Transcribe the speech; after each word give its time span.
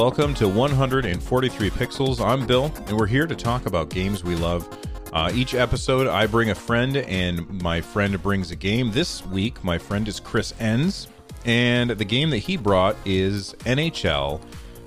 Welcome 0.00 0.32
to 0.36 0.48
143 0.48 1.68
Pixels. 1.68 2.24
I'm 2.26 2.46
Bill, 2.46 2.72
and 2.86 2.96
we're 2.96 3.06
here 3.06 3.26
to 3.26 3.36
talk 3.36 3.66
about 3.66 3.90
games 3.90 4.24
we 4.24 4.34
love. 4.34 4.66
Uh, 5.12 5.30
each 5.34 5.52
episode, 5.52 6.06
I 6.06 6.26
bring 6.26 6.48
a 6.48 6.54
friend, 6.54 6.96
and 6.96 7.46
my 7.62 7.82
friend 7.82 8.20
brings 8.22 8.50
a 8.50 8.56
game. 8.56 8.92
This 8.92 9.26
week, 9.26 9.62
my 9.62 9.76
friend 9.76 10.08
is 10.08 10.18
Chris 10.18 10.54
Enns, 10.58 11.06
and 11.44 11.90
the 11.90 12.06
game 12.06 12.30
that 12.30 12.38
he 12.38 12.56
brought 12.56 12.96
is 13.04 13.54
NHL 13.66 14.40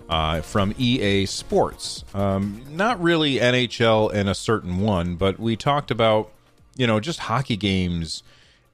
uh, 0.09 0.41
from 0.41 0.73
EA 0.79 1.27
Sports. 1.27 2.05
Um, 2.15 2.63
not 2.71 2.99
really 2.99 3.35
NHL 3.35 4.11
in 4.11 4.27
a 4.27 4.33
certain 4.33 4.79
one, 4.79 5.15
but 5.15 5.39
we 5.39 5.55
talked 5.55 5.91
about, 5.91 6.31
you 6.75 6.87
know, 6.87 6.99
just 6.99 7.19
hockey 7.19 7.55
games 7.55 8.23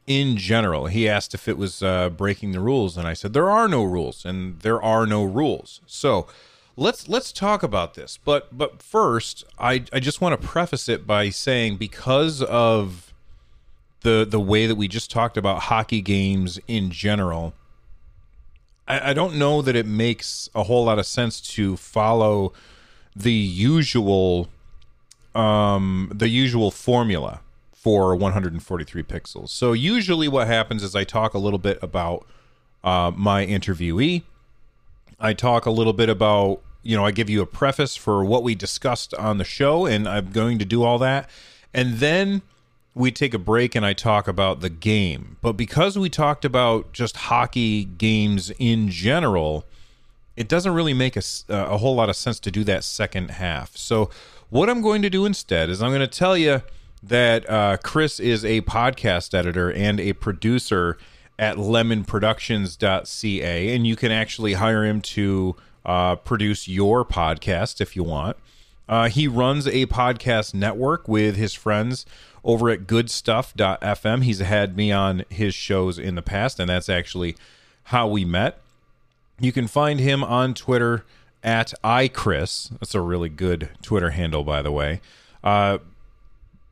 in 0.09 0.36
general. 0.38 0.88
He 0.88 1.08
asked 1.08 1.34
if 1.34 1.48
it 1.48 1.58
was 1.58 1.81
uh, 1.84 2.09
breaking 2.09 2.52
the 2.52 2.59
rules, 2.59 2.98
and 2.98 3.08
I 3.08 3.13
said 3.13 3.31
there 3.31 3.50
are 3.50 3.70
no 3.70 3.84
rules, 3.84 4.26
and 4.26 4.59
there 4.62 4.81
are 4.81 5.05
no 5.05 5.23
rules. 5.23 5.80
So 5.86 6.27
let's 6.76 7.08
let's 7.08 7.31
talk 7.31 7.62
about 7.62 7.94
this. 7.94 8.17
But 8.17 8.58
but 8.58 8.81
first, 8.81 9.45
I 9.58 9.86
I 9.94 10.00
just 10.02 10.20
want 10.20 10.40
to 10.41 10.45
preface 10.45 10.90
it 10.90 11.05
by 11.05 11.30
saying 11.30 11.77
because 11.77 12.41
of 12.41 13.14
the 14.02 14.26
the 14.27 14.40
way 14.40 14.66
that 14.66 14.76
we 14.76 14.88
just 14.88 15.12
talked 15.12 15.38
about 15.38 15.64
hockey 15.64 16.02
games 16.02 16.59
in 16.67 16.89
general, 16.89 17.53
I, 18.88 19.12
I 19.12 19.14
don't 19.14 19.36
know 19.36 19.62
that 19.62 19.76
it 19.76 19.86
makes 19.86 20.50
a 20.55 20.64
whole 20.64 20.86
lot 20.86 20.98
of 20.98 21.05
sense 21.05 21.39
to 21.53 21.78
follow 21.78 22.52
the 23.16 23.31
usual 23.31 24.50
um 25.36 26.12
the 26.16 26.30
usual 26.30 26.72
formula 26.72 27.41
for 27.81 28.13
143 28.13 29.03
pixels. 29.03 29.49
So 29.49 29.72
usually 29.72 30.27
what 30.27 30.47
happens 30.47 30.83
is 30.83 30.97
I 30.97 31.05
talk 31.05 31.33
a 31.33 31.38
little 31.38 31.59
bit 31.59 31.80
about 31.81 32.27
uh, 32.83 33.13
my 33.16 33.45
interviewee. 33.45 34.23
I 35.17 35.31
talk 35.31 35.66
a 35.66 35.72
little 35.72 35.94
bit 35.94 36.09
about, 36.09 36.61
you 36.83 36.97
know, 36.97 37.05
I 37.05 37.11
give 37.11 37.30
you 37.30 37.41
a 37.41 37.45
preface 37.45 37.95
for 37.95 38.25
what 38.25 38.44
we 38.44 38.53
discussed 38.53 39.13
on 39.13 39.38
the 39.38 39.45
show, 39.45 39.85
and 39.85 40.09
I'm 40.09 40.31
going 40.31 40.59
to 40.59 40.66
do 40.66 40.83
all 40.83 40.97
that. 40.97 41.30
And 41.73 42.00
then 42.00 42.41
we 42.94 43.11
take 43.11 43.33
a 43.33 43.39
break 43.39 43.75
and 43.75 43.85
I 43.85 43.94
talk 43.94 44.27
about 44.27 44.59
the 44.59 44.69
game. 44.69 45.38
But 45.41 45.53
because 45.53 45.97
we 45.97 46.09
talked 46.09 46.44
about 46.44 46.91
just 46.91 47.16
hockey 47.16 47.85
games 47.85 48.52
in 48.59 48.89
general, 48.89 49.63
it 50.35 50.50
doesn't 50.50 50.73
really 50.73 50.94
make 50.94 51.16
a, 51.16 51.22
a 51.47 51.77
whole 51.77 51.95
lot 51.95 52.09
of 52.09 52.17
sense 52.17 52.41
to 52.41 52.52
do 52.52 52.66
that 52.66 52.83
second 52.83 53.31
half. 53.31 53.77
So 53.77 54.09
what 54.50 54.69
I'm 54.69 54.81
going 54.81 55.02
to 55.02 55.09
do 55.09 55.25
instead 55.25 55.69
is 55.69 55.81
I'm 55.81 55.91
going 55.91 56.02
to 56.02 56.07
tell 56.07 56.38
you 56.38 56.61
that 57.02 57.50
uh, 57.50 57.78
Chris 57.83 58.19
is 58.19 58.44
a 58.44 58.61
podcast 58.61 59.33
editor 59.33 59.72
and 59.72 60.00
a 60.00 60.14
producer 60.14 60.97
at 61.38 61.58
lemonproductions.ca, 61.58 63.75
and 63.75 63.88
you 63.88 63.95
can 63.95 64.11
actually 64.11 64.53
hire 64.53 64.83
him 64.83 65.02
to 65.02 65.56
uh, 65.86 66.16
produce 66.17 66.67
your 66.67 67.06
podcast 67.06 67.80
if 67.80 67.95
you 67.95 68.03
want. 68.03 68.36
Uh, 68.89 69.08
he 69.08 69.28
runs 69.28 69.67
a 69.67 69.86
podcast 69.86 70.53
network 70.53 71.08
with 71.08 71.36
his 71.36 71.53
friends 71.53 72.06
over 72.44 72.69
at 72.69 72.88
goodstuff.fm. 72.88 74.23
He's 74.23 74.39
had 74.39 74.75
me 74.75 74.91
on 74.91 75.23
his 75.30 75.53
shows 75.53 76.00
in 76.00 76.16
the 76.16 76.22
past, 76.22 76.59
and 76.59 76.69
that's 76.69 76.89
actually 76.89 77.36
how 77.84 78.08
we 78.08 78.25
met. 78.25 78.59
You 79.39 79.52
can 79.52 79.67
find 79.67 80.00
him 80.00 80.23
on 80.23 80.53
Twitter 80.53 81.06
at 81.44 81.73
iChris. 81.84 82.78
That's 82.80 82.95
a 82.95 83.02
really 83.02 83.30
good 83.30 83.69
Twitter 83.81 84.09
handle, 84.09 84.44
by 84.44 84.61
the 84.61 84.72
way. 84.72 85.02
Uh, 85.44 85.78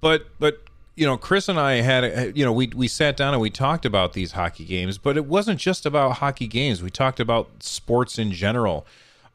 but 0.02 0.28
but 0.40 0.62
you 0.96 1.06
know, 1.06 1.16
Chris 1.16 1.48
and 1.48 1.60
I 1.60 1.82
had 1.82 2.36
you 2.36 2.44
know 2.44 2.52
we 2.52 2.68
we 2.76 2.88
sat 2.88 3.16
down 3.16 3.34
and 3.34 3.42
we 3.42 3.50
talked 3.50 3.86
about 3.86 4.14
these 4.14 4.32
hockey 4.34 4.66
games, 4.66 4.98
but 4.98 5.16
it 5.16 5.26
wasn't 5.26 5.60
just 5.60 5.86
about 5.86 6.18
hockey 6.18 6.48
games. 6.48 6.82
We 6.82 6.90
talked 6.90 7.20
about 7.20 7.50
sports 7.62 8.18
in 8.18 8.32
general. 8.32 8.86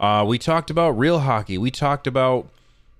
Uh, 0.01 0.25
we 0.27 0.39
talked 0.39 0.71
about 0.71 0.91
real 0.99 1.21
hockey. 1.21 1.57
We 1.57 1.71
talked 1.71 2.09
about 2.09 2.49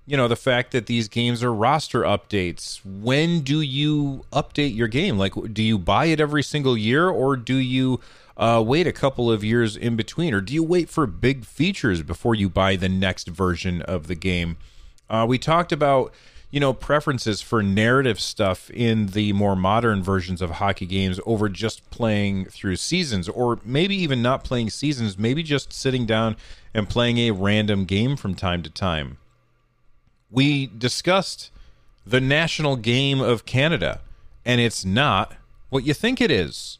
you 0.05 0.15
know 0.15 0.29
the 0.29 0.37
fact 0.37 0.71
that 0.71 0.85
these 0.85 1.09
games 1.09 1.43
are 1.43 1.53
roster 1.53 2.03
updates. 2.03 2.79
When 2.85 3.41
do 3.41 3.59
you 3.59 4.25
update 4.31 4.75
your 4.75 4.87
game? 4.87 5.17
Like, 5.17 5.33
do 5.53 5.61
you 5.61 5.77
buy 5.77 6.05
it 6.05 6.21
every 6.21 6.43
single 6.43 6.77
year, 6.77 7.09
or 7.09 7.35
do 7.35 7.55
you 7.55 7.99
uh, 8.37 8.63
wait 8.65 8.87
a 8.87 8.93
couple 8.93 9.29
of 9.29 9.43
years 9.43 9.75
in 9.75 9.97
between, 9.97 10.33
or 10.33 10.39
do 10.39 10.53
you 10.53 10.63
wait 10.63 10.89
for 10.89 11.05
big 11.05 11.43
features 11.43 12.01
before 12.01 12.33
you 12.33 12.47
buy 12.47 12.77
the 12.77 12.89
next 12.89 13.27
version 13.27 13.81
of 13.81 14.07
the 14.07 14.15
game? 14.15 14.55
Uh, 15.09 15.25
we 15.27 15.37
talked 15.37 15.73
about 15.73 16.13
you 16.53 16.59
know 16.59 16.71
preferences 16.71 17.41
for 17.41 17.63
narrative 17.63 18.19
stuff 18.19 18.69
in 18.69 19.07
the 19.07 19.33
more 19.33 19.55
modern 19.55 20.03
versions 20.03 20.39
of 20.39 20.51
hockey 20.51 20.85
games 20.85 21.19
over 21.25 21.49
just 21.49 21.89
playing 21.89 22.45
through 22.45 22.75
seasons 22.75 23.27
or 23.27 23.59
maybe 23.65 23.95
even 23.95 24.21
not 24.21 24.43
playing 24.43 24.69
seasons 24.69 25.17
maybe 25.17 25.41
just 25.41 25.73
sitting 25.73 26.05
down 26.05 26.37
and 26.71 26.87
playing 26.87 27.17
a 27.17 27.31
random 27.31 27.85
game 27.85 28.15
from 28.15 28.35
time 28.35 28.61
to 28.61 28.69
time. 28.69 29.17
We 30.29 30.67
discussed 30.67 31.49
the 32.05 32.21
national 32.21 32.75
game 32.75 33.19
of 33.19 33.45
Canada 33.45 34.01
and 34.45 34.61
it's 34.61 34.85
not 34.85 35.33
what 35.69 35.87
you 35.87 35.95
think 35.95 36.21
it 36.21 36.29
is. 36.29 36.77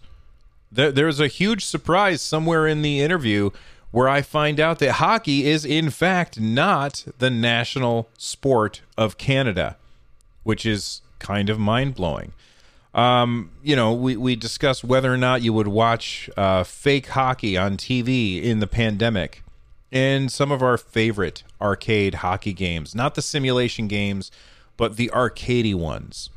There's 0.72 1.20
a 1.20 1.28
huge 1.28 1.66
surprise 1.66 2.22
somewhere 2.22 2.68
in 2.68 2.84
the 2.84 3.02
interview 3.02 3.50
where 3.94 4.10
I 4.10 4.24
find 4.24 4.60
out 4.60 4.80
that 4.80 4.94
hockey 4.94 5.46
is, 5.46 5.64
in 5.64 5.92
fact, 5.92 6.40
not 6.40 7.06
the 7.20 7.30
national 7.30 8.10
sport 8.18 8.82
of 8.98 9.20
Canada, 9.20 9.78
which 10.42 10.66
is 10.66 11.02
kind 11.20 11.48
of 11.48 11.60
mind 11.60 11.94
blowing. 11.94 12.34
Um, 12.96 13.52
you 13.62 13.76
know, 13.76 13.94
we, 13.94 14.18
we 14.18 14.36
discussed 14.36 14.84
whether 14.84 15.14
or 15.14 15.18
not 15.18 15.44
you 15.44 15.54
would 15.54 15.68
watch 15.68 16.28
uh, 16.36 16.64
fake 16.64 17.10
hockey 17.10 17.56
on 17.56 17.78
TV 17.78 18.42
in 18.42 18.62
the 18.62 18.66
pandemic 18.66 19.44
and 19.92 20.32
some 20.32 20.52
of 20.52 20.64
our 20.64 20.80
favorite 20.80 21.44
arcade 21.62 22.16
hockey 22.16 22.54
games, 22.54 22.96
not 22.96 23.14
the 23.14 23.22
simulation 23.22 23.88
games, 23.88 24.32
but 24.76 24.98
the 24.98 25.12
arcadey 25.14 25.76
ones. 25.76 26.32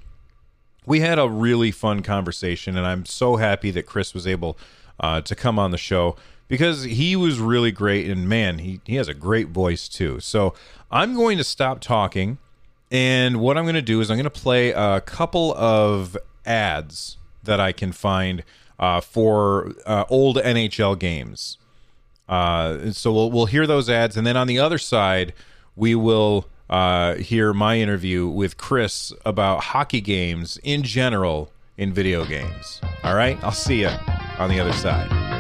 We 0.85 1.01
had 1.01 1.19
a 1.19 1.27
really 1.27 1.71
fun 1.71 2.03
conversation, 2.03 2.77
and 2.77 2.87
I'm 2.87 3.07
so 3.07 3.37
happy 3.37 3.71
that 3.71 3.87
Chris 3.87 4.13
was 4.13 4.27
able 4.27 4.59
uh, 5.01 5.23
to 5.23 5.35
come 5.35 5.59
on 5.59 5.71
the 5.71 5.79
show 5.79 6.17
because 6.49 6.85
he 6.85 7.17
was 7.17 7.39
really 7.41 7.73
great 7.73 8.09
and 8.09 8.29
man 8.29 8.59
he, 8.59 8.81
he 8.85 8.97
has 8.97 9.09
a 9.09 9.15
great 9.15 9.49
voice 9.49 9.89
too. 9.89 10.21
So 10.21 10.55
i'm 10.91 11.15
going 11.15 11.39
to 11.39 11.45
stop 11.45 11.81
talking 11.81 12.39
and 12.91 13.41
what 13.41 13.59
i'm 13.59 13.65
going 13.65 13.75
to 13.75 13.83
do 13.83 14.01
is 14.01 14.11
i'm 14.11 14.17
going 14.17 14.25
to 14.25 14.31
play 14.31 14.71
a 14.71 15.01
couple 15.01 15.55
of 15.55 16.17
ads 16.45 17.19
that 17.43 17.61
i 17.61 17.73
can 17.73 17.93
find 17.93 18.45
uh, 18.79 19.01
for 19.01 19.73
uh, 19.87 20.05
old 20.09 20.37
nhl 20.37 20.99
games. 20.99 21.59
Uh, 22.29 22.91
so 22.91 23.13
we'll, 23.13 23.31
we'll 23.31 23.47
hear 23.47 23.67
those 23.67 23.89
ads 23.89 24.17
and 24.17 24.27
then 24.27 24.37
on 24.37 24.47
the 24.47 24.59
other 24.59 24.79
side 24.79 25.33
we 25.75 25.95
will 25.95 26.49
uh, 26.69 27.15
hear 27.15 27.53
my 27.53 27.79
interview 27.79 28.27
with 28.27 28.57
chris 28.57 29.13
about 29.25 29.65
hockey 29.65 30.01
games 30.01 30.59
in 30.63 30.83
general 30.83 31.51
in 31.79 31.93
video 31.93 32.25
games. 32.25 32.81
All 33.05 33.15
right? 33.15 33.39
I'll 33.45 33.53
see 33.53 33.83
you 33.83 33.91
on 34.39 34.49
the 34.49 34.59
other 34.59 34.73
side 34.73 35.36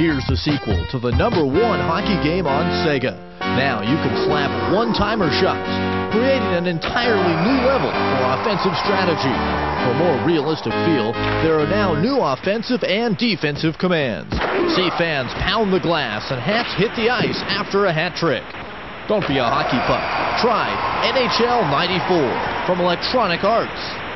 Here's 0.00 0.24
the 0.32 0.40
sequel 0.40 0.80
to 0.96 0.98
the 0.98 1.12
number 1.12 1.44
one 1.44 1.76
hockey 1.76 2.16
game 2.24 2.48
on 2.48 2.64
Sega. 2.80 3.20
Now 3.60 3.84
you 3.84 4.00
can 4.00 4.16
slap 4.24 4.48
one-timer 4.72 5.28
shots, 5.28 5.68
creating 6.08 6.56
an 6.56 6.64
entirely 6.64 7.36
new 7.44 7.60
level 7.68 7.92
for 7.92 8.20
offensive 8.32 8.72
strategy. 8.80 9.36
For 9.84 9.92
more 10.00 10.16
realistic 10.24 10.72
feel, 10.88 11.12
there 11.44 11.60
are 11.60 11.68
now 11.68 11.92
new 11.92 12.16
offensive 12.16 12.80
and 12.80 13.12
defensive 13.20 13.76
commands. 13.76 14.32
See 14.72 14.88
fans 14.96 15.36
pound 15.36 15.68
the 15.68 15.84
glass 15.84 16.32
and 16.32 16.40
hats 16.40 16.72
hit 16.80 16.96
the 16.96 17.12
ice 17.12 17.36
after 17.52 17.84
a 17.84 17.92
hat 17.92 18.16
trick. 18.16 18.48
Don't 19.04 19.28
be 19.28 19.36
a 19.36 19.44
hockey 19.44 19.84
puck. 19.84 20.00
Try 20.40 20.72
NHL 21.12 21.68
94 21.68 22.64
from 22.64 22.80
Electronic 22.80 23.44
Arts. 23.44 24.09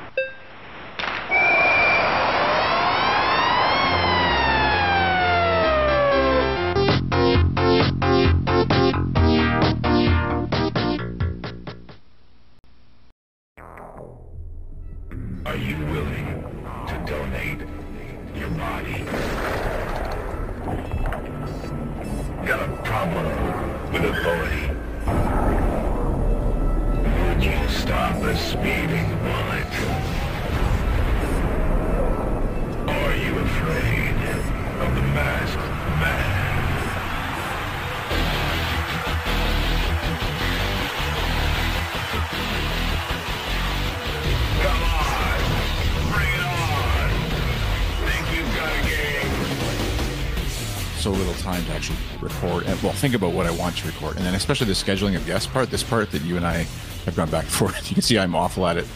Think 53.04 53.14
about 53.14 53.34
what 53.34 53.44
I 53.44 53.50
want 53.50 53.76
to 53.76 53.86
record, 53.86 54.16
and 54.16 54.24
then 54.24 54.34
especially 54.34 54.66
the 54.66 54.72
scheduling 54.72 55.14
of 55.14 55.26
guest 55.26 55.52
part. 55.52 55.70
This 55.70 55.82
part 55.82 56.10
that 56.12 56.22
you 56.22 56.38
and 56.38 56.46
I 56.46 56.62
have 57.04 57.14
gone 57.14 57.28
back 57.28 57.42
and 57.44 57.52
forth. 57.60 57.90
You 57.90 57.94
can 57.96 58.02
see 58.02 58.18
I'm 58.18 58.34
awful 58.34 58.66
at 58.66 58.78
it. 58.78 58.86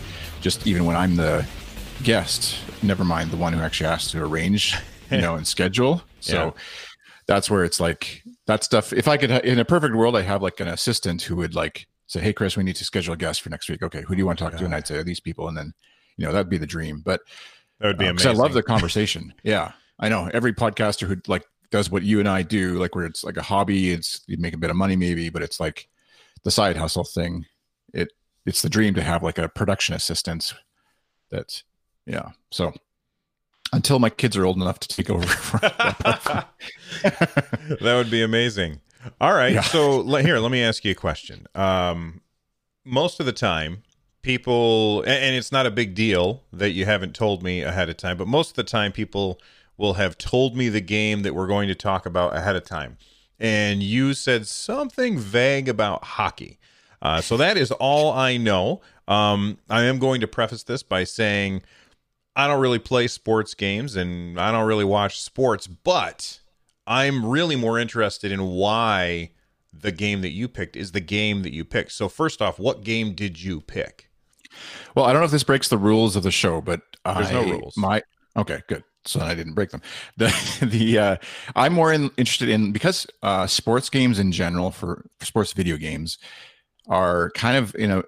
Just 0.41 0.67
even 0.67 0.87
when 0.87 0.97
I'm 0.97 1.15
the 1.17 1.47
guest, 2.03 2.57
never 2.83 3.05
mind 3.05 3.31
the 3.31 3.37
one 3.37 3.53
who 3.53 3.61
actually 3.61 3.91
has 3.91 4.11
to 4.13 4.25
arrange, 4.25 4.75
you 5.11 5.21
know, 5.21 5.35
and 5.39 5.47
schedule. 5.47 6.01
So 6.21 6.33
Yeah. 6.33 6.51
that's 7.27 7.51
where 7.51 7.65
it's 7.65 7.81
like 7.81 8.23
that 8.47 8.65
stuff. 8.65 8.95
If 8.95 9.09
I 9.09 9.19
could, 9.19 9.31
in 9.31 9.59
a 9.59 9.65
perfect 9.67 9.95
world, 9.95 10.17
I 10.17 10.23
have 10.23 10.41
like 10.43 10.59
an 10.61 10.69
assistant 10.69 11.21
who 11.21 11.37
would 11.37 11.55
like 11.55 11.87
say, 12.07 12.21
"Hey, 12.21 12.33
Chris, 12.33 12.57
we 12.57 12.65
need 12.65 12.77
to 12.77 12.87
schedule 12.87 13.13
a 13.13 13.17
guest 13.19 13.43
for 13.43 13.51
next 13.51 13.69
week. 13.69 13.83
Okay, 13.83 14.05
who 14.09 14.15
do 14.15 14.19
you 14.21 14.25
want 14.25 14.39
to 14.39 14.45
talk 14.47 14.57
to?" 14.57 14.65
And 14.65 14.75
I'd 14.75 14.87
say 14.87 15.03
these 15.03 15.21
people, 15.21 15.49
and 15.49 15.57
then 15.59 15.75
you 16.17 16.25
know 16.25 16.33
that'd 16.33 16.49
be 16.49 16.57
the 16.57 16.67
dream. 16.67 17.03
But 17.05 17.21
That 17.81 17.89
would 17.89 17.99
be 17.99 18.07
uh, 18.07 18.13
because 18.13 18.25
amazing. 18.25 18.41
I 18.41 18.43
love 18.43 18.55
the 18.55 18.63
conversation. 18.63 19.35
yeah, 19.43 19.73
I 19.99 20.09
know 20.09 20.31
every 20.33 20.55
podcaster 20.55 21.07
who'd 21.07 21.29
like 21.29 21.45
does 21.71 21.91
what 21.91 22.03
you 22.03 22.21
and 22.21 22.29
I 22.29 22.43
do, 22.43 22.79
like 22.79 22.95
where 22.95 23.07
it's 23.07 23.25
like 23.25 23.37
a 23.37 23.43
hobby, 23.43 23.91
it's 23.93 24.23
you 24.27 24.37
make 24.39 24.55
a 24.55 24.59
bit 24.59 24.71
of 24.71 24.77
money 24.77 24.97
maybe, 24.97 25.29
but 25.29 25.43
it's 25.43 25.61
like 25.61 25.89
the 26.45 26.51
side 26.51 26.77
hustle 26.77 27.05
thing. 27.05 27.47
It 27.93 28.13
it's 28.47 28.63
the 28.63 28.71
dream 28.71 28.95
to 28.95 29.03
have 29.03 29.23
like 29.23 29.39
a 29.39 29.49
production 29.49 29.95
assistant. 29.95 30.55
That 31.31 31.63
yeah. 32.07 32.31
So 32.51 32.73
until 33.73 33.99
my 33.99 34.11
kids 34.11 34.37
are 34.37 34.45
old 34.45 34.57
enough 34.57 34.81
to 34.81 34.89
take 34.89 35.11
over. 35.11 35.27
That 37.81 37.95
would 37.97 38.11
be 38.11 38.23
amazing. 38.23 38.81
All 39.21 39.35
right. 39.35 39.53
Yeah. 39.53 39.61
So 39.61 40.03
here, 40.17 40.39
let 40.39 40.51
me 40.51 40.63
ask 40.63 40.85
you 40.85 40.93
a 40.93 40.95
question. 40.95 41.47
Um, 41.55 42.23
most 42.85 43.21
of 43.21 43.27
the 43.27 43.33
time, 43.33 43.83
people, 44.23 45.03
and 45.03 45.37
it's 45.37 45.53
not 45.53 45.67
a 45.67 45.71
big 45.71 45.95
deal 45.95 46.43
that 46.53 46.71
you 46.71 46.85
haven't 46.85 47.15
told 47.15 47.43
me 47.43 47.63
ahead 47.63 47.89
of 47.89 47.97
time, 47.97 48.17
but 48.17 48.27
most 48.27 48.51
of 48.51 48.57
the 48.57 48.65
time, 48.65 48.93
people 48.93 49.41
will 49.79 49.95
have 49.95 50.19
told 50.19 50.57
me 50.57 50.69
the 50.69 50.81
game 50.81 51.23
that 51.23 51.35
we're 51.35 51.47
going 51.47 51.69
to 51.69 51.75
talk 51.75 52.05
about 52.05 52.37
ahead 52.37 52.57
of 52.57 52.65
time. 52.65 52.99
And 53.39 53.83
you 53.83 54.13
said 54.15 54.47
something 54.47 55.19
vague 55.19 55.69
about 55.69 56.05
hockey. 56.05 56.59
Uh, 57.01 57.21
so 57.21 57.37
that 57.37 57.57
is 57.57 57.71
all 57.71 58.13
I 58.13 58.37
know. 58.37 58.81
Um, 59.07 59.59
I 59.71 59.85
am 59.85 59.99
going 59.99 60.21
to 60.21 60.27
preface 60.27 60.65
this 60.65 60.83
by 60.83 61.05
saying 61.05 61.63
I 62.35 62.47
don't 62.47 62.61
really 62.61 62.81
play 62.81 63.07
sports 63.07 63.55
games 63.55 63.97
and 63.97 64.39
I 64.39 64.53
don't 64.53 64.67
really 64.67 64.85
watch 64.85 65.21
sports, 65.21 65.67
but 65.67 66.41
I'm 66.87 67.25
really 67.25 67.57
more 67.57 67.79
interested 67.79 68.33
in 68.33 68.45
why 68.45 69.31
the 69.73 69.93
game 69.93 70.23
that 70.23 70.31
you 70.31 70.49
picked 70.49 70.77
is 70.77 70.93
the 70.93 71.01
game 71.01 71.43
that 71.43 71.53
you 71.53 71.65
picked. 71.65 71.93
So 71.93 72.09
first 72.09 72.43
off, 72.43 72.59
what 72.59 72.83
game 72.83 73.15
did 73.15 73.41
you 73.41 73.61
pick? 73.61 74.11
Well, 74.95 75.05
I 75.05 75.13
don't 75.13 75.21
know 75.21 75.27
if 75.27 75.31
this 75.31 75.45
breaks 75.45 75.69
the 75.69 75.79
rules 75.79 76.17
of 76.17 76.23
the 76.23 76.31
show, 76.31 76.61
but 76.61 76.81
There's 77.05 77.29
I, 77.29 77.33
no 77.33 77.45
rules. 77.45 77.77
My 77.77 78.03
okay, 78.37 78.63
good. 78.67 78.83
So 79.05 79.21
I 79.21 79.35
didn't 79.35 79.55
break 79.55 79.71
them. 79.71 79.83
The 80.17 80.27
the 80.63 80.99
uh, 80.99 81.17
I'm 81.57 81.73
more 81.73 81.93
in, 81.93 82.11
interested 82.17 82.49
in 82.49 82.73
because 82.73 83.07
uh, 83.23 83.47
sports 83.47 83.89
games 83.91 84.19
in 84.19 84.33
general 84.33 84.71
for, 84.71 85.07
for 85.19 85.27
sports 85.27 85.53
video 85.53 85.77
games 85.77 86.19
are 86.89 87.31
kind 87.31 87.57
of 87.57 87.75
in 87.75 87.91
a 87.91 88.03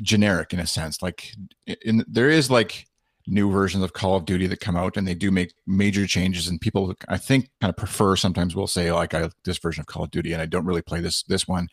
generic 0.00 0.52
in 0.52 0.60
a 0.60 0.66
sense. 0.66 1.02
Like 1.02 1.34
in 1.66 2.04
there 2.08 2.28
is 2.28 2.50
like 2.50 2.86
new 3.26 3.50
versions 3.50 3.84
of 3.84 3.92
Call 3.92 4.16
of 4.16 4.24
Duty 4.24 4.46
that 4.48 4.60
come 4.60 4.76
out 4.76 4.96
and 4.96 5.06
they 5.06 5.14
do 5.14 5.30
make 5.30 5.54
major 5.66 6.06
changes 6.06 6.48
and 6.48 6.60
people 6.60 6.94
I 7.08 7.18
think 7.18 7.50
kind 7.60 7.70
of 7.70 7.76
prefer 7.76 8.16
sometimes 8.16 8.56
will 8.56 8.66
say 8.66 8.90
like 8.92 9.14
I 9.14 9.30
this 9.44 9.58
version 9.58 9.80
of 9.80 9.86
Call 9.86 10.04
of 10.04 10.10
Duty 10.10 10.32
and 10.32 10.42
I 10.42 10.46
don't 10.46 10.66
really 10.66 10.82
play 10.82 11.00
this 11.00 11.22
this 11.24 11.46
one. 11.46 11.68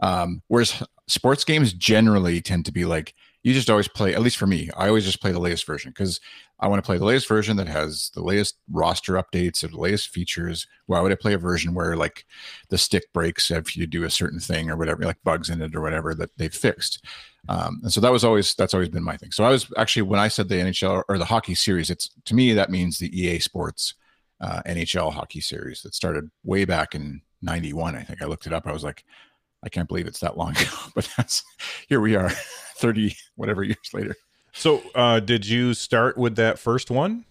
Um, 0.00 0.42
whereas 0.48 0.82
sports 1.08 1.44
games 1.44 1.72
generally 1.72 2.40
tend 2.40 2.66
to 2.66 2.72
be 2.72 2.84
like 2.84 3.14
you 3.42 3.52
just 3.52 3.70
always 3.70 3.88
play 3.88 4.14
at 4.14 4.22
least 4.22 4.36
for 4.36 4.46
me 4.46 4.70
i 4.76 4.88
always 4.88 5.04
just 5.04 5.20
play 5.20 5.32
the 5.32 5.38
latest 5.38 5.66
version 5.66 5.90
because 5.90 6.20
i 6.60 6.68
want 6.68 6.82
to 6.82 6.86
play 6.86 6.98
the 6.98 7.04
latest 7.04 7.28
version 7.28 7.56
that 7.56 7.66
has 7.66 8.10
the 8.14 8.22
latest 8.22 8.56
roster 8.70 9.14
updates 9.14 9.62
or 9.62 9.68
the 9.68 9.78
latest 9.78 10.08
features. 10.08 10.66
Why 10.86 11.00
would 11.00 11.12
i 11.12 11.16
play 11.16 11.34
a 11.34 11.38
version 11.38 11.74
where 11.74 11.96
like 11.96 12.24
the 12.68 12.78
stick 12.78 13.12
breaks 13.12 13.50
if 13.50 13.76
you 13.76 13.86
do 13.86 14.04
a 14.04 14.10
certain 14.10 14.40
thing 14.40 14.70
or 14.70 14.76
whatever 14.76 15.04
like 15.04 15.22
bugs 15.24 15.50
in 15.50 15.62
it 15.62 15.74
or 15.74 15.80
whatever 15.80 16.14
that 16.14 16.30
they've 16.36 16.54
fixed? 16.54 17.04
Um, 17.48 17.80
and 17.82 17.92
so 17.92 18.00
that 18.00 18.12
was 18.12 18.24
always 18.24 18.54
that's 18.54 18.74
always 18.74 18.88
been 18.88 19.02
my 19.02 19.16
thing. 19.16 19.32
So 19.32 19.44
i 19.44 19.50
was 19.50 19.66
actually 19.76 20.02
when 20.02 20.20
i 20.20 20.28
said 20.28 20.48
the 20.48 20.56
nhl 20.56 21.02
or 21.08 21.18
the 21.18 21.24
hockey 21.24 21.54
series 21.54 21.90
it's 21.90 22.10
to 22.24 22.34
me 22.34 22.52
that 22.52 22.70
means 22.70 22.98
the 22.98 23.10
ea 23.20 23.38
sports 23.38 23.94
uh, 24.40 24.62
nhl 24.66 25.12
hockey 25.12 25.40
series 25.40 25.82
that 25.82 25.94
started 25.94 26.30
way 26.44 26.64
back 26.64 26.94
in 26.94 27.22
91 27.42 27.96
i 27.96 28.02
think. 28.02 28.22
I 28.22 28.26
looked 28.26 28.46
it 28.46 28.52
up. 28.52 28.66
I 28.66 28.72
was 28.72 28.84
like 28.84 29.04
I 29.64 29.68
can't 29.68 29.88
believe 29.88 30.08
it's 30.08 30.20
that 30.20 30.36
long 30.36 30.50
ago, 30.56 30.76
but 30.94 31.08
that's 31.16 31.44
here 31.88 32.00
we 32.00 32.14
are, 32.16 32.30
30 32.82 33.16
whatever 33.36 33.62
years 33.62 33.90
later. 33.94 34.14
So 34.52 34.82
uh, 34.94 35.20
did 35.20 35.46
you 35.46 35.72
start 35.72 36.18
with 36.18 36.36
that 36.36 36.58
first 36.58 36.90
one? 36.90 37.24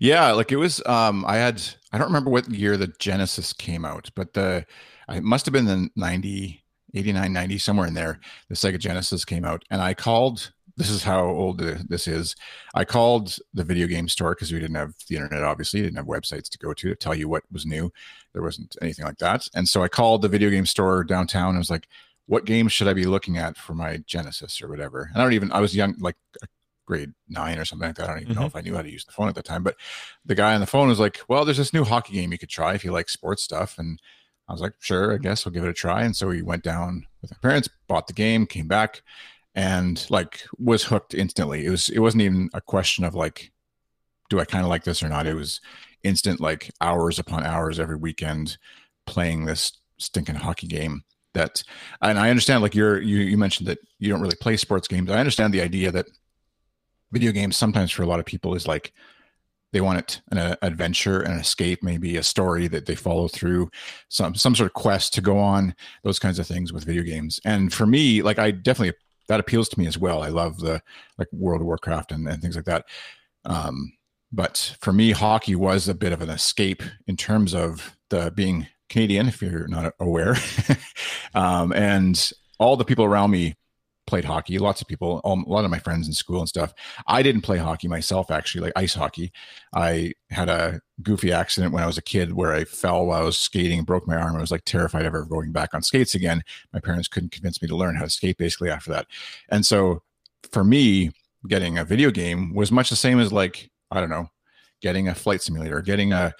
Yeah, 0.00 0.32
like 0.32 0.50
it 0.50 0.56
was 0.56 0.80
um 0.86 1.26
I 1.26 1.36
had 1.36 1.62
I 1.92 1.98
don't 1.98 2.06
remember 2.06 2.30
what 2.30 2.48
year 2.48 2.78
the 2.78 2.86
Genesis 2.98 3.52
came 3.52 3.84
out, 3.84 4.08
but 4.14 4.32
the 4.32 4.64
it 5.10 5.22
must 5.22 5.44
have 5.44 5.52
been 5.52 5.66
the 5.66 5.90
90 5.94 6.62
89 6.94 7.32
90 7.34 7.58
somewhere 7.58 7.86
in 7.86 7.92
there. 7.92 8.18
The 8.48 8.54
Sega 8.54 8.78
Genesis 8.78 9.26
came 9.26 9.44
out 9.44 9.64
and 9.70 9.82
I 9.82 9.92
called 9.92 10.52
this 10.78 10.90
is 10.90 11.02
how 11.02 11.26
old 11.26 11.58
this 11.58 12.06
is. 12.06 12.36
I 12.72 12.84
called 12.84 13.36
the 13.52 13.64
video 13.64 13.88
game 13.88 14.08
store 14.08 14.36
because 14.36 14.52
we 14.52 14.60
didn't 14.60 14.76
have 14.76 14.94
the 15.08 15.16
internet, 15.16 15.42
obviously, 15.42 15.82
didn't 15.82 15.96
have 15.96 16.06
websites 16.06 16.48
to 16.50 16.58
go 16.58 16.72
to 16.72 16.90
to 16.90 16.94
tell 16.94 17.16
you 17.16 17.28
what 17.28 17.42
was 17.50 17.66
new. 17.66 17.92
There 18.32 18.42
wasn't 18.42 18.76
anything 18.80 19.04
like 19.04 19.18
that. 19.18 19.48
And 19.56 19.68
so 19.68 19.82
I 19.82 19.88
called 19.88 20.22
the 20.22 20.28
video 20.28 20.50
game 20.50 20.66
store 20.66 21.02
downtown 21.02 21.50
and 21.50 21.58
was 21.58 21.68
like, 21.68 21.88
what 22.28 22.44
games 22.44 22.72
should 22.72 22.88
I 22.88 22.92
be 22.92 23.06
looking 23.06 23.38
at 23.38 23.56
for 23.56 23.74
my 23.74 24.02
Genesis 24.06 24.60
or 24.60 24.68
whatever? 24.68 25.08
And 25.12 25.20
I 25.20 25.24
don't 25.24 25.32
even, 25.32 25.50
I 25.50 25.60
was 25.60 25.74
young, 25.74 25.94
like 25.98 26.16
uh, 26.42 26.46
grade 26.86 27.12
nine 27.26 27.58
or 27.58 27.64
something 27.64 27.88
like 27.88 27.96
that. 27.96 28.08
I 28.08 28.12
don't 28.12 28.22
even 28.22 28.34
know 28.34 28.40
mm-hmm. 28.42 28.46
if 28.48 28.56
I 28.56 28.60
knew 28.60 28.76
how 28.76 28.82
to 28.82 28.92
use 28.92 29.06
the 29.06 29.12
phone 29.12 29.28
at 29.28 29.34
the 29.34 29.42
time. 29.42 29.62
But 29.62 29.76
the 30.26 30.34
guy 30.34 30.54
on 30.54 30.60
the 30.60 30.66
phone 30.66 30.88
was 30.88 31.00
like, 31.00 31.20
well, 31.26 31.46
there's 31.46 31.56
this 31.56 31.72
new 31.72 31.84
hockey 31.84 32.12
game 32.12 32.30
you 32.30 32.38
could 32.38 32.50
try 32.50 32.74
if 32.74 32.84
you 32.84 32.92
like 32.92 33.08
sports 33.08 33.42
stuff. 33.42 33.78
And 33.78 33.98
I 34.46 34.52
was 34.52 34.60
like, 34.60 34.74
sure, 34.78 35.14
I 35.14 35.16
guess 35.16 35.46
I'll 35.46 35.52
give 35.52 35.64
it 35.64 35.70
a 35.70 35.74
try. 35.74 36.02
And 36.02 36.14
so 36.14 36.28
we 36.28 36.42
went 36.42 36.64
down 36.64 37.06
with 37.22 37.30
my 37.30 37.38
parents, 37.40 37.70
bought 37.88 38.08
the 38.08 38.12
game, 38.12 38.46
came 38.46 38.68
back, 38.68 39.02
and 39.54 40.06
like 40.10 40.44
was 40.58 40.84
hooked 40.84 41.14
instantly. 41.14 41.64
It 41.64 41.70
was 41.70 41.88
it 41.88 42.00
wasn't 42.00 42.22
even 42.22 42.50
a 42.52 42.60
question 42.60 43.04
of 43.04 43.14
like, 43.14 43.52
do 44.28 44.38
I 44.38 44.44
kind 44.44 44.64
of 44.64 44.68
like 44.68 44.84
this 44.84 45.02
or 45.02 45.08
not? 45.08 45.26
It 45.26 45.34
was 45.34 45.62
instant 46.02 46.40
like 46.40 46.70
hours 46.82 47.18
upon 47.18 47.44
hours 47.44 47.80
every 47.80 47.96
weekend 47.96 48.58
playing 49.06 49.46
this 49.46 49.72
stinking 49.96 50.36
hockey 50.36 50.66
game 50.66 51.04
that 51.34 51.62
and 52.02 52.18
I 52.18 52.30
understand 52.30 52.62
like 52.62 52.74
you're 52.74 53.00
you 53.00 53.18
you 53.18 53.38
mentioned 53.38 53.68
that 53.68 53.78
you 53.98 54.08
don't 54.10 54.20
really 54.20 54.36
play 54.36 54.56
sports 54.56 54.88
games. 54.88 55.10
I 55.10 55.18
understand 55.18 55.52
the 55.54 55.62
idea 55.62 55.90
that 55.92 56.06
video 57.12 57.32
games 57.32 57.56
sometimes 57.56 57.90
for 57.90 58.02
a 58.02 58.06
lot 58.06 58.20
of 58.20 58.26
people 58.26 58.54
is 58.54 58.66
like 58.66 58.92
they 59.72 59.80
want 59.80 59.98
it 59.98 60.20
an 60.30 60.38
uh, 60.38 60.56
adventure 60.62 61.20
an 61.20 61.38
escape 61.38 61.82
maybe 61.82 62.16
a 62.16 62.22
story 62.22 62.68
that 62.68 62.86
they 62.86 62.94
follow 62.94 63.28
through 63.28 63.70
some 64.08 64.34
some 64.34 64.54
sort 64.54 64.66
of 64.66 64.74
quest 64.74 65.12
to 65.14 65.20
go 65.20 65.38
on 65.38 65.74
those 66.04 66.18
kinds 66.18 66.38
of 66.38 66.46
things 66.46 66.72
with 66.72 66.84
video 66.84 67.02
games 67.02 67.40
and 67.44 67.72
for 67.72 67.86
me 67.86 68.22
like 68.22 68.38
i 68.38 68.50
definitely 68.50 68.96
that 69.28 69.40
appeals 69.40 69.68
to 69.68 69.78
me 69.78 69.86
as 69.86 69.98
well 69.98 70.22
i 70.22 70.28
love 70.28 70.58
the 70.60 70.80
like 71.18 71.28
world 71.32 71.60
of 71.60 71.66
warcraft 71.66 72.12
and, 72.12 72.26
and 72.28 72.40
things 72.40 72.56
like 72.56 72.64
that 72.64 72.84
um 73.44 73.92
but 74.32 74.76
for 74.80 74.92
me 74.92 75.10
hockey 75.10 75.54
was 75.54 75.88
a 75.88 75.94
bit 75.94 76.12
of 76.12 76.20
an 76.22 76.30
escape 76.30 76.82
in 77.06 77.16
terms 77.16 77.54
of 77.54 77.96
the 78.10 78.32
being 78.34 78.66
canadian 78.88 79.28
if 79.28 79.42
you're 79.42 79.68
not 79.68 79.92
aware 80.00 80.36
um 81.34 81.72
and 81.72 82.32
all 82.58 82.76
the 82.76 82.84
people 82.84 83.04
around 83.04 83.30
me 83.30 83.54
played 84.08 84.24
hockey. 84.24 84.58
Lots 84.58 84.80
of 84.80 84.88
people, 84.88 85.20
um, 85.24 85.44
a 85.44 85.50
lot 85.50 85.64
of 85.64 85.70
my 85.70 85.78
friends 85.78 86.08
in 86.08 86.14
school 86.14 86.40
and 86.40 86.48
stuff. 86.48 86.72
I 87.06 87.22
didn't 87.22 87.42
play 87.42 87.58
hockey 87.58 87.88
myself, 87.88 88.30
actually, 88.30 88.62
like 88.62 88.72
ice 88.74 88.94
hockey. 88.94 89.30
I 89.74 90.14
had 90.30 90.48
a 90.48 90.80
goofy 91.02 91.30
accident 91.30 91.72
when 91.72 91.82
I 91.82 91.86
was 91.86 91.98
a 91.98 92.02
kid 92.02 92.32
where 92.32 92.52
I 92.52 92.64
fell 92.64 93.06
while 93.06 93.20
I 93.20 93.24
was 93.24 93.36
skating, 93.36 93.84
broke 93.84 94.08
my 94.08 94.16
arm. 94.16 94.34
I 94.34 94.40
was 94.40 94.50
like 94.50 94.64
terrified 94.64 95.02
of 95.02 95.08
ever 95.08 95.24
going 95.24 95.52
back 95.52 95.74
on 95.74 95.82
skates 95.82 96.14
again. 96.14 96.42
My 96.72 96.80
parents 96.80 97.06
couldn't 97.06 97.32
convince 97.32 97.60
me 97.60 97.68
to 97.68 97.76
learn 97.76 97.96
how 97.96 98.04
to 98.04 98.10
skate 98.10 98.38
basically 98.38 98.70
after 98.70 98.90
that. 98.92 99.06
And 99.50 99.64
so 99.64 100.02
for 100.50 100.64
me, 100.64 101.12
getting 101.46 101.78
a 101.78 101.84
video 101.84 102.10
game 102.10 102.54
was 102.54 102.72
much 102.72 102.90
the 102.90 102.96
same 102.96 103.20
as 103.20 103.32
like, 103.32 103.70
I 103.90 104.00
don't 104.00 104.10
know, 104.10 104.30
getting 104.80 105.08
a 105.08 105.14
flight 105.14 105.42
simulator, 105.42 105.82
getting 105.82 106.12
a, 106.12 106.34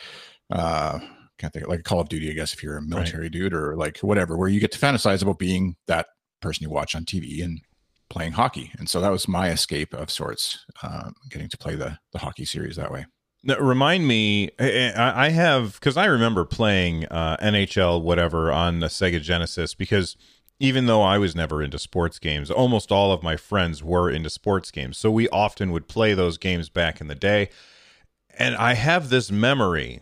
uh, 0.51 0.99
can't 1.39 1.53
think 1.53 1.69
like 1.69 1.85
Call 1.85 2.01
of 2.01 2.09
Duty, 2.09 2.31
I 2.31 2.35
guess, 2.35 2.53
if 2.53 2.63
you're 2.63 2.77
a 2.77 2.83
military 2.83 3.29
dude 3.31 3.55
or 3.55 3.77
like 3.77 3.99
whatever, 3.99 4.37
where 4.37 4.49
you 4.49 4.61
get 4.61 4.73
to 4.73 4.79
fantasize 4.79 5.23
about 5.23 5.39
being 5.39 5.77
that 5.87 6.07
person 6.41 6.65
you 6.65 6.71
watch 6.71 6.95
on 6.95 7.05
TV 7.05 7.43
and 7.43 7.61
playing 8.11 8.33
hockey. 8.33 8.73
And 8.79 8.89
so 8.89 9.01
that 9.01 9.13
was 9.13 9.29
my 9.29 9.51
escape 9.51 9.95
of 9.95 10.11
sorts, 10.11 10.65
uh, 10.83 11.11
getting 11.31 11.49
to 11.49 11.59
play 11.59 11.75
the 11.75 11.99
the 12.13 12.19
hockey 12.19 12.45
series 12.45 12.77
that 12.77 12.91
way. 12.91 13.07
Now, 13.45 13.59
remind 13.59 14.07
me, 14.07 14.51
I 14.59 15.27
I 15.27 15.29
have 15.31 15.75
because 15.75 15.97
I 15.97 16.07
remember 16.07 16.45
playing 16.45 17.07
uh, 17.07 17.37
NHL 17.41 18.03
whatever 18.03 18.51
on 18.53 18.81
the 18.81 18.89
Sega 18.89 19.23
Genesis 19.23 19.75
because 19.75 20.17
even 20.61 20.87
though 20.87 21.03
I 21.03 21.19
was 21.19 21.37
never 21.37 21.63
into 21.63 21.79
sports 21.79 22.19
games, 22.19 22.51
almost 22.51 22.91
all 22.91 23.13
of 23.13 23.23
my 23.23 23.37
friends 23.37 23.83
were 23.83 24.11
into 24.11 24.29
sports 24.29 24.71
games. 24.73 24.99
So 24.99 25.11
we 25.11 25.29
often 25.29 25.71
would 25.71 25.87
play 25.87 26.15
those 26.15 26.37
games 26.37 26.69
back 26.69 27.01
in 27.01 27.07
the 27.07 27.15
day. 27.15 27.51
And 28.37 28.57
I 28.57 28.75
have 28.75 29.09
this 29.09 29.31
memory 29.31 30.01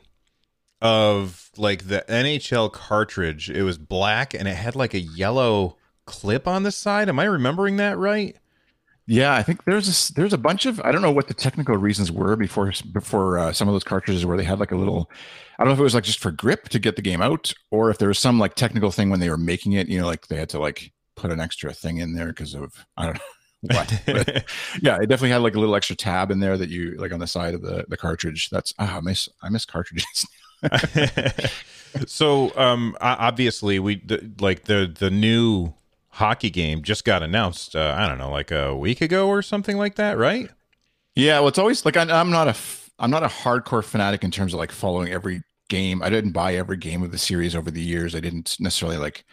of 0.80 1.50
like 1.56 1.88
the 1.88 2.04
NHL 2.09 2.73
cartridge. 2.73 3.50
It 3.50 3.62
was 3.62 3.78
black 3.78 4.35
and 4.35 4.47
it 4.47 4.56
had 4.56 4.76
like 4.76 4.95
a 4.95 5.00
yellow 5.00 5.76
clip 6.04 6.47
on 6.47 6.62
the 6.62 6.73
side. 6.73 7.09
Am 7.09 7.18
I 7.18 7.25
remembering 7.25 7.76
that 7.76 7.99
right? 7.99 8.37
Yeah, 9.09 9.35
I 9.35 9.42
think 9.42 9.64
there's 9.64 10.11
a, 10.11 10.14
there's 10.14 10.33
a 10.33 10.38
bunch 10.38 10.66
of 10.66 10.80
I 10.80 10.90
don't 10.90 11.02
know 11.02 11.12
what 11.12 11.28
the 11.28 11.35
technical 11.35 11.76
reasons 11.76 12.11
were 12.11 12.35
before 12.35 12.73
before 12.92 13.38
uh, 13.38 13.52
some 13.52 13.68
of 13.68 13.75
those 13.75 13.85
cartridges 13.85 14.26
where 14.26 14.37
they 14.37 14.45
had 14.45 14.59
like 14.59 14.73
a 14.73 14.76
little 14.76 15.11
I 15.59 15.62
don't 15.62 15.68
know 15.68 15.75
if 15.75 15.80
it 15.80 15.85
was 15.85 15.95
like 15.95 16.04
just 16.04 16.18
for 16.18 16.33
grip 16.33 16.68
to 16.71 16.80
get 16.80 16.97
the 16.97 17.02
game 17.02 17.23
out 17.23 17.52
or 17.71 17.88
if 17.90 17.99
there 17.99 18.09
was 18.09 18.18
some 18.18 18.40
like 18.40 18.54
technical 18.54 18.90
thing 18.90 19.09
when 19.09 19.21
they 19.21 19.30
were 19.30 19.37
making 19.37 19.73
it, 19.73 19.88
you 19.88 20.00
know, 20.00 20.06
like 20.06 20.26
they 20.26 20.37
had 20.37 20.49
to 20.50 20.59
like 20.59 20.92
put 21.14 21.30
an 21.30 21.40
extra 21.40 21.73
thing 21.73 21.99
in 21.99 22.14
there 22.14 22.28
because 22.28 22.54
of 22.54 22.85
I 22.97 23.06
don't 23.06 23.14
know 23.14 23.21
what. 23.76 24.02
But, 24.06 24.45
yeah, 24.83 24.97
it 24.97 25.06
definitely 25.06 25.30
had 25.30 25.42
like 25.42 25.54
a 25.54 25.61
little 25.61 25.76
extra 25.76 25.95
tab 25.95 26.33
in 26.33 26.40
there 26.40 26.59
that 26.59 26.68
you 26.68 26.97
like 26.97 27.12
on 27.12 27.21
the 27.21 27.28
side 27.28 27.54
of 27.54 27.62
the 27.62 27.85
the 27.88 27.97
cartridge. 27.97 28.50
That's 28.50 28.75
ah, 28.80 28.97
I 28.97 29.00
miss 29.00 29.28
I 29.40 29.50
miss 29.50 29.64
cartridges. 29.64 30.26
so 32.07 32.57
um 32.57 32.97
obviously 33.01 33.79
we 33.79 33.97
the, 33.97 34.31
like 34.41 34.65
the 34.65 34.93
the 34.99 35.11
new 35.11 35.73
hockey 36.17 36.49
game 36.49 36.83
just 36.83 37.05
got 37.05 37.23
announced. 37.23 37.77
Uh, 37.77 37.95
I 37.97 38.09
don't 38.09 38.19
know, 38.19 38.31
like 38.31 38.51
a 38.51 38.75
week 38.75 39.03
ago 39.03 39.29
or 39.29 39.43
something 39.43 39.77
like 39.77 39.97
that, 39.97 40.17
right? 40.17 40.51
Yeah, 41.15 41.39
well, 41.39 41.49
it's 41.49 41.59
always 41.59 41.85
like 41.85 41.97
I, 41.97 42.03
I'm 42.03 42.31
not 42.31 42.49
a 42.49 42.57
I'm 42.99 43.11
not 43.11 43.23
a 43.23 43.29
hardcore 43.29 43.85
fanatic 43.85 44.25
in 44.25 44.31
terms 44.31 44.55
of 44.55 44.59
like 44.59 44.73
following 44.73 45.13
every 45.13 45.43
game. 45.69 46.03
I 46.03 46.09
didn't 46.09 46.33
buy 46.33 46.55
every 46.55 46.79
game 46.79 47.03
of 47.03 47.13
the 47.13 47.19
series 47.19 47.55
over 47.55 47.71
the 47.71 47.83
years. 47.83 48.15
I 48.15 48.21
didn't 48.21 48.57
necessarily 48.59 48.97
like, 48.97 49.25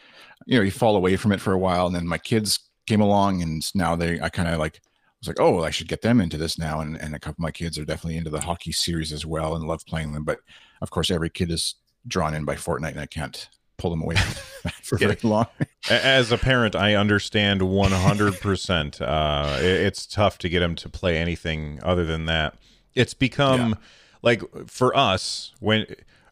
you 0.45 0.57
know, 0.57 0.63
you 0.63 0.71
fall 0.71 0.95
away 0.95 1.15
from 1.15 1.31
it 1.31 1.39
for 1.41 1.53
a 1.53 1.57
while, 1.57 1.87
and 1.87 1.95
then 1.95 2.07
my 2.07 2.17
kids 2.17 2.59
came 2.85 3.01
along, 3.01 3.41
and 3.41 3.63
now 3.75 3.95
they 3.95 4.19
I 4.19 4.29
kind 4.29 4.49
of 4.49 4.59
like 4.59 4.81
was 5.19 5.27
like, 5.27 5.39
oh, 5.39 5.63
I 5.63 5.69
should 5.69 5.87
get 5.87 6.01
them 6.01 6.19
into 6.19 6.37
this 6.37 6.57
now, 6.57 6.81
and 6.81 6.97
and 6.97 7.15
a 7.15 7.19
couple 7.19 7.41
of 7.41 7.47
my 7.47 7.51
kids 7.51 7.77
are 7.79 7.85
definitely 7.85 8.17
into 8.17 8.29
the 8.29 8.41
hockey 8.41 8.73
series 8.73 9.13
as 9.13 9.25
well 9.25 9.55
and 9.55 9.65
love 9.65 9.85
playing 9.87 10.11
them. 10.11 10.25
But 10.25 10.39
of 10.83 10.91
course, 10.91 11.09
every 11.09 11.29
kid 11.29 11.49
is 11.49 11.75
drawn 12.05 12.35
in 12.35 12.43
by 12.43 12.55
Fortnite, 12.55 12.91
and 12.91 12.99
I 12.99 13.05
can't 13.05 13.49
pull 13.77 13.89
them 13.89 14.01
away 14.01 14.15
for 14.83 14.97
very 14.97 15.17
long. 15.23 15.47
As 15.89 16.31
a 16.31 16.37
parent, 16.37 16.75
I 16.75 16.93
understand 16.93 17.61
100%. 17.61 19.01
Uh, 19.01 19.57
it's 19.61 20.05
tough 20.05 20.37
to 20.39 20.49
get 20.49 20.59
them 20.59 20.75
to 20.75 20.89
play 20.89 21.17
anything 21.17 21.79
other 21.81 22.05
than 22.05 22.25
that. 22.25 22.55
It's 22.93 23.13
become 23.13 23.69
yeah. 23.69 23.75
like 24.21 24.43
for 24.67 24.95
us, 24.95 25.53
when. 25.59 25.87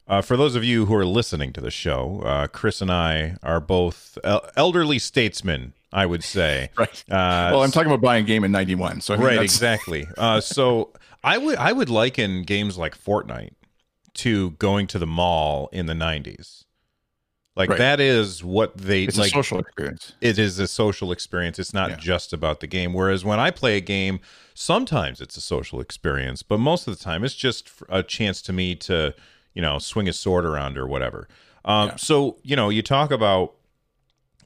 Uh, 0.08 0.20
for 0.20 0.36
those 0.36 0.56
of 0.56 0.64
you 0.64 0.88
who 0.88 0.96
are 0.96 1.06
listening 1.06 1.54
to 1.54 1.62
the 1.62 1.72
show, 1.72 2.22
uh, 2.26 2.46
Chris 2.48 2.82
and 2.82 2.92
I 2.92 3.38
are 3.44 3.62
both 3.62 4.18
el- 4.26 4.46
elderly 4.58 5.00
statesmen, 5.00 5.72
I 5.94 6.06
would 6.06 6.24
say. 6.24 6.70
Right. 6.78 7.04
Uh, 7.10 7.54
well, 7.54 7.64
I'm 7.64 7.72
talking 7.72 7.90
about 7.90 8.02
buying 8.02 8.26
a 8.26 8.28
game 8.28 8.44
in 8.44 8.52
'91, 8.52 9.00
so 9.00 9.16
right, 9.16 9.40
exactly. 9.40 10.08
Uh, 10.18 10.42
so 10.42 10.92
I 11.24 11.38
would 11.38 11.56
I 11.58 11.72
would 11.72 11.90
liken 11.90 12.44
games 12.44 12.78
like 12.78 12.98
Fortnite 12.98 13.54
to 14.16 14.52
going 14.52 14.88
to 14.88 15.00
the 15.00 15.08
mall 15.08 15.70
in 15.72 15.86
the 15.86 15.94
'90s. 15.94 16.66
Like 17.56 17.70
right. 17.70 17.80
that 17.80 18.00
is 18.00 18.44
what 18.44 18.78
they 18.78 19.04
it's 19.04 19.18
like. 19.18 19.28
A 19.28 19.32
social 19.32 19.60
experience. 19.60 20.14
It 20.22 20.40
is 20.40 20.58
a 20.58 20.68
social 20.68 21.12
experience. 21.12 21.60
It's 21.60 21.74
not 21.74 21.90
yeah. 21.92 21.96
just 21.98 22.32
about 22.32 22.62
the 22.62 22.68
game. 22.68 22.94
Whereas 22.94 23.26
when 23.26 23.40
I 23.40 23.52
play 23.52 23.76
a 23.76 23.82
game, 23.82 24.22
sometimes 24.54 25.20
it's 25.20 25.36
a 25.36 25.42
social 25.42 25.82
experience, 25.82 26.44
but 26.44 26.60
most 26.60 26.88
of 26.88 26.98
the 26.98 27.04
time 27.04 27.24
it's 27.26 27.36
just 27.36 27.70
a 27.90 28.04
chance 28.04 28.42
to 28.44 28.54
me 28.54 28.76
to, 28.76 29.14
you 29.54 29.62
know, 29.62 29.80
swing 29.80 30.08
a 30.08 30.14
sword 30.14 30.46
around 30.46 30.78
or 30.78 30.88
whatever. 30.88 31.28
Um, 31.66 31.90
yeah. 31.90 31.96
So 31.98 32.38
you 32.42 32.56
know, 32.56 32.70
you 32.70 32.82
talk 32.82 33.12
about 33.12 33.56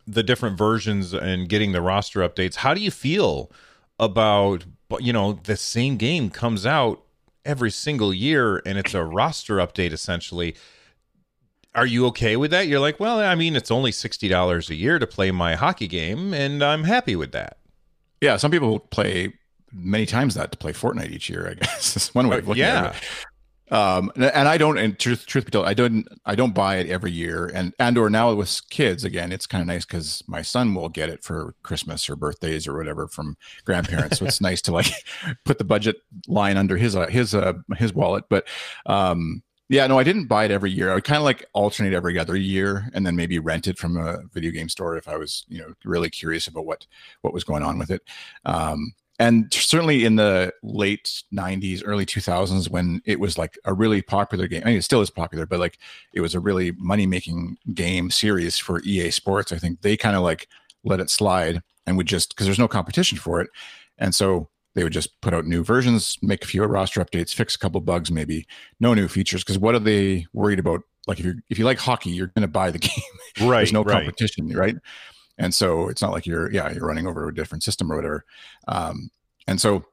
the 0.08 0.24
different 0.24 0.58
versions 0.58 1.14
and 1.14 1.48
getting 1.48 1.74
the 1.74 1.82
roster 1.82 2.28
updates. 2.28 2.56
How 2.56 2.74
do 2.74 2.82
you 2.82 2.92
feel 2.92 3.52
about 4.00 4.66
you 5.00 5.14
know 5.14 5.40
the 5.44 5.56
same 5.56 5.98
game 5.98 6.30
comes 6.30 6.66
out 6.66 7.05
every 7.46 7.72
single 7.72 8.14
year 8.14 8.62
and 8.66 8.78
it's 8.78 8.94
a 8.94 9.04
roster 9.04 9.58
update 9.58 9.92
essentially? 9.92 10.56
are 11.76 11.86
you 11.86 12.06
okay 12.08 12.38
with 12.38 12.52
that? 12.52 12.68
You're 12.68 12.80
like, 12.80 13.00
well, 13.00 13.20
I 13.20 13.36
mean, 13.36 13.56
it's 13.56 13.70
only 13.70 13.92
sixty 13.92 14.28
dollars 14.28 14.70
a 14.70 14.76
year 14.76 14.98
to 14.98 15.06
play 15.06 15.30
my 15.32 15.56
hockey 15.56 15.88
game, 15.88 16.34
and 16.34 16.64
I'm 16.64 16.86
happy 16.86 17.16
with 17.16 17.34
that. 17.34 17.58
Yeah, 18.22 18.38
some 18.38 18.50
people 18.50 18.80
play 18.80 19.34
many 19.72 20.06
times 20.06 20.36
that 20.36 20.52
to 20.54 20.58
play 20.58 20.72
Fortnite 20.72 21.12
each 21.12 21.30
year. 21.30 21.50
I 21.50 21.54
guess 21.56 21.96
is 21.98 22.16
one 22.16 22.28
way 22.30 22.38
of 22.38 22.46
oh, 22.46 22.50
looking 22.50 22.64
yeah. 22.64 22.88
at 22.88 22.96
it. 22.96 23.04
Um, 23.72 24.12
and 24.16 24.48
I 24.48 24.58
don't, 24.58 24.78
and 24.78 24.98
truth, 24.98 25.26
truth 25.26 25.46
be 25.46 25.52
told, 25.52 25.66
I 25.66 25.74
don't, 25.74 26.08
I 26.26 26.36
don't 26.36 26.54
buy 26.54 26.78
it 26.78 26.88
every 26.88 27.12
year. 27.12 27.48
And, 27.54 27.74
and, 27.80 27.98
or 27.98 28.10
now 28.10 28.34
with 28.34 28.62
kids, 28.70 29.04
again, 29.04 29.32
it's 29.32 29.48
kind 29.48 29.62
of 29.62 29.68
nice 29.68 29.86
because 29.86 30.24
my 30.28 30.42
son 30.42 30.76
will 30.76 30.90
get 30.90 31.10
it 31.10 31.24
for 31.24 31.56
Christmas 31.64 32.10
or 32.10 32.16
birthdays 32.16 32.68
or 32.68 32.78
whatever 32.78 33.08
from 33.08 33.38
grandparents. 33.66 34.20
so 34.20 34.26
it's 34.26 34.42
nice 34.42 34.62
to 34.64 34.72
like 34.72 34.92
put 35.46 35.58
the 35.58 35.64
budget 35.64 35.98
line 36.28 36.58
under 36.58 36.78
his, 36.78 36.96
uh, 36.96 37.08
his, 37.08 37.34
uh, 37.34 37.54
his 37.78 37.94
wallet. 37.94 38.26
But, 38.30 38.48
um, 38.86 39.42
yeah, 39.68 39.88
no, 39.88 39.98
I 39.98 40.04
didn't 40.04 40.28
buy 40.28 40.46
it 40.46 40.52
every 40.52 40.70
year. 40.72 40.92
I 40.92 40.96
would 40.96 41.04
kind 41.06 41.18
of 41.18 41.24
like 41.24 41.44
alternate 41.54 41.94
every 41.94 42.20
other 42.20 42.36
year, 42.36 42.88
and 42.94 43.04
then 43.06 43.16
maybe 43.16 43.40
rent 43.40 43.68
it 43.68 43.80
from 43.80 43.98
a 43.98 44.20
video 44.32 44.52
game 44.52 44.70
store 44.70 44.96
if 44.96 45.08
I 45.08 45.18
was, 45.18 45.44
you 45.48 45.58
know, 45.58 45.74
really 45.84 46.10
curious 46.12 46.46
about 46.46 46.68
what 46.68 46.86
what 47.22 47.34
was 47.34 47.44
going 47.44 47.64
on 47.64 47.80
with 47.80 47.90
it. 47.90 48.04
Um, 48.46 48.94
and 49.20 49.54
certainly 49.54 50.04
in 50.04 50.16
the 50.16 50.54
late 50.64 51.24
90s 51.34 51.82
early 51.86 52.06
2000s 52.06 52.70
when 52.70 53.02
it 53.06 53.20
was 53.20 53.38
like 53.38 53.58
a 53.66 53.74
really 53.74 54.02
popular 54.02 54.48
game 54.48 54.62
i 54.66 54.70
mean 54.70 54.78
it 54.78 54.84
still 54.84 55.02
is 55.02 55.10
popular 55.10 55.46
but 55.46 55.60
like 55.60 55.78
it 56.14 56.22
was 56.22 56.36
a 56.36 56.40
really 56.40 56.72
money 56.74 57.06
making 57.06 57.58
game 57.74 58.12
series 58.12 58.58
for 58.58 58.82
ea 58.84 59.12
sports 59.12 59.52
i 59.52 59.58
think 59.58 59.82
they 59.82 59.96
kind 59.96 60.16
of 60.16 60.24
like 60.24 60.48
let 60.84 61.00
it 61.00 61.10
slide 61.10 61.62
and 61.88 61.98
would 61.98 62.08
just 62.08 62.30
because 62.30 62.46
there's 62.46 62.60
no 62.60 62.68
competition 62.68 63.18
for 63.18 63.42
it 63.42 63.50
and 63.98 64.14
so 64.14 64.50
they 64.76 64.84
would 64.84 64.94
just 64.94 65.20
put 65.22 65.34
out 65.34 65.46
new 65.46 65.64
versions, 65.64 66.18
make 66.22 66.44
a 66.44 66.48
few 66.48 66.64
roster 66.64 67.04
updates, 67.04 67.34
fix 67.34 67.56
a 67.56 67.60
couple 67.60 67.80
bugs, 67.82 68.12
maybe 68.12 68.46
no 68.80 68.94
new 68.94 69.08
features. 69.08 69.44
Because 69.44 69.58
what 69.58 69.74
are 69.74 69.80
they 69.80 70.28
worried 70.34 70.60
about? 70.60 70.82
Like 71.08 71.20
if 71.20 71.26
you 71.26 71.36
if 71.50 71.58
you 71.58 71.66
like 71.66 71.80
hockey, 71.80 72.12
you're 72.12 72.28
going 72.28 72.42
to 72.42 72.48
buy 72.48 72.72
the 72.72 72.80
game. 72.80 72.92
Right. 73.42 73.60
There's 73.60 73.74
no 73.74 73.84
right. 73.84 74.04
competition, 74.04 74.50
right? 74.50 74.76
And 75.38 75.54
so 75.54 75.90
it's 75.90 76.02
not 76.02 76.12
like 76.12 76.26
you're 76.26 76.52
yeah 76.52 76.72
you're 76.72 76.88
running 76.88 77.08
over 77.08 77.28
a 77.28 77.34
different 77.34 77.64
system 77.64 77.92
or 77.92 77.96
whatever. 77.96 78.26
Um, 78.68 79.10
and 79.48 79.60
so 79.60 79.86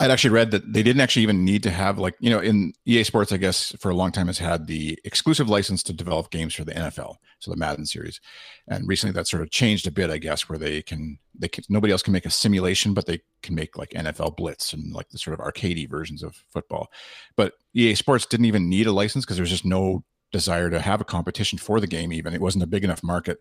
I'd 0.00 0.10
actually 0.10 0.30
read 0.30 0.50
that 0.50 0.72
they 0.72 0.82
didn't 0.82 1.02
actually 1.02 1.22
even 1.22 1.44
need 1.44 1.62
to 1.62 1.70
have 1.70 1.98
like 1.98 2.16
you 2.18 2.28
know 2.28 2.40
in 2.40 2.72
EA 2.84 3.04
Sports 3.04 3.30
I 3.30 3.36
guess 3.36 3.74
for 3.78 3.90
a 3.90 3.94
long 3.94 4.10
time 4.10 4.26
has 4.26 4.38
had 4.38 4.66
the 4.66 4.98
exclusive 5.04 5.48
license 5.48 5.82
to 5.84 5.92
develop 5.92 6.30
games 6.30 6.54
for 6.54 6.64
the 6.64 6.72
NFL 6.72 7.16
so 7.38 7.50
the 7.50 7.56
Madden 7.56 7.86
series 7.86 8.20
and 8.66 8.88
recently 8.88 9.12
that 9.12 9.28
sort 9.28 9.42
of 9.42 9.50
changed 9.50 9.86
a 9.86 9.92
bit 9.92 10.10
I 10.10 10.18
guess 10.18 10.48
where 10.48 10.58
they 10.58 10.82
can 10.82 11.18
they 11.38 11.48
can 11.48 11.62
nobody 11.68 11.92
else 11.92 12.02
can 12.02 12.12
make 12.12 12.26
a 12.26 12.30
simulation 12.30 12.92
but 12.92 13.06
they 13.06 13.20
can 13.42 13.54
make 13.54 13.78
like 13.78 13.90
NFL 13.90 14.36
Blitz 14.36 14.72
and 14.72 14.92
like 14.92 15.10
the 15.10 15.18
sort 15.18 15.38
of 15.38 15.46
arcadey 15.46 15.88
versions 15.88 16.24
of 16.24 16.42
football 16.50 16.90
but 17.36 17.52
EA 17.74 17.94
Sports 17.94 18.26
didn't 18.26 18.46
even 18.46 18.68
need 18.68 18.88
a 18.88 18.92
license 18.92 19.24
because 19.24 19.36
there's 19.36 19.50
just 19.50 19.64
no 19.64 20.02
desire 20.34 20.68
to 20.68 20.80
have 20.80 21.00
a 21.00 21.04
competition 21.04 21.56
for 21.56 21.78
the 21.78 21.86
game 21.86 22.12
even 22.12 22.34
it 22.34 22.40
wasn't 22.40 22.62
a 22.62 22.66
big 22.66 22.82
enough 22.82 23.04
market 23.04 23.38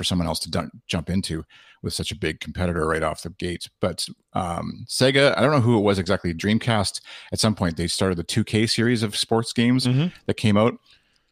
for 0.00 0.04
someone 0.04 0.26
else 0.26 0.38
to 0.40 0.70
jump 0.86 1.10
into 1.10 1.44
with 1.82 1.92
such 1.92 2.10
a 2.10 2.16
big 2.16 2.40
competitor 2.40 2.86
right 2.86 3.02
off 3.02 3.22
the 3.22 3.28
gate. 3.28 3.68
But 3.80 4.08
um, 4.32 4.86
Sega, 4.88 5.36
I 5.36 5.42
don't 5.42 5.52
know 5.52 5.60
who 5.60 5.76
it 5.76 5.82
was 5.82 5.98
exactly. 5.98 6.32
Dreamcast 6.32 7.02
at 7.32 7.38
some 7.38 7.54
point 7.54 7.76
they 7.76 7.86
started 7.86 8.16
the 8.16 8.24
2K 8.24 8.70
series 8.70 9.02
of 9.02 9.14
sports 9.14 9.52
games 9.52 9.86
mm-hmm. 9.86 10.06
that 10.24 10.38
came 10.38 10.56
out, 10.56 10.78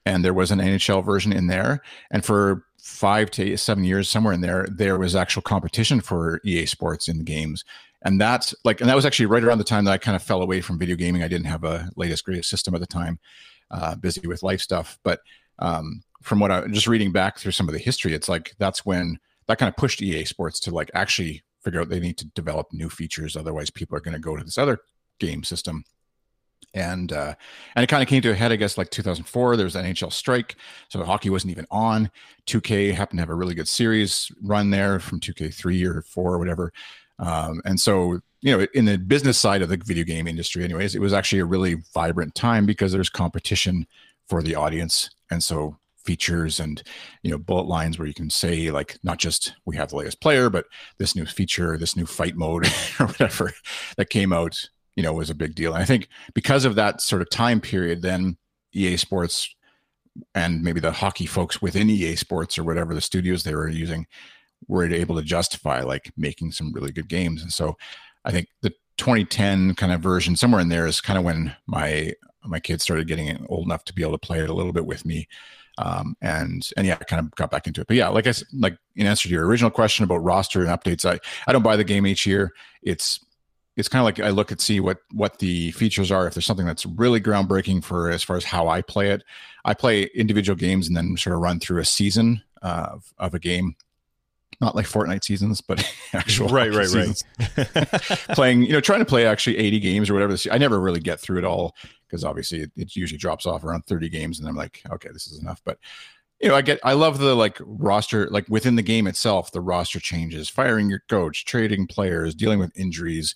and 0.04 0.22
there 0.22 0.34
was 0.34 0.50
an 0.50 0.58
NHL 0.58 1.02
version 1.02 1.32
in 1.32 1.46
there. 1.46 1.80
And 2.10 2.22
for 2.22 2.66
five 2.78 3.30
to 3.32 3.56
seven 3.56 3.84
years, 3.84 4.08
somewhere 4.10 4.34
in 4.34 4.42
there, 4.42 4.66
there 4.70 4.98
was 4.98 5.16
actual 5.16 5.40
competition 5.40 6.02
for 6.02 6.40
EA 6.44 6.66
Sports 6.66 7.08
in 7.08 7.16
the 7.16 7.24
games. 7.24 7.64
And 8.02 8.20
that's 8.20 8.54
like, 8.64 8.82
and 8.82 8.88
that 8.90 8.96
was 8.96 9.06
actually 9.06 9.26
right 9.26 9.42
around 9.42 9.58
the 9.58 9.64
time 9.64 9.84
that 9.84 9.92
I 9.92 9.98
kind 9.98 10.14
of 10.14 10.22
fell 10.22 10.42
away 10.42 10.60
from 10.60 10.78
video 10.78 10.94
gaming. 10.94 11.22
I 11.22 11.28
didn't 11.28 11.46
have 11.46 11.64
a 11.64 11.88
latest 11.96 12.24
greatest 12.24 12.50
system 12.50 12.74
at 12.74 12.80
the 12.80 12.86
time, 12.86 13.18
uh, 13.70 13.94
busy 13.96 14.26
with 14.26 14.42
life 14.42 14.60
stuff. 14.60 14.98
But 15.02 15.20
um, 15.58 16.02
from 16.22 16.40
what 16.40 16.50
I'm 16.50 16.72
just 16.72 16.86
reading 16.86 17.12
back 17.12 17.38
through 17.38 17.52
some 17.52 17.68
of 17.68 17.72
the 17.72 17.80
history, 17.80 18.14
it's 18.14 18.28
like 18.28 18.54
that's 18.58 18.84
when 18.84 19.18
that 19.46 19.58
kind 19.58 19.68
of 19.68 19.76
pushed 19.76 20.02
EA 20.02 20.24
Sports 20.24 20.60
to 20.60 20.70
like 20.70 20.90
actually 20.94 21.42
figure 21.62 21.80
out 21.80 21.88
they 21.88 22.00
need 22.00 22.18
to 22.18 22.26
develop 22.28 22.68
new 22.72 22.88
features. 22.88 23.36
Otherwise, 23.36 23.70
people 23.70 23.96
are 23.96 24.00
going 24.00 24.14
to 24.14 24.20
go 24.20 24.36
to 24.36 24.44
this 24.44 24.58
other 24.58 24.78
game 25.18 25.42
system. 25.42 25.84
And 26.74 27.12
uh, 27.12 27.34
and 27.74 27.82
it 27.82 27.88
kind 27.88 28.02
of 28.02 28.08
came 28.08 28.20
to 28.22 28.30
a 28.30 28.34
head, 28.34 28.52
I 28.52 28.56
guess, 28.56 28.76
like 28.76 28.90
2004. 28.90 29.56
There 29.56 29.64
was 29.64 29.74
NHL 29.74 30.12
strike, 30.12 30.56
so 30.88 31.02
hockey 31.02 31.30
wasn't 31.30 31.52
even 31.52 31.66
on. 31.70 32.10
2K 32.46 32.92
happened 32.92 33.18
to 33.18 33.22
have 33.22 33.30
a 33.30 33.34
really 33.34 33.54
good 33.54 33.68
series 33.68 34.30
run 34.42 34.68
there 34.68 35.00
from 35.00 35.18
2K3 35.18 35.86
or 35.86 36.02
four 36.02 36.34
or 36.34 36.38
whatever. 36.38 36.72
Um, 37.18 37.60
and 37.64 37.80
so 37.80 38.20
you 38.40 38.56
know, 38.56 38.66
in 38.72 38.84
the 38.84 38.98
business 38.98 39.36
side 39.36 39.62
of 39.62 39.68
the 39.68 39.76
video 39.76 40.04
game 40.04 40.28
industry, 40.28 40.62
anyways, 40.62 40.94
it 40.94 41.00
was 41.00 41.12
actually 41.12 41.40
a 41.40 41.44
really 41.44 41.76
vibrant 41.92 42.34
time 42.34 42.66
because 42.66 42.92
there's 42.92 43.10
competition 43.10 43.86
for 44.28 44.42
the 44.42 44.54
audience, 44.54 45.10
and 45.30 45.42
so 45.42 45.76
features 46.08 46.58
and 46.58 46.82
you 47.22 47.30
know 47.30 47.36
bullet 47.36 47.66
lines 47.66 47.98
where 47.98 48.08
you 48.08 48.14
can 48.14 48.30
say 48.30 48.70
like 48.70 48.96
not 49.02 49.18
just 49.18 49.54
we 49.66 49.76
have 49.76 49.90
the 49.90 49.96
latest 49.96 50.22
player 50.22 50.48
but 50.48 50.64
this 50.96 51.14
new 51.14 51.26
feature 51.26 51.76
this 51.76 51.96
new 51.96 52.06
fight 52.06 52.34
mode 52.34 52.66
or 53.00 53.06
whatever 53.06 53.52
that 53.98 54.08
came 54.08 54.32
out 54.32 54.70
you 54.96 55.02
know 55.02 55.12
was 55.12 55.28
a 55.28 55.34
big 55.34 55.54
deal. 55.54 55.74
And 55.74 55.82
i 55.82 55.84
think 55.84 56.08
because 56.32 56.64
of 56.64 56.76
that 56.76 57.02
sort 57.02 57.20
of 57.20 57.28
time 57.28 57.60
period 57.60 58.00
then 58.00 58.38
ea 58.74 58.96
sports 58.96 59.54
and 60.34 60.62
maybe 60.62 60.80
the 60.80 60.92
hockey 60.92 61.26
folks 61.26 61.60
within 61.60 61.90
ea 61.90 62.16
sports 62.16 62.56
or 62.56 62.64
whatever 62.64 62.94
the 62.94 63.02
studios 63.02 63.42
they 63.42 63.54
were 63.54 63.68
using 63.68 64.06
were 64.66 64.84
able 64.84 65.16
to 65.16 65.22
justify 65.22 65.80
like 65.80 66.12
making 66.16 66.52
some 66.52 66.72
really 66.72 66.92
good 66.92 67.08
games 67.08 67.42
and 67.42 67.52
so 67.52 67.76
i 68.24 68.30
think 68.30 68.48
the 68.62 68.72
2010 68.98 69.74
kind 69.74 69.92
of 69.92 70.00
version 70.00 70.36
somewhere 70.36 70.60
in 70.60 70.68
there 70.68 70.86
is 70.86 71.00
kind 71.00 71.18
of 71.18 71.24
when 71.24 71.54
my 71.66 72.12
my 72.44 72.60
kids 72.60 72.82
started 72.82 73.06
getting 73.06 73.46
old 73.48 73.66
enough 73.66 73.84
to 73.84 73.94
be 73.94 74.02
able 74.02 74.12
to 74.12 74.18
play 74.18 74.40
it 74.40 74.50
a 74.50 74.54
little 74.54 74.72
bit 74.72 74.86
with 74.86 75.04
me. 75.04 75.28
Um, 75.78 76.16
and 76.20 76.68
and 76.76 76.86
yeah, 76.86 76.98
I 77.00 77.04
kind 77.04 77.24
of 77.24 77.34
got 77.36 77.50
back 77.50 77.66
into 77.66 77.80
it. 77.80 77.86
But 77.86 77.96
yeah, 77.96 78.08
like 78.08 78.26
I 78.26 78.32
like 78.52 78.76
in 78.96 79.06
answer 79.06 79.28
to 79.28 79.34
your 79.34 79.46
original 79.46 79.70
question 79.70 80.02
about 80.02 80.18
roster 80.18 80.60
and 80.60 80.68
updates, 80.68 81.04
I 81.04 81.20
I 81.46 81.52
don't 81.52 81.62
buy 81.62 81.76
the 81.76 81.84
game 81.84 82.06
each 82.06 82.26
year. 82.26 82.52
It's 82.82 83.24
it's 83.76 83.88
kind 83.88 84.00
of 84.00 84.04
like 84.04 84.18
I 84.18 84.30
look 84.30 84.50
at 84.50 84.60
see 84.60 84.80
what 84.80 84.98
what 85.12 85.38
the 85.38 85.70
features 85.72 86.10
are. 86.10 86.26
If 86.26 86.34
there's 86.34 86.46
something 86.46 86.66
that's 86.66 86.84
really 86.84 87.20
groundbreaking 87.20 87.84
for 87.84 88.10
as 88.10 88.24
far 88.24 88.36
as 88.36 88.44
how 88.44 88.66
I 88.66 88.82
play 88.82 89.10
it, 89.10 89.22
I 89.64 89.74
play 89.74 90.04
individual 90.14 90.56
games 90.56 90.88
and 90.88 90.96
then 90.96 91.16
sort 91.16 91.36
of 91.36 91.42
run 91.42 91.60
through 91.60 91.80
a 91.80 91.84
season 91.84 92.42
uh, 92.60 92.88
of 92.90 93.12
of 93.18 93.34
a 93.34 93.38
game 93.38 93.76
not 94.60 94.74
like 94.74 94.86
Fortnite 94.86 95.24
seasons, 95.24 95.60
but 95.60 95.84
actual 96.12 96.48
right, 96.48 96.72
right, 96.72 96.88
seasons. 96.88 97.24
right. 97.56 97.66
Playing, 98.32 98.62
you 98.62 98.72
know, 98.72 98.80
trying 98.80 99.00
to 99.00 99.04
play 99.04 99.26
actually 99.26 99.58
80 99.58 99.80
games 99.80 100.10
or 100.10 100.14
whatever. 100.14 100.36
I 100.50 100.58
never 100.58 100.80
really 100.80 101.00
get 101.00 101.20
through 101.20 101.38
it 101.38 101.44
all 101.44 101.74
because 102.06 102.24
obviously 102.24 102.62
it, 102.62 102.72
it, 102.76 102.96
usually 102.96 103.18
drops 103.18 103.46
off 103.46 103.64
around 103.64 103.86
30 103.86 104.08
games, 104.08 104.40
and 104.40 104.48
I'm 104.48 104.56
like, 104.56 104.82
okay, 104.90 105.10
this 105.12 105.26
is 105.26 105.40
enough. 105.40 105.60
But 105.64 105.78
you 106.40 106.48
know, 106.48 106.54
I 106.54 106.62
get, 106.62 106.80
I 106.84 106.92
love 106.94 107.18
the 107.18 107.34
like 107.34 107.58
roster, 107.60 108.28
like 108.30 108.48
within 108.48 108.76
the 108.76 108.82
game 108.82 109.06
itself, 109.06 109.52
the 109.52 109.60
roster 109.60 110.00
changes, 110.00 110.48
firing 110.48 110.88
your 110.88 111.02
coach, 111.08 111.44
trading 111.44 111.86
players, 111.86 112.34
dealing 112.34 112.58
with 112.58 112.76
injuries, 112.78 113.34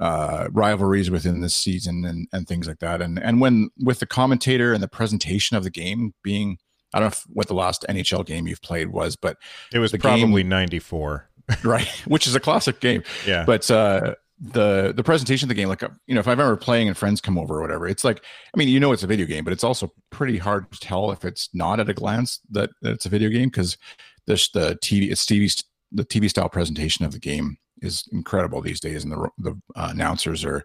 uh, 0.00 0.48
rivalries 0.52 1.10
within 1.10 1.40
this 1.40 1.54
season, 1.54 2.04
and 2.04 2.28
and 2.32 2.46
things 2.46 2.68
like 2.68 2.78
that. 2.80 3.02
And 3.02 3.18
and 3.18 3.40
when 3.40 3.70
with 3.78 4.00
the 4.00 4.06
commentator 4.06 4.72
and 4.72 4.82
the 4.82 4.88
presentation 4.88 5.56
of 5.56 5.64
the 5.64 5.70
game 5.70 6.14
being 6.22 6.58
I 6.94 7.00
don't 7.00 7.12
know 7.12 7.32
what 7.32 7.48
the 7.48 7.54
last 7.54 7.84
NHL 7.88 8.24
game 8.24 8.46
you've 8.46 8.62
played 8.62 8.88
was, 8.88 9.16
but 9.16 9.36
it 9.72 9.78
was 9.78 9.92
probably 9.92 10.42
game, 10.42 10.48
94. 10.48 11.28
right. 11.64 11.88
Which 12.06 12.26
is 12.26 12.34
a 12.34 12.40
classic 12.40 12.80
game. 12.80 13.02
Yeah. 13.26 13.44
But 13.44 13.70
uh, 13.70 14.14
the 14.38 14.92
the 14.94 15.04
presentation 15.04 15.46
of 15.46 15.48
the 15.48 15.54
game, 15.54 15.68
like 15.68 15.82
you 16.06 16.14
know, 16.14 16.20
if 16.20 16.28
I've 16.28 16.40
ever 16.40 16.56
playing 16.56 16.88
and 16.88 16.96
friends 16.96 17.20
come 17.20 17.38
over 17.38 17.58
or 17.58 17.62
whatever, 17.62 17.86
it's 17.86 18.04
like, 18.04 18.22
I 18.54 18.58
mean, 18.58 18.68
you 18.68 18.80
know, 18.80 18.92
it's 18.92 19.02
a 19.02 19.06
video 19.06 19.26
game, 19.26 19.44
but 19.44 19.52
it's 19.52 19.64
also 19.64 19.92
pretty 20.10 20.38
hard 20.38 20.70
to 20.72 20.78
tell 20.78 21.10
if 21.10 21.24
it's 21.24 21.48
not 21.54 21.80
at 21.80 21.88
a 21.88 21.94
glance 21.94 22.40
that, 22.50 22.70
that 22.82 22.92
it's 22.92 23.06
a 23.06 23.10
video 23.10 23.30
game 23.30 23.48
because 23.48 23.78
this 24.26 24.50
the 24.50 24.78
TV, 24.82 25.10
it's 25.10 25.24
TV's 25.24 25.64
the 25.92 26.04
TV 26.04 26.28
style 26.28 26.48
presentation 26.48 27.04
of 27.04 27.12
the 27.12 27.18
game 27.18 27.56
is 27.82 28.08
incredible 28.12 28.60
these 28.60 28.80
days, 28.80 29.04
and 29.04 29.12
the 29.12 29.28
the 29.38 29.52
uh, 29.74 29.88
announcers 29.90 30.44
are 30.44 30.64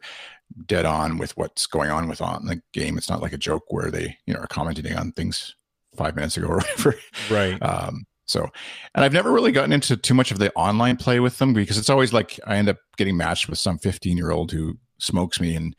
dead 0.65 0.85
on 0.85 1.17
with 1.17 1.35
what's 1.37 1.65
going 1.65 1.89
on 1.89 2.09
with 2.09 2.21
on 2.21 2.45
the 2.45 2.61
game. 2.73 2.97
It's 2.97 3.09
not 3.09 3.21
like 3.21 3.33
a 3.33 3.37
joke 3.37 3.63
where 3.69 3.91
they 3.91 4.17
you 4.25 4.33
know 4.33 4.39
are 4.41 4.47
commenting 4.47 4.95
on 4.95 5.11
things 5.13 5.55
five 5.95 6.15
minutes 6.15 6.37
ago 6.37 6.47
or 6.47 6.55
whatever. 6.57 6.95
Right. 7.29 7.61
Um, 7.61 8.05
so, 8.25 8.47
and 8.95 9.03
I've 9.03 9.13
never 9.13 9.31
really 9.31 9.51
gotten 9.51 9.73
into 9.73 9.97
too 9.97 10.13
much 10.13 10.31
of 10.31 10.39
the 10.39 10.53
online 10.53 10.95
play 10.95 11.19
with 11.19 11.37
them 11.39 11.53
because 11.53 11.77
it's 11.77 11.89
always 11.89 12.13
like 12.13 12.39
I 12.47 12.55
end 12.55 12.69
up 12.69 12.77
getting 12.97 13.17
matched 13.17 13.49
with 13.49 13.59
some 13.59 13.77
15 13.77 14.15
year 14.15 14.31
old 14.31 14.51
who 14.51 14.77
smokes 14.99 15.39
me 15.39 15.55
and 15.55 15.75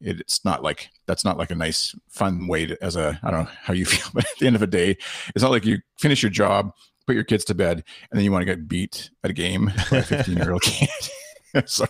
it's 0.00 0.44
not 0.44 0.62
like 0.62 0.90
that's 1.06 1.24
not 1.24 1.38
like 1.38 1.50
a 1.50 1.56
nice 1.56 1.94
fun 2.08 2.46
way 2.46 2.66
to, 2.66 2.82
as 2.82 2.94
a 2.96 3.18
I 3.22 3.30
don't 3.30 3.44
know 3.44 3.50
how 3.62 3.74
you 3.74 3.84
feel, 3.86 4.08
but 4.14 4.24
at 4.24 4.38
the 4.38 4.46
end 4.46 4.56
of 4.56 4.60
the 4.60 4.66
day, 4.66 4.96
it's 5.34 5.42
not 5.42 5.50
like 5.50 5.64
you 5.64 5.78
finish 5.98 6.22
your 6.22 6.30
job, 6.30 6.70
put 7.06 7.14
your 7.14 7.24
kids 7.24 7.44
to 7.46 7.54
bed, 7.54 7.82
and 8.10 8.18
then 8.18 8.24
you 8.24 8.32
want 8.32 8.42
to 8.42 8.46
get 8.46 8.68
beat 8.68 9.10
at 9.24 9.30
a 9.30 9.34
game 9.34 9.72
by 9.90 9.98
a 9.98 10.02
15 10.04 10.36
year 10.36 10.52
old 10.52 10.62
kid. 10.62 10.88
so 11.66 11.86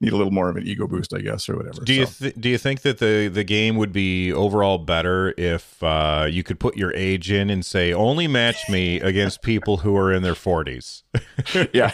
need 0.00 0.12
a 0.12 0.16
little 0.16 0.32
more 0.32 0.48
of 0.48 0.56
an 0.56 0.66
ego 0.66 0.86
boost, 0.86 1.14
I 1.14 1.20
guess, 1.20 1.48
or 1.48 1.56
whatever. 1.56 1.82
Do 1.82 1.92
you 1.92 2.06
th- 2.06 2.34
do 2.38 2.48
you 2.48 2.58
think 2.58 2.82
that 2.82 2.98
the 2.98 3.28
the 3.28 3.44
game 3.44 3.76
would 3.76 3.92
be 3.92 4.32
overall 4.32 4.78
better 4.78 5.34
if 5.36 5.82
uh, 5.82 6.26
you 6.30 6.42
could 6.42 6.60
put 6.60 6.76
your 6.76 6.94
age 6.94 7.30
in 7.30 7.50
and 7.50 7.64
say 7.64 7.92
only 7.92 8.26
match 8.26 8.68
me 8.68 9.00
against 9.00 9.42
people 9.42 9.78
who 9.78 9.96
are 9.96 10.12
in 10.12 10.22
their 10.22 10.34
forties? 10.34 11.02
yeah, 11.72 11.92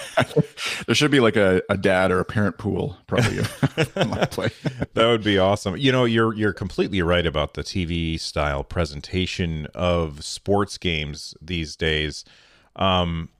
there 0.86 0.94
should 0.94 1.10
be 1.10 1.20
like 1.20 1.36
a, 1.36 1.62
a 1.70 1.76
dad 1.76 2.10
or 2.10 2.20
a 2.20 2.24
parent 2.24 2.58
pool 2.58 2.96
probably 3.06 3.42
play. 4.30 4.50
that 4.94 5.06
would 5.06 5.24
be 5.24 5.38
awesome. 5.38 5.76
You 5.76 5.92
know, 5.92 6.04
you're 6.04 6.34
you're 6.34 6.52
completely 6.52 7.02
right 7.02 7.26
about 7.26 7.54
the 7.54 7.62
TV 7.62 8.18
style 8.20 8.64
presentation 8.64 9.66
of 9.74 10.24
sports 10.24 10.78
games 10.78 11.34
these 11.40 11.76
days. 11.76 12.24
Um, 12.76 13.30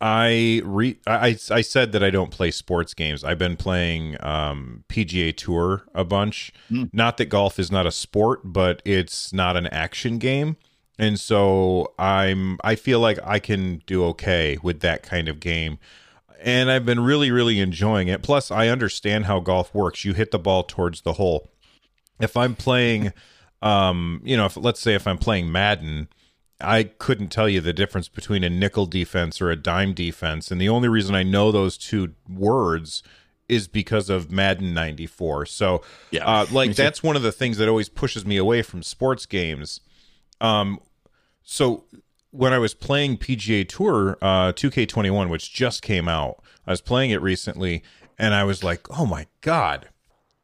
I 0.00 0.62
re 0.64 0.98
I 1.06 1.36
I 1.50 1.60
said 1.60 1.92
that 1.92 2.02
I 2.02 2.08
don't 2.08 2.30
play 2.30 2.50
sports 2.50 2.94
games. 2.94 3.22
I've 3.22 3.38
been 3.38 3.56
playing 3.56 4.16
um, 4.20 4.84
PGA 4.88 5.36
Tour 5.36 5.84
a 5.94 6.04
bunch. 6.04 6.52
Mm. 6.70 6.88
Not 6.92 7.18
that 7.18 7.26
golf 7.26 7.58
is 7.58 7.70
not 7.70 7.86
a 7.86 7.92
sport, 7.92 8.40
but 8.44 8.80
it's 8.86 9.32
not 9.32 9.58
an 9.58 9.66
action 9.66 10.18
game, 10.18 10.56
and 10.98 11.20
so 11.20 11.92
I'm 11.98 12.58
I 12.64 12.76
feel 12.76 13.00
like 13.00 13.18
I 13.24 13.38
can 13.38 13.82
do 13.86 14.04
okay 14.06 14.58
with 14.62 14.80
that 14.80 15.02
kind 15.02 15.28
of 15.28 15.38
game. 15.38 15.78
And 16.42 16.70
I've 16.70 16.86
been 16.86 17.00
really 17.00 17.30
really 17.30 17.60
enjoying 17.60 18.08
it. 18.08 18.22
Plus, 18.22 18.50
I 18.50 18.68
understand 18.68 19.26
how 19.26 19.40
golf 19.40 19.74
works. 19.74 20.06
You 20.06 20.14
hit 20.14 20.30
the 20.30 20.38
ball 20.38 20.62
towards 20.62 21.02
the 21.02 21.14
hole. 21.14 21.50
If 22.18 22.38
I'm 22.38 22.54
playing, 22.54 23.12
um, 23.60 24.22
you 24.24 24.38
know, 24.38 24.46
if 24.46 24.56
let's 24.56 24.80
say 24.80 24.94
if 24.94 25.06
I'm 25.06 25.18
playing 25.18 25.52
Madden 25.52 26.08
I 26.60 26.84
couldn't 26.84 27.28
tell 27.28 27.48
you 27.48 27.60
the 27.60 27.72
difference 27.72 28.08
between 28.08 28.44
a 28.44 28.50
nickel 28.50 28.86
defense 28.86 29.40
or 29.40 29.50
a 29.50 29.56
dime 29.56 29.94
defense. 29.94 30.50
And 30.50 30.60
the 30.60 30.68
only 30.68 30.88
reason 30.88 31.14
I 31.14 31.22
know 31.22 31.50
those 31.50 31.76
two 31.76 32.14
words 32.28 33.02
is 33.48 33.66
because 33.66 34.08
of 34.08 34.30
Madden 34.30 34.72
94. 34.74 35.46
So, 35.46 35.82
yeah, 36.10 36.24
uh, 36.24 36.46
like, 36.52 36.74
that's 36.76 37.02
one 37.02 37.16
of 37.16 37.22
the 37.22 37.32
things 37.32 37.58
that 37.58 37.68
always 37.68 37.88
pushes 37.88 38.24
me 38.24 38.36
away 38.36 38.62
from 38.62 38.82
sports 38.82 39.26
games. 39.26 39.80
Um, 40.40 40.80
so, 41.42 41.84
when 42.30 42.52
I 42.52 42.58
was 42.58 42.74
playing 42.74 43.18
PGA 43.18 43.68
Tour 43.68 44.16
uh, 44.22 44.52
2K21, 44.52 45.28
which 45.28 45.52
just 45.52 45.82
came 45.82 46.08
out, 46.08 46.42
I 46.66 46.70
was 46.70 46.80
playing 46.80 47.10
it 47.10 47.20
recently 47.20 47.82
and 48.20 48.34
I 48.34 48.44
was 48.44 48.62
like, 48.62 48.86
oh 48.98 49.06
my 49.06 49.26
God. 49.40 49.88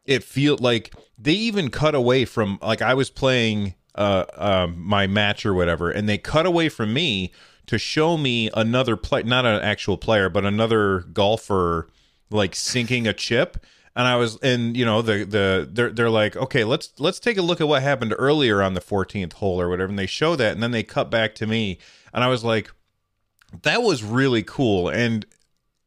It 0.04 0.24
feel 0.24 0.56
like 0.58 0.94
they 1.18 1.32
even 1.32 1.68
cut 1.68 1.94
away 1.94 2.24
from 2.24 2.58
like 2.62 2.80
I 2.80 2.94
was 2.94 3.10
playing 3.10 3.74
uh, 3.96 4.24
uh, 4.34 4.68
my 4.74 5.06
match 5.06 5.44
or 5.46 5.54
whatever, 5.54 5.90
and 5.90 6.08
they 6.08 6.18
cut 6.18 6.46
away 6.46 6.68
from 6.68 6.92
me 6.92 7.32
to 7.66 7.78
show 7.78 8.16
me 8.16 8.50
another 8.54 8.96
play, 8.96 9.22
not 9.22 9.44
an 9.44 9.60
actual 9.60 9.98
player, 9.98 10.28
but 10.28 10.44
another 10.44 11.00
golfer 11.12 11.88
like 12.30 12.54
sinking 12.54 13.06
a 13.06 13.12
chip. 13.12 13.64
And 13.94 14.06
I 14.06 14.16
was, 14.16 14.38
and 14.42 14.76
you 14.76 14.84
know, 14.84 15.00
the 15.02 15.24
the 15.24 15.68
they're 15.70 15.90
they're 15.90 16.10
like, 16.10 16.36
okay, 16.36 16.64
let's 16.64 16.92
let's 16.98 17.18
take 17.18 17.38
a 17.38 17.42
look 17.42 17.60
at 17.60 17.68
what 17.68 17.82
happened 17.82 18.14
earlier 18.18 18.62
on 18.62 18.74
the 18.74 18.80
14th 18.80 19.34
hole 19.34 19.60
or 19.60 19.68
whatever, 19.68 19.88
and 19.88 19.98
they 19.98 20.06
show 20.06 20.36
that, 20.36 20.52
and 20.52 20.62
then 20.62 20.70
they 20.70 20.82
cut 20.82 21.10
back 21.10 21.34
to 21.36 21.46
me, 21.46 21.78
and 22.12 22.22
I 22.22 22.28
was 22.28 22.44
like, 22.44 22.70
that 23.62 23.82
was 23.82 24.04
really 24.04 24.42
cool. 24.42 24.88
And 24.88 25.24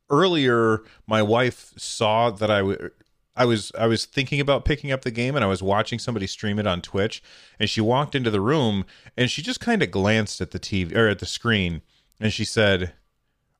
earlier, 0.09 0.81
my 1.05 1.21
wife 1.21 1.73
saw 1.77 2.31
that 2.31 2.49
I 2.49 2.63
would 2.63 2.91
I 3.39 3.45
was 3.45 3.71
I 3.77 3.87
was 3.87 4.05
thinking 4.05 4.41
about 4.41 4.65
picking 4.65 4.91
up 4.91 5.03
the 5.03 5.11
game 5.11 5.35
and 5.35 5.45
I 5.45 5.47
was 5.47 5.63
watching 5.63 5.97
somebody 5.97 6.27
stream 6.27 6.59
it 6.59 6.67
on 6.67 6.81
Twitch 6.81 7.23
and 7.57 7.69
she 7.69 7.79
walked 7.79 8.13
into 8.13 8.29
the 8.29 8.41
room 8.41 8.85
and 9.15 9.31
she 9.31 9.41
just 9.41 9.61
kind 9.61 9.81
of 9.81 9.89
glanced 9.89 10.41
at 10.41 10.51
the 10.51 10.59
TV 10.59 10.93
or 10.93 11.07
at 11.07 11.19
the 11.19 11.25
screen 11.25 11.81
and 12.19 12.33
she 12.33 12.43
said, 12.43 12.91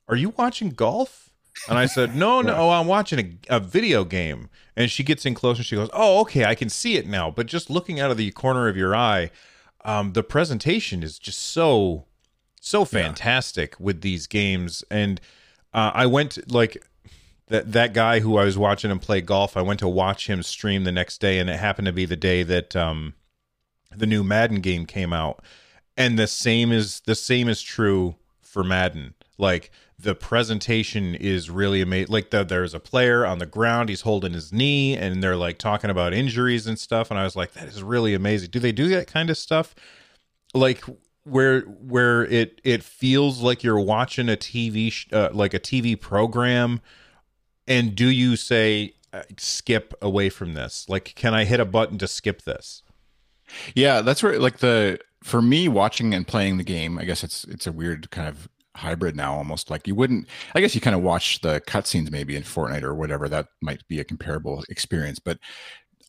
"Are 0.09 0.17
you 0.17 0.33
watching 0.37 0.71
golf?" 0.71 1.29
And 1.69 1.77
I 1.79 1.85
said, 1.85 2.13
"No, 2.13 2.41
no, 2.41 2.71
I'm 2.71 2.87
watching 2.87 3.39
a, 3.49 3.55
a 3.55 3.59
video 3.61 4.03
game." 4.03 4.49
And 4.75 4.91
she 4.91 5.01
gets 5.01 5.25
in 5.25 5.33
close 5.33 5.57
and 5.57 5.65
she 5.65 5.77
goes, 5.77 5.89
"Oh, 5.93 6.19
okay, 6.21 6.43
I 6.43 6.55
can 6.55 6.69
see 6.69 6.97
it 6.97 7.07
now." 7.07 7.31
But 7.31 7.45
just 7.45 7.69
looking 7.69 8.01
out 8.01 8.11
of 8.11 8.17
the 8.17 8.31
corner 8.31 8.67
of 8.67 8.75
your 8.75 8.93
eye, 8.93 9.31
um, 9.85 10.11
the 10.11 10.23
presentation 10.23 11.03
is 11.03 11.17
just 11.17 11.39
so 11.39 12.05
so 12.59 12.83
fantastic 12.83 13.77
yeah. 13.79 13.85
with 13.85 14.01
these 14.01 14.27
games 14.27 14.83
and 14.91 15.21
uh, 15.73 15.91
I 15.93 16.05
went 16.05 16.51
like 16.51 16.85
that 17.49 17.71
that 17.73 17.93
guy 17.93 18.19
who 18.19 18.37
I 18.37 18.45
was 18.45 18.57
watching 18.57 18.91
him 18.91 18.99
play 18.99 19.21
golf, 19.21 19.57
I 19.57 19.61
went 19.61 19.79
to 19.81 19.87
watch 19.87 20.27
him 20.27 20.41
stream 20.43 20.83
the 20.83 20.91
next 20.91 21.19
day, 21.19 21.39
and 21.39 21.49
it 21.49 21.59
happened 21.59 21.87
to 21.87 21.91
be 21.91 22.05
the 22.05 22.15
day 22.15 22.43
that 22.43 22.75
um, 22.75 23.13
the 23.95 24.05
new 24.05 24.23
Madden 24.23 24.61
game 24.61 24.85
came 24.85 25.11
out. 25.11 25.43
And 25.97 26.17
the 26.17 26.27
same 26.27 26.71
is 26.71 27.01
the 27.01 27.15
same 27.15 27.49
is 27.49 27.61
true 27.61 28.15
for 28.41 28.63
Madden. 28.63 29.15
Like 29.37 29.71
the 29.97 30.15
presentation 30.15 31.15
is 31.15 31.49
really 31.49 31.81
amazing. 31.81 32.13
Like 32.13 32.29
the, 32.29 32.43
there's 32.43 32.73
a 32.73 32.79
player 32.79 33.25
on 33.25 33.39
the 33.39 33.45
ground, 33.45 33.89
he's 33.89 34.01
holding 34.01 34.33
his 34.33 34.53
knee, 34.53 34.95
and 34.95 35.21
they're 35.21 35.35
like 35.35 35.57
talking 35.57 35.89
about 35.89 36.13
injuries 36.13 36.67
and 36.67 36.79
stuff. 36.79 37.09
And 37.09 37.19
I 37.19 37.23
was 37.23 37.35
like, 37.35 37.53
that 37.53 37.67
is 37.67 37.83
really 37.83 38.13
amazing. 38.13 38.51
Do 38.51 38.59
they 38.59 38.71
do 38.71 38.87
that 38.89 39.07
kind 39.07 39.29
of 39.29 39.37
stuff? 39.37 39.75
Like 40.53 40.83
where 41.23 41.61
where 41.61 42.25
it 42.25 42.61
it 42.63 42.83
feels 42.83 43.41
like 43.41 43.63
you're 43.63 43.79
watching 43.79 44.29
a 44.29 44.37
TV 44.37 44.91
sh- 44.91 45.07
uh, 45.11 45.29
like 45.33 45.53
a 45.53 45.59
TV 45.59 45.99
program 45.99 46.79
and 47.69 47.95
do 47.95 48.09
you 48.09 48.35
say 48.35 48.95
uh, 49.13 49.23
skip 49.37 49.93
away 50.01 50.29
from 50.29 50.53
this? 50.53 50.85
Like, 50.89 51.13
can 51.15 51.33
I 51.33 51.45
hit 51.45 51.59
a 51.59 51.65
button 51.65 51.97
to 51.99 52.07
skip 52.07 52.41
this? 52.41 52.83
Yeah, 53.73 54.01
that's 54.01 54.21
where 54.21 54.37
like 54.39 54.57
the 54.57 54.99
for 55.23 55.41
me 55.41 55.67
watching 55.67 56.13
and 56.13 56.27
playing 56.27 56.57
the 56.57 56.63
game. 56.63 56.97
I 56.97 57.05
guess 57.05 57.23
it's 57.23 57.45
it's 57.45 57.67
a 57.67 57.71
weird 57.71 58.11
kind 58.11 58.27
of 58.27 58.49
hybrid 58.75 59.15
now, 59.15 59.35
almost 59.35 59.69
like 59.69 59.87
you 59.87 59.95
wouldn't. 59.95 60.27
I 60.55 60.61
guess 60.61 60.75
you 60.75 60.81
kind 60.81 60.95
of 60.95 61.01
watch 61.01 61.41
the 61.41 61.61
cutscenes 61.61 62.11
maybe 62.11 62.35
in 62.35 62.43
Fortnite 62.43 62.83
or 62.83 62.95
whatever. 62.95 63.29
That 63.29 63.47
might 63.61 63.87
be 63.87 63.99
a 63.99 64.03
comparable 64.03 64.63
experience, 64.69 65.19
but 65.19 65.39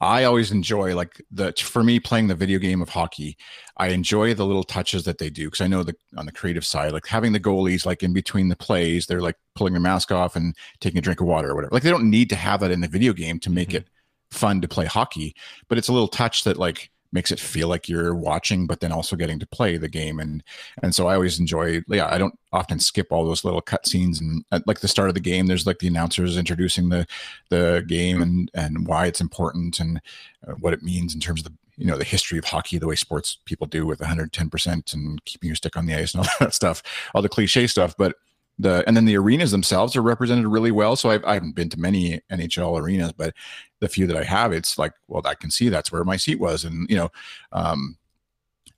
I 0.00 0.24
always 0.24 0.50
enjoy 0.50 0.96
like 0.96 1.20
the 1.30 1.52
for 1.52 1.84
me 1.84 2.00
playing 2.00 2.28
the 2.28 2.34
video 2.34 2.58
game 2.58 2.80
of 2.80 2.88
hockey. 2.88 3.36
I 3.76 3.88
enjoy 3.88 4.32
the 4.34 4.46
little 4.46 4.64
touches 4.64 5.04
that 5.04 5.18
they 5.18 5.28
do 5.28 5.46
because 5.46 5.60
I 5.60 5.66
know 5.66 5.82
the 5.82 5.94
on 6.16 6.26
the 6.26 6.32
creative 6.32 6.64
side, 6.64 6.92
like 6.92 7.06
having 7.06 7.32
the 7.32 7.40
goalies 7.40 7.84
like 7.84 8.02
in 8.02 8.14
between 8.14 8.48
the 8.48 8.56
plays, 8.56 9.06
they're 9.06 9.20
like 9.20 9.36
pulling 9.54 9.74
their 9.74 9.82
mask 9.82 10.10
off 10.10 10.36
and 10.36 10.56
taking 10.80 10.98
a 10.98 11.02
drink 11.02 11.20
of 11.20 11.26
water 11.26 11.50
or 11.50 11.54
whatever. 11.54 11.72
Like 11.72 11.82
they 11.82 11.90
don't 11.90 12.08
need 12.08 12.30
to 12.30 12.36
have 12.36 12.60
that 12.60 12.70
in 12.70 12.80
the 12.80 12.88
video 12.88 13.12
game 13.12 13.38
to 13.40 13.50
make 13.50 13.68
mm-hmm. 13.68 13.78
it 13.78 13.88
fun 14.30 14.62
to 14.62 14.68
play 14.68 14.86
hockey, 14.86 15.34
but 15.68 15.76
it's 15.76 15.88
a 15.88 15.92
little 15.92 16.08
touch 16.08 16.44
that 16.44 16.56
like 16.56 16.90
makes 17.12 17.32
it 17.32 17.40
feel 17.40 17.68
like 17.68 17.88
you're 17.88 18.14
watching, 18.14 18.66
but 18.66 18.80
then 18.80 18.92
also 18.92 19.16
getting 19.16 19.38
to 19.38 19.46
play 19.46 19.76
the 19.76 19.88
game. 19.88 20.20
And 20.20 20.42
and 20.82 20.94
so 20.94 21.06
I 21.06 21.14
always 21.14 21.38
enjoy. 21.38 21.82
Yeah, 21.88 22.08
I 22.12 22.18
don't 22.18 22.38
often 22.52 22.78
skip 22.78 23.08
all 23.10 23.24
those 23.24 23.44
little 23.44 23.60
cut 23.60 23.86
scenes 23.86 24.20
and 24.20 24.44
at 24.52 24.66
like 24.66 24.80
the 24.80 24.88
start 24.88 25.08
of 25.08 25.14
the 25.14 25.20
game. 25.20 25.46
There's 25.46 25.66
like 25.66 25.78
the 25.78 25.88
announcers 25.88 26.36
introducing 26.36 26.88
the 26.88 27.06
the 27.48 27.84
game 27.86 28.22
and 28.22 28.50
and 28.54 28.86
why 28.86 29.06
it's 29.06 29.20
important 29.20 29.80
and 29.80 30.00
uh, 30.46 30.52
what 30.52 30.74
it 30.74 30.82
means 30.82 31.14
in 31.14 31.20
terms 31.20 31.40
of 31.40 31.46
the 31.46 31.52
you 31.76 31.86
know 31.86 31.96
the 31.96 32.04
history 32.04 32.38
of 32.38 32.44
hockey, 32.44 32.78
the 32.78 32.86
way 32.86 32.96
sports 32.96 33.38
people 33.44 33.66
do 33.66 33.86
with 33.86 34.00
110 34.00 34.50
percent 34.50 34.92
and 34.92 35.24
keeping 35.24 35.48
your 35.48 35.56
stick 35.56 35.76
on 35.76 35.86
the 35.86 35.94
ice 35.94 36.14
and 36.14 36.24
all 36.24 36.30
that 36.40 36.54
stuff, 36.54 36.82
all 37.14 37.22
the 37.22 37.28
cliche 37.28 37.66
stuff, 37.66 37.94
but 37.96 38.16
the 38.60 38.84
and 38.86 38.96
then 38.96 39.06
the 39.06 39.16
arenas 39.16 39.50
themselves 39.50 39.96
are 39.96 40.02
represented 40.02 40.46
really 40.46 40.70
well. 40.70 40.96
So 40.96 41.10
I've, 41.10 41.24
I 41.24 41.34
haven't 41.34 41.54
been 41.54 41.70
to 41.70 41.80
many 41.80 42.20
NHL 42.30 42.78
arenas, 42.78 43.12
but 43.12 43.34
the 43.80 43.88
few 43.88 44.06
that 44.06 44.16
I 44.16 44.24
have, 44.24 44.52
it's 44.52 44.78
like, 44.78 44.92
well, 45.08 45.22
I 45.24 45.34
can 45.34 45.50
see 45.50 45.68
that's 45.68 45.90
where 45.90 46.04
my 46.04 46.16
seat 46.16 46.40
was, 46.40 46.64
and 46.64 46.88
you 46.90 46.96
know, 46.96 47.10
um, 47.52 47.96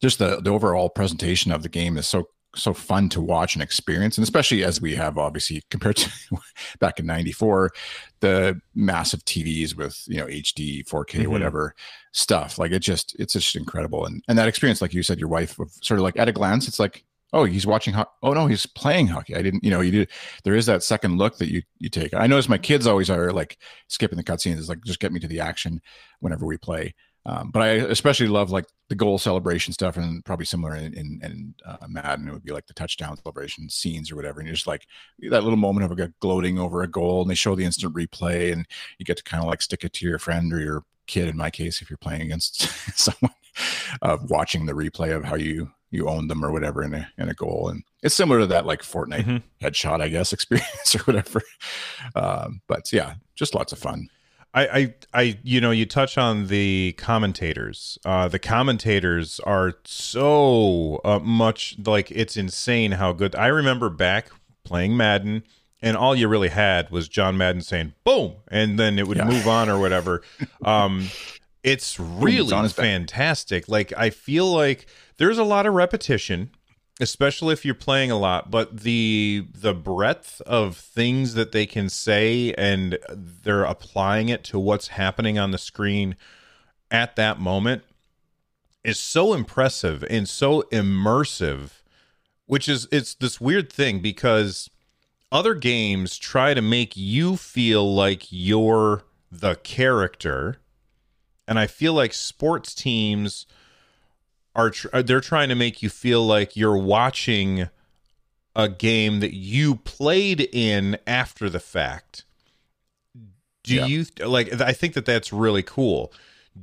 just 0.01 0.19
the 0.19 0.41
the 0.41 0.51
overall 0.51 0.89
presentation 0.89 1.53
of 1.53 1.63
the 1.63 1.69
game 1.69 1.97
is 1.97 2.07
so 2.07 2.29
so 2.55 2.75
fun 2.75 3.09
to 3.09 3.21
watch 3.21 3.55
and 3.55 3.63
experience 3.63 4.19
and 4.19 4.25
especially 4.25 4.63
as 4.63 4.79
we 4.79 4.95
have 4.95 5.17
obviously 5.17 5.63
compared 5.71 5.97
to 5.97 6.11
back 6.81 6.99
in 6.99 7.07
94 7.07 7.71
the 8.21 8.61
massive 8.75 9.25
tvs 9.25 9.75
with 9.75 10.05
you 10.07 10.19
know 10.19 10.27
hd 10.27 10.87
4k 10.87 11.07
mm-hmm. 11.07 11.31
whatever 11.31 11.75
stuff 12.13 12.59
like 12.59 12.71
it 12.73 12.81
just 12.81 13.17
it's 13.19 13.33
just 13.33 13.57
incredible 13.57 14.05
and 14.05 14.23
and 14.29 14.37
that 14.37 14.49
experience 14.49 14.83
like 14.83 14.93
you 14.93 15.03
said 15.03 15.19
your 15.19 15.31
wife 15.31 15.57
sort 15.81 15.99
of 15.99 16.05
like 16.05 16.19
at 16.19 16.29
a 16.29 16.33
glance 16.33 16.69
it's 16.69 16.79
like 16.79 17.05
oh 17.33 17.45
he's 17.45 17.67
watching 17.67 17.95
ho- 17.95 18.11
oh 18.23 18.33
no 18.33 18.47
he's 18.47 18.67
playing 18.67 19.09
hockey. 19.09 19.35
I 19.35 19.43
didn't 19.43 19.65
you 19.65 19.71
know 19.71 19.81
you 19.81 19.91
did 19.91 20.11
there 20.45 20.55
is 20.55 20.67
that 20.67 20.83
second 20.83 21.19
look 21.19 21.39
that 21.39 21.51
you 21.51 21.63
you 21.79 21.89
take. 21.89 22.15
I 22.15 22.27
notice 22.27 22.49
my 22.49 22.59
kids 22.59 22.87
always 22.87 23.11
are 23.11 23.33
like 23.33 23.59
skipping 23.89 24.17
the 24.17 24.25
cutscenes. 24.25 24.59
It's 24.59 24.69
like 24.69 24.85
just 24.85 25.01
get 25.01 25.13
me 25.13 25.21
to 25.21 25.29
the 25.29 25.41
action 25.41 25.81
whenever 26.21 26.47
we 26.47 26.57
play. 26.59 26.95
Um, 27.25 27.51
but 27.53 27.63
I 27.63 27.69
especially 27.69 28.27
love 28.27 28.51
like 28.51 28.65
the 28.89 28.97
goal 28.97 29.17
celebration 29.17 29.73
stuff, 29.73 29.97
and 29.97 30.25
probably 30.25 30.45
similar 30.45 30.75
in 30.75 30.93
in, 30.95 31.21
in 31.23 31.55
uh, 31.65 31.87
Madden, 31.89 32.29
it 32.29 32.33
would 32.33 32.45
be 32.45 32.53
like 32.53 32.67
the 32.67 32.75
touchdown 32.75 33.17
celebration 33.17 33.69
scenes 33.69 34.11
or 34.11 34.17
whatever. 34.17 34.41
And 34.41 34.49
you're 34.49 34.57
just 34.57 34.67
like 34.67 34.87
that 35.31 35.45
little 35.45 35.57
moment 35.57 35.91
of 35.91 35.97
a 35.97 36.13
gloating 36.21 36.59
over 36.59 36.83
a 36.83 36.89
goal, 36.89 37.23
and 37.23 37.31
they 37.31 37.37
show 37.37 37.55
the 37.55 37.65
instant 37.65 37.95
replay, 37.95 38.53
and 38.53 38.67
you 38.99 39.05
get 39.05 39.19
to 39.19 39.23
kind 39.23 39.43
of 39.43 39.49
like 39.49 39.63
stick 39.63 39.85
it 39.85 39.93
to 39.95 40.07
your 40.07 40.19
friend 40.19 40.53
or 40.53 40.59
your 40.59 40.85
kid. 41.07 41.29
In 41.29 41.37
my 41.37 41.51
case, 41.51 41.83
if 41.83 41.91
you're 41.91 41.97
playing 41.97 42.23
against 42.23 42.63
someone, 42.99 43.35
of 44.01 44.23
uh, 44.23 44.27
watching 44.29 44.67
the 44.67 44.73
replay 44.73 45.15
of 45.15 45.25
how 45.25 45.35
you 45.35 45.71
you 45.91 46.09
owned 46.09 46.31
them 46.31 46.43
or 46.43 46.51
whatever 46.51 46.83
in 46.83 46.95
a 46.95 47.11
in 47.19 47.29
a 47.29 47.35
goal, 47.35 47.69
and 47.69 47.85
it's 48.03 48.15
similar 48.15 48.41
to 48.41 48.47
that 48.47 48.67
like 48.67 48.83
Fortnite 48.83 49.25
mm-hmm. 49.25 49.67
headshot, 49.67 50.01
I 50.01 50.09
guess, 50.09 50.33
experience 50.33 50.95
or 50.95 51.01
whatever. 51.01 51.43
Um, 52.15 52.63
but 52.67 52.93
yeah, 52.93 53.15
just 53.35 53.55
lots 53.55 53.73
of 53.73 53.79
fun. 53.79 54.09
I, 54.55 54.67
I, 54.67 54.95
I, 55.15 55.39
you 55.43 55.63
know, 55.63 55.71
you 55.71 55.87
touch 55.87 56.19
on 56.19 56.49
the 56.49 56.95
commentators. 56.99 57.99
Uh, 58.05 58.29
the 58.29 58.39
commentators 58.39 59.41
are 59.41 59.75
so 59.85 61.01
uh, 61.05 61.21
much 61.21 61.77
like 61.87 62.11
it's 62.11 62.37
insane 62.37 62.93
how 62.93 63.13
good. 63.13 63.35
I 63.35 63.47
remember 63.47 63.89
back 63.89 64.31
playing 64.63 64.95
Madden, 64.95 65.43
and 65.83 65.97
all 65.97 66.15
you 66.15 66.29
really 66.29 66.49
had 66.49 66.91
was 66.91 67.09
John 67.09 67.37
Madden 67.37 67.61
saying 67.61 67.93
"boom," 68.05 68.37
and 68.49 68.79
then 68.79 68.99
it 68.99 69.07
would 69.07 69.19
yeah. 69.19 69.25
move 69.25 69.49
on 69.49 69.69
or 69.69 69.79
whatever. 69.79 70.23
Um, 70.65 71.09
it's 71.65 71.99
really 71.99 72.51
Boom, 72.51 72.69
fantastic. 72.69 73.69
Like 73.69 73.93
I 73.97 74.11
feel 74.11 74.51
like 74.53 74.87
there's 75.17 75.39
a 75.39 75.45
lot 75.45 75.67
of 75.67 75.75
repetition, 75.75 76.51
especially 77.01 77.53
if 77.53 77.65
you're 77.65 77.75
playing 77.75 78.11
a 78.11 78.19
lot, 78.19 78.51
but 78.51 78.81
the 78.81 79.47
the 79.53 79.75
breadth 79.75 80.41
of 80.43 80.77
things 80.77 81.35
that 81.35 81.53
they 81.53 81.67
can 81.67 81.89
say 81.89 82.55
and 82.55 82.99
they're 83.11 83.65
applying 83.65 84.29
it 84.29 84.45
to 84.45 84.59
what's 84.59 84.89
happening 84.89 85.39
on 85.39 85.51
the 85.51 85.59
screen 85.59 86.17
at 86.91 87.17
that 87.17 87.41
moment 87.41 87.83
is 88.85 88.99
so 88.99 89.33
impressive 89.33 90.05
and 90.11 90.29
so 90.29 90.63
immersive, 90.73 91.83
which 92.47 92.69
is 92.69 92.89
it's 92.91 93.15
this 93.15 93.41
weird 93.41 93.73
thing 93.73 94.01
because 94.01 94.69
other 95.33 95.55
games 95.55 96.19
try 96.19 96.55
to 96.55 96.63
make 96.63 96.97
you 96.97 97.37
feel 97.37 97.93
like 97.93 98.27
you're 98.31 99.03
the 99.31 99.57
character 99.57 100.59
and 101.49 101.59
I 101.59 101.67
feel 101.67 101.95
like 101.95 102.15
sports 102.15 102.75
teams 102.75 103.47
are 104.55 104.71
tr- 104.71 104.89
uh, 104.93 105.03
they're 105.03 105.21
trying 105.21 105.49
to 105.49 105.55
make 105.55 105.83
you 105.83 105.91
feel 105.91 106.25
like 106.25 106.57
you're 106.57 106.77
watching 106.77 107.69
a 108.55 108.69
game 108.69 109.21
that 109.21 109.35
you 109.35 109.77
played 109.77 110.49
in 110.53 110.99
after 111.07 111.49
the 111.49 111.61
fact. 111.61 112.25
Do 113.65 113.75
yeah. 113.75 113.87
you 113.87 114.07
like 114.25 114.61
I 114.61 114.73
think 114.73 114.95
that 114.95 115.07
that's 115.07 115.33
really 115.33 115.63
cool. 115.63 116.13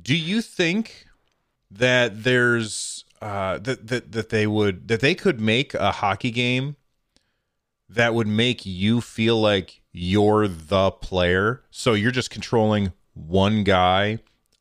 Do 0.00 0.16
you 0.16 0.42
think 0.42 1.06
that 1.70 2.22
there's 2.22 3.04
uh 3.20 3.58
that 3.58 3.86
that 3.88 4.12
that 4.12 4.28
they 4.28 4.46
would 4.46 4.88
that 4.88 5.00
they 5.00 5.14
could 5.14 5.40
make 5.40 5.74
a 5.74 5.92
hockey 5.92 6.30
game 6.30 6.76
that 7.90 8.14
would 8.14 8.26
make 8.26 8.64
you 8.64 9.00
feel 9.00 9.40
like 9.40 9.80
you're 9.92 10.46
the 10.46 10.90
player 10.90 11.62
so 11.70 11.94
you're 11.94 12.10
just 12.12 12.30
controlling 12.30 12.92
one 13.14 13.64
guy 13.64 14.18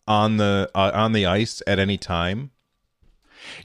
on 0.07 0.37
the 0.37 0.69
uh, 0.73 0.91
on 0.93 1.13
the 1.13 1.25
ice 1.25 1.61
at 1.67 1.79
any 1.79 1.97
time? 1.97 2.51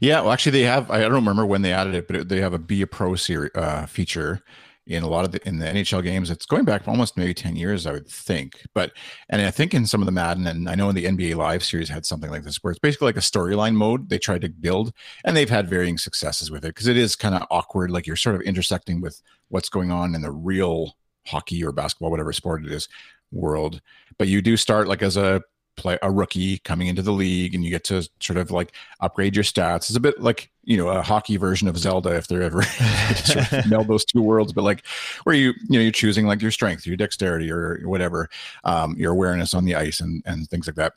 Yeah, 0.01 0.21
well, 0.21 0.33
actually, 0.33 0.53
they 0.53 0.67
have. 0.67 0.91
I 0.91 1.01
don't 1.01 1.15
remember 1.15 1.45
when 1.45 1.63
they 1.63 1.73
added 1.73 1.95
it, 1.95 2.07
but 2.07 2.29
they 2.29 2.41
have 2.41 2.53
a 2.53 2.59
be 2.59 2.83
a 2.83 2.87
pro 2.87 3.17
series 3.17 3.51
uh, 3.55 3.87
feature 3.87 4.43
in 4.87 5.03
a 5.03 5.09
lot 5.09 5.25
of 5.25 5.33
the 5.33 5.47
in 5.49 5.59
the 5.59 5.67
NHL 5.67 6.03
games. 6.03 6.31
It's 6.31 6.47
going 6.47 6.65
back 6.65 6.87
almost 6.87 7.17
maybe 7.17 7.35
ten 7.35 7.57
years, 7.57 7.87
I 7.87 7.93
would 7.93 8.09
think. 8.09 8.61
But 8.75 8.93
and 9.29 9.41
I 9.41 9.51
think 9.51 9.75
in 9.75 9.87
some 9.87 10.03
of 10.03 10.07
the 10.07 10.13
Madden 10.13 10.47
and 10.47 10.69
I 10.69 10.75
know 10.75 10.89
in 10.89 10.95
the 10.95 11.05
NBA 11.05 11.37
Live 11.37 11.65
series 11.65 11.89
had 11.89 12.05
something 12.05 12.31
like 12.31 12.43
this, 12.43 12.63
where 12.63 12.71
it's 12.71 12.81
basically 12.81 13.07
like 13.07 13.17
a 13.17 13.21
storyline 13.21 13.75
mode 13.75 14.09
they 14.09 14.19
tried 14.19 14.43
to 14.43 14.49
build, 14.49 14.93
and 15.25 15.37
they've 15.37 15.49
had 15.49 15.69
varying 15.69 15.99
successes 15.99 16.51
with 16.51 16.65
it 16.65 16.75
because 16.75 16.87
it 16.87 16.97
is 16.97 17.17
kind 17.17 17.35
of 17.35 17.47
awkward. 17.51 17.91
Like 17.91 18.07
you're 18.07 18.17
sort 18.17 18.37
of 18.37 18.43
intersecting 18.43 19.01
with 19.01 19.23
what's 19.49 19.69
going 19.69 19.91
on 19.91 20.15
in 20.15 20.23
the 20.23 20.33
real 20.33 20.97
hockey 21.27 21.65
or 21.65 21.73
basketball, 21.73 22.11
whatever 22.11 22.33
sport 22.33 22.65
it 22.65 22.73
is, 22.73 22.89
world. 23.33 23.81
But 24.19 24.29
you 24.29 24.43
do 24.43 24.57
start 24.57 24.89
like 24.89 25.03
as 25.03 25.17
a 25.17 25.43
play 25.77 25.99
a 26.03 26.11
rookie 26.11 26.59
coming 26.59 26.89
into 26.89 27.03
the 27.03 27.13
league 27.13 27.55
and 27.55 27.65
you 27.65 27.71
get 27.71 27.85
to 27.85 28.09
sort 28.21 28.37
of 28.37 28.51
like 28.51 28.73
upgrade 29.01 29.35
your 29.35 29.45
stats. 29.45 29.89
It's 29.89 29.97
a 29.97 30.01
bit 30.01 30.21
like, 30.21 30.51
you 30.63 30.77
know, 30.77 30.89
a 30.89 31.03
hockey 31.03 31.37
version 31.37 31.69
of 31.69 31.77
Zelda 31.77 32.15
if 32.15 32.27
they're 32.27 32.43
ever 32.43 32.63
sort 33.25 33.53
of 33.53 33.67
meld 33.71 33.89
those 33.89 34.05
two 34.05 34.23
worlds, 34.23 34.53
but 34.53 34.65
like 34.65 34.87
where 35.25 35.35
you, 35.35 35.53
you 35.69 35.79
know, 35.79 35.81
you're 35.81 35.93
choosing 35.93 36.27
like 36.27 36.41
your 36.41 36.51
strength, 36.51 36.87
your 36.87 36.97
dexterity 36.97 37.51
or 37.51 37.81
whatever, 37.85 38.29
um, 38.65 38.95
your 38.97 39.13
awareness 39.13 39.55
on 39.55 39.65
the 39.65 39.75
ice 39.75 40.01
and, 40.01 40.23
and 40.27 40.49
things 40.49 40.67
like 40.67 40.77
that 40.77 40.95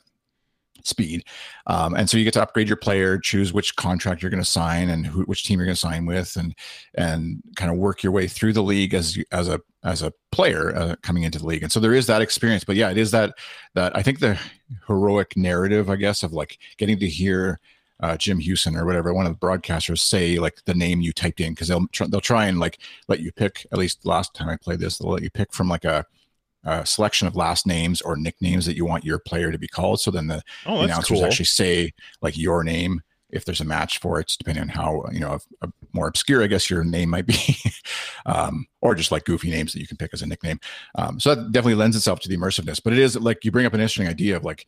speed. 0.84 1.24
Um, 1.66 1.94
and 1.94 2.08
so 2.08 2.16
you 2.16 2.24
get 2.24 2.34
to 2.34 2.42
upgrade 2.42 2.68
your 2.68 2.76
player, 2.76 3.18
choose 3.18 3.52
which 3.52 3.76
contract 3.76 4.22
you're 4.22 4.30
going 4.30 4.42
to 4.42 4.48
sign 4.48 4.88
and 4.88 5.06
who, 5.06 5.22
which 5.24 5.44
team 5.44 5.58
you're 5.58 5.66
going 5.66 5.74
to 5.74 5.80
sign 5.80 6.06
with, 6.06 6.36
and 6.36 6.54
and 6.94 7.42
kind 7.56 7.70
of 7.70 7.76
work 7.76 8.02
your 8.02 8.12
way 8.12 8.26
through 8.26 8.54
the 8.54 8.62
league 8.62 8.94
as 8.94 9.18
as 9.30 9.48
a 9.48 9.60
as 9.84 10.02
a 10.02 10.12
player 10.32 10.74
uh, 10.76 10.96
coming 11.02 11.22
into 11.22 11.38
the 11.38 11.46
league. 11.46 11.62
And 11.62 11.70
so 11.70 11.80
there 11.80 11.94
is 11.94 12.06
that 12.06 12.22
experience. 12.22 12.64
But 12.64 12.76
yeah, 12.76 12.90
it 12.90 12.98
is 12.98 13.10
that 13.12 13.34
that 13.74 13.96
I 13.96 14.02
think 14.02 14.20
the 14.20 14.38
heroic 14.86 15.36
narrative, 15.36 15.88
I 15.90 15.96
guess, 15.96 16.22
of 16.22 16.32
like 16.32 16.58
getting 16.76 16.98
to 17.00 17.08
hear. 17.08 17.60
Uh, 18.00 18.16
Jim 18.16 18.38
Hughson 18.38 18.76
or 18.76 18.84
whatever, 18.84 19.12
one 19.12 19.26
of 19.26 19.32
the 19.32 19.44
broadcasters 19.44 19.98
say 19.98 20.38
like 20.38 20.64
the 20.66 20.74
name 20.74 21.00
you 21.00 21.12
typed 21.12 21.40
in 21.40 21.52
because 21.52 21.66
they'll 21.66 21.84
tr- 21.88 22.04
they'll 22.04 22.20
try 22.20 22.46
and 22.46 22.60
like 22.60 22.78
let 23.08 23.18
you 23.18 23.32
pick. 23.32 23.66
At 23.72 23.78
least 23.78 24.06
last 24.06 24.34
time 24.34 24.48
I 24.48 24.56
played 24.56 24.78
this, 24.78 24.98
they'll 24.98 25.10
let 25.10 25.24
you 25.24 25.30
pick 25.30 25.52
from 25.52 25.68
like 25.68 25.84
a 25.84 26.06
a 26.64 26.84
selection 26.84 27.26
of 27.26 27.36
last 27.36 27.66
names 27.66 28.00
or 28.00 28.16
nicknames 28.16 28.66
that 28.66 28.76
you 28.76 28.84
want 28.84 29.04
your 29.04 29.18
player 29.18 29.50
to 29.50 29.58
be 29.58 29.66
called. 29.66 30.00
So 30.00 30.10
then 30.10 30.26
the 30.26 30.42
oh, 30.66 30.82
announcers 30.82 31.18
cool. 31.18 31.24
actually 31.24 31.46
say 31.46 31.92
like 32.20 32.36
your 32.36 32.62
name 32.62 33.02
if 33.30 33.44
there's 33.44 33.60
a 33.60 33.64
match 33.64 33.98
for 33.98 34.20
it, 34.20 34.34
depending 34.38 34.62
on 34.62 34.68
how 34.68 35.04
you 35.12 35.20
know 35.20 35.32
a, 35.32 35.66
a 35.66 35.72
more 35.92 36.08
obscure, 36.08 36.42
I 36.42 36.46
guess 36.46 36.70
your 36.70 36.84
name 36.84 37.10
might 37.10 37.26
be, 37.26 37.56
um, 38.26 38.66
or 38.80 38.94
just 38.94 39.12
like 39.12 39.24
goofy 39.24 39.50
names 39.50 39.72
that 39.72 39.80
you 39.80 39.86
can 39.86 39.96
pick 39.96 40.10
as 40.12 40.22
a 40.22 40.26
nickname. 40.26 40.60
Um, 40.94 41.20
so 41.20 41.34
that 41.34 41.52
definitely 41.52 41.74
lends 41.74 41.96
itself 41.96 42.20
to 42.20 42.28
the 42.28 42.36
immersiveness. 42.36 42.80
But 42.82 42.92
it 42.92 42.98
is 42.98 43.16
like 43.16 43.44
you 43.44 43.50
bring 43.50 43.66
up 43.66 43.74
an 43.74 43.80
interesting 43.80 44.08
idea 44.08 44.36
of 44.36 44.44
like 44.44 44.66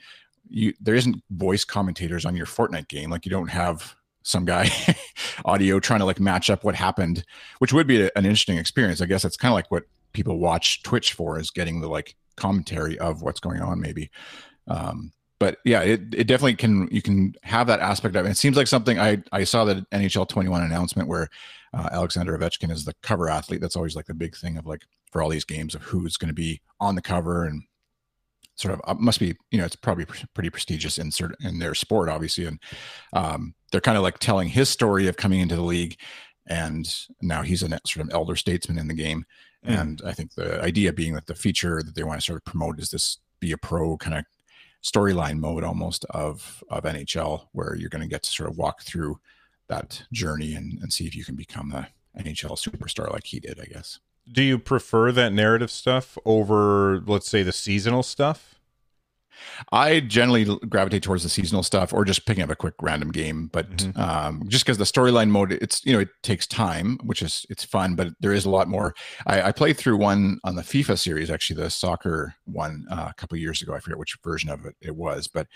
you 0.49 0.75
there 0.81 0.94
isn't 0.94 1.23
voice 1.31 1.64
commentators 1.64 2.25
on 2.25 2.37
your 2.37 2.46
Fortnite 2.46 2.88
game. 2.88 3.11
Like 3.11 3.25
you 3.25 3.31
don't 3.31 3.49
have 3.49 3.94
some 4.23 4.44
guy 4.44 4.70
audio 5.44 5.81
trying 5.81 6.01
to 6.01 6.07
like 6.07 6.20
match 6.20 6.51
up 6.51 6.64
what 6.64 6.75
happened, 6.75 7.25
which 7.59 7.73
would 7.73 7.87
be 7.87 8.03
a, 8.03 8.11
an 8.16 8.25
interesting 8.25 8.59
experience. 8.59 9.01
I 9.01 9.07
guess 9.07 9.25
it's 9.25 9.37
kind 9.37 9.53
of 9.53 9.57
like 9.57 9.70
what 9.70 9.85
people 10.12 10.38
watch 10.38 10.83
Twitch 10.83 11.12
for 11.12 11.38
is 11.38 11.51
getting 11.51 11.81
the 11.81 11.88
like 11.88 12.16
commentary 12.37 12.99
of 12.99 13.23
what's 13.23 13.40
going 13.40 13.61
on, 13.61 13.81
maybe. 13.81 14.11
Um, 14.68 15.12
but 15.40 15.59
yeah, 15.64 15.81
it, 15.81 16.14
it 16.14 16.29
definitely 16.29 16.55
can. 16.55 16.88
You 16.92 17.03
can 17.03 17.35
have 17.42 17.66
that 17.66 17.81
aspect 17.81 18.14
of 18.14 18.24
it. 18.24 18.31
It 18.31 18.37
seems 18.37 18.57
like 18.57 18.68
something 18.68 19.00
I 19.00 19.22
I 19.33 19.42
saw 19.42 19.64
that 19.64 19.88
NHL 19.90 20.29
21 20.29 20.62
announcement 20.62 21.09
where 21.09 21.29
uh, 21.74 21.88
Alexander 21.90 22.38
Ovechkin 22.38 22.70
is 22.70 22.85
the 22.85 22.94
cover 23.03 23.29
athlete. 23.29 23.61
That's 23.61 23.76
always 23.76 23.96
like 23.96 24.07
the 24.07 24.14
big 24.14 24.37
thing 24.37 24.57
of 24.57 24.66
like 24.66 24.83
for 25.11 25.22
all 25.22 25.29
these 25.29 25.44
games 25.44 25.74
of 25.74 25.83
who's 25.83 26.16
going 26.16 26.29
to 26.29 26.35
be 26.35 26.61
on 26.79 26.94
the 26.94 27.03
cover 27.03 27.44
and 27.44 27.64
sort 28.55 28.74
of 28.74 28.81
uh, 28.85 28.94
must 28.94 29.18
be 29.18 29.35
you 29.50 29.59
know 29.59 29.64
it's 29.64 29.74
probably 29.74 30.05
pretty 30.35 30.50
prestigious 30.50 30.98
insert 30.98 31.35
in 31.40 31.59
their 31.59 31.74
sport 31.74 32.09
obviously 32.09 32.44
and 32.44 32.61
um, 33.14 33.55
they're 33.72 33.81
kind 33.81 33.96
of 33.96 34.03
like 34.05 34.18
telling 34.18 34.48
his 34.48 34.68
story 34.68 35.09
of 35.09 35.16
coming 35.16 35.40
into 35.40 35.57
the 35.57 35.62
league 35.62 35.96
and 36.46 36.94
now 37.22 37.40
he's 37.40 37.62
a 37.62 37.68
sort 37.87 38.07
of 38.07 38.12
elder 38.12 38.37
statesman 38.37 38.79
in 38.79 38.87
the 38.87 38.94
game 38.94 39.24
Mm. 39.66 39.81
And 39.81 40.03
I 40.05 40.12
think 40.12 40.35
the 40.35 40.61
idea 40.62 40.92
being 40.92 41.14
that 41.14 41.26
the 41.26 41.35
feature 41.35 41.83
that 41.83 41.94
they 41.94 42.05
want 42.05 42.20
to 42.20 42.24
sort 42.24 42.38
of 42.38 42.44
promote 42.44 42.81
is 42.81 42.90
this 42.90 43.18
be 43.40 43.53
a 43.53 43.59
pro 43.59 43.96
kind 43.96 44.18
of 44.18 44.24
storyline 44.83 45.38
mode 45.38 45.64
almost 45.64 46.05
of 46.07 46.62
of 46.71 46.85
NHL, 46.85 47.47
where 47.53 47.75
you're 47.75 47.90
going 47.90 48.03
to 48.03 48.09
get 48.09 48.23
to 48.23 48.31
sort 48.31 48.51
of 48.51 48.57
walk 48.57 48.83
through 48.83 49.21
that 49.69 50.03
journey 50.12 50.55
and, 50.55 50.79
and 50.81 50.93
see 50.93 51.07
if 51.07 51.14
you 51.14 51.25
can 51.25 51.37
become 51.37 51.71
the 51.71 51.87
NHL 52.21 52.59
superstar 52.59 53.11
like 53.12 53.27
he 53.27 53.40
did, 53.40 53.61
I 53.61 53.66
guess. 53.66 54.01
Do 54.31 54.43
you 54.43 54.59
prefer 54.59 55.12
that 55.12 55.33
narrative 55.33 55.71
stuff 55.71 56.19
over, 56.25 57.03
let's 57.07 57.29
say, 57.29 57.43
the 57.43 57.53
seasonal 57.53 58.03
stuff? 58.03 58.60
I 59.72 60.00
generally 60.00 60.44
gravitate 60.68 61.03
towards 61.03 61.22
the 61.22 61.29
seasonal 61.29 61.62
stuff 61.62 61.92
or 61.92 62.05
just 62.05 62.26
picking 62.26 62.42
up 62.42 62.50
a 62.50 62.57
quick 62.57 62.74
random 62.81 63.11
game. 63.11 63.48
But 63.53 63.70
mm-hmm. 63.76 64.00
um, 64.00 64.42
just 64.48 64.64
because 64.64 64.79
the 64.79 64.85
storyline 64.85 65.29
mode, 65.29 65.53
it's 65.53 65.85
you 65.85 65.92
know 65.92 66.00
it 66.00 66.09
takes 66.22 66.46
time, 66.46 66.98
which 67.05 67.22
is 67.22 67.46
it's 67.50 67.64
fun, 67.64 67.94
but 67.94 68.09
there 68.20 68.33
is 68.33 68.44
a 68.44 68.50
lot 68.50 68.68
more. 68.68 68.94
I, 69.26 69.42
I 69.42 69.53
played 69.53 69.76
through 69.76 69.96
one 69.96 70.38
on 70.44 70.57
the 70.57 70.62
FIFA 70.62 70.98
series, 70.98 71.31
actually 71.31 71.62
the 71.62 71.70
soccer 71.70 72.35
one 72.44 72.87
uh, 72.90 73.09
a 73.11 73.14
couple 73.14 73.38
years 73.38 73.62
ago. 73.62 73.74
I 73.74 73.81
forget 73.81 73.98
which 73.98 74.16
version 74.24 74.50
of 74.50 74.64
it 74.64 74.76
it 74.81 74.96
was, 74.96 75.29
but 75.29 75.46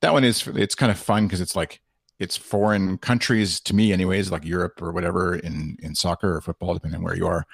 that 0.00 0.12
one 0.12 0.24
is 0.24 0.46
it's 0.48 0.74
kind 0.74 0.92
of 0.92 0.98
fun 0.98 1.26
because 1.26 1.40
it's 1.40 1.56
like 1.56 1.80
it's 2.18 2.36
foreign 2.36 2.98
countries 2.98 3.60
to 3.60 3.74
me, 3.74 3.92
anyways, 3.92 4.30
like 4.30 4.44
Europe 4.44 4.80
or 4.80 4.92
whatever 4.92 5.36
in 5.36 5.76
in 5.82 5.94
soccer 5.94 6.36
or 6.36 6.40
football, 6.40 6.74
depending 6.74 6.98
on 6.98 7.04
where 7.04 7.16
you 7.16 7.26
are 7.26 7.44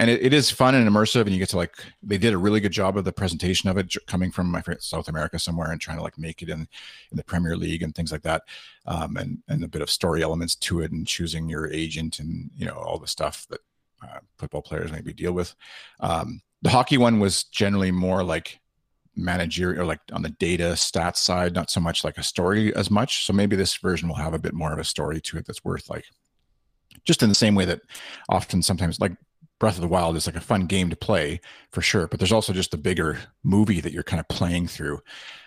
and 0.00 0.10
it, 0.10 0.22
it 0.22 0.32
is 0.32 0.50
fun 0.50 0.74
and 0.74 0.88
immersive 0.88 1.22
and 1.22 1.30
you 1.30 1.38
get 1.38 1.48
to 1.50 1.56
like 1.56 1.74
they 2.02 2.18
did 2.18 2.32
a 2.32 2.38
really 2.38 2.60
good 2.60 2.72
job 2.72 2.96
of 2.96 3.04
the 3.04 3.12
presentation 3.12 3.70
of 3.70 3.76
it 3.76 3.94
coming 4.06 4.30
from 4.30 4.50
my 4.50 4.62
south 4.78 5.08
america 5.08 5.38
somewhere 5.38 5.70
and 5.70 5.80
trying 5.80 5.96
to 5.96 6.02
like 6.02 6.18
make 6.18 6.42
it 6.42 6.48
in 6.48 6.66
in 7.10 7.16
the 7.16 7.24
premier 7.24 7.56
league 7.56 7.82
and 7.82 7.94
things 7.94 8.10
like 8.10 8.22
that 8.22 8.42
um, 8.86 9.16
and 9.16 9.38
and 9.48 9.62
a 9.62 9.68
bit 9.68 9.82
of 9.82 9.90
story 9.90 10.22
elements 10.22 10.54
to 10.56 10.80
it 10.80 10.90
and 10.90 11.06
choosing 11.06 11.48
your 11.48 11.70
agent 11.70 12.18
and 12.18 12.50
you 12.56 12.66
know 12.66 12.74
all 12.74 12.98
the 12.98 13.06
stuff 13.06 13.46
that 13.50 13.60
uh, 14.02 14.20
football 14.38 14.62
players 14.62 14.92
maybe 14.92 15.12
deal 15.12 15.32
with. 15.32 15.54
Um, 16.00 16.42
the 16.62 16.70
hockey 16.70 16.98
one 16.98 17.20
was 17.20 17.44
generally 17.44 17.90
more 17.90 18.22
like 18.22 18.58
managerial 19.16 19.82
or 19.82 19.84
like 19.84 20.00
on 20.12 20.22
the 20.22 20.30
data 20.30 20.72
stats 20.72 21.16
side 21.16 21.52
not 21.52 21.70
so 21.70 21.80
much 21.80 22.04
like 22.04 22.16
a 22.16 22.22
story 22.22 22.74
as 22.74 22.90
much. 22.90 23.26
So 23.26 23.32
maybe 23.32 23.56
this 23.56 23.76
version 23.76 24.08
will 24.08 24.16
have 24.16 24.34
a 24.34 24.38
bit 24.38 24.54
more 24.54 24.72
of 24.72 24.78
a 24.78 24.84
story 24.84 25.20
to 25.22 25.38
it 25.38 25.46
that's 25.46 25.64
worth 25.64 25.90
like 25.90 26.04
just 27.04 27.22
in 27.22 27.28
the 27.28 27.34
same 27.34 27.54
way 27.54 27.64
that 27.64 27.80
often 28.28 28.62
sometimes 28.62 29.00
like 29.00 29.12
Breath 29.60 29.76
of 29.76 29.82
the 29.82 29.88
Wild 29.88 30.16
is 30.16 30.26
like 30.26 30.34
a 30.34 30.40
fun 30.40 30.66
game 30.66 30.90
to 30.90 30.96
play 30.96 31.40
for 31.70 31.82
sure, 31.82 32.08
but 32.08 32.18
there's 32.18 32.32
also 32.32 32.52
just 32.52 32.72
the 32.72 32.78
bigger 32.78 33.20
movie 33.44 33.80
that 33.80 33.92
you're 33.92 34.02
kind 34.02 34.18
of 34.18 34.26
playing 34.26 34.66
through 34.66 35.00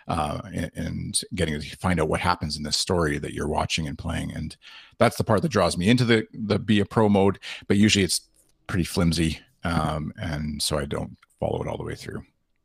uh, 0.08 0.40
and, 0.54 0.72
and, 0.76 1.22
getting 1.34 1.60
to 1.60 1.78
find 1.78 2.00
out 2.00 2.08
what 2.08 2.20
happens 2.20 2.56
in 2.56 2.64
this 2.64 2.78
story 2.78 3.18
that 3.18 3.34
you're 3.34 3.48
watching 3.48 3.88
and 3.88 3.98
playing. 3.98 4.32
And 4.32 4.56
that's 5.00 5.18
the 5.18 5.24
part 5.24 5.42
that 5.42 5.50
draws 5.50 5.78
me 5.78 5.90
into 5.90 6.06
the 6.06 6.28
the 6.32 6.60
be 6.60 6.80
a 6.80 6.86
pro 6.86 7.10
mode. 7.10 7.40
But 7.68 7.78
usually 7.78 8.06
it's 8.06 8.22
pretty 8.68 8.84
flimsy, 8.84 9.40
um, 9.64 10.14
and 10.16 10.62
so 10.62 10.78
I 10.78 10.86
don't 10.86 11.18
follow 11.40 11.62
it 11.62 11.68
all 11.68 11.78
the 11.78 11.84
way 11.84 11.96
through. 11.96 12.24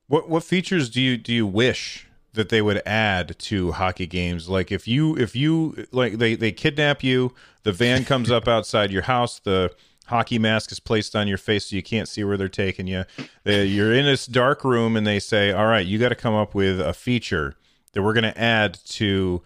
What 0.08 0.28
what 0.28 0.44
features 0.44 0.90
do 0.90 1.00
you 1.00 1.16
do 1.16 1.32
you 1.32 1.46
wish 1.46 2.06
that 2.34 2.50
they 2.50 2.60
would 2.60 2.82
add 2.86 3.38
to 3.38 3.72
hockey 3.72 4.06
games 4.06 4.48
like 4.48 4.70
if 4.70 4.86
you 4.86 5.16
if 5.16 5.34
you 5.34 5.86
like 5.92 6.18
they 6.18 6.34
they 6.34 6.52
kidnap 6.52 7.02
you 7.02 7.34
the 7.62 7.72
van 7.72 8.04
comes 8.04 8.30
up 8.30 8.46
outside 8.46 8.92
your 8.92 9.02
house 9.02 9.40
the 9.40 9.74
hockey 10.08 10.38
mask 10.38 10.70
is 10.72 10.80
placed 10.80 11.16
on 11.16 11.28
your 11.28 11.38
face 11.38 11.66
so 11.66 11.76
you 11.76 11.82
can't 11.82 12.08
see 12.08 12.24
where 12.24 12.36
they're 12.36 12.48
taking 12.48 12.86
you. 12.86 13.04
You're 13.44 13.94
in 13.94 14.04
this 14.04 14.26
dark 14.26 14.64
room 14.64 14.96
and 14.96 15.06
they 15.06 15.18
say, 15.18 15.52
"All 15.52 15.66
right, 15.66 15.86
you 15.86 15.98
got 15.98 16.10
to 16.10 16.14
come 16.14 16.34
up 16.34 16.54
with 16.54 16.78
a 16.80 16.92
feature 16.92 17.54
that 17.92 18.02
we're 18.02 18.14
going 18.14 18.24
to 18.24 18.38
add 18.38 18.74
to 18.86 19.42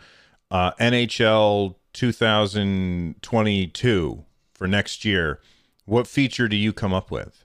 uh, 0.51 0.73
NHL 0.81 1.77
2022 1.93 4.25
for 4.55 4.67
next 4.67 5.05
year." 5.05 5.41
What 5.85 6.07
feature 6.07 6.49
do 6.49 6.57
you 6.57 6.73
come 6.73 6.95
up 6.95 7.11
with? 7.11 7.45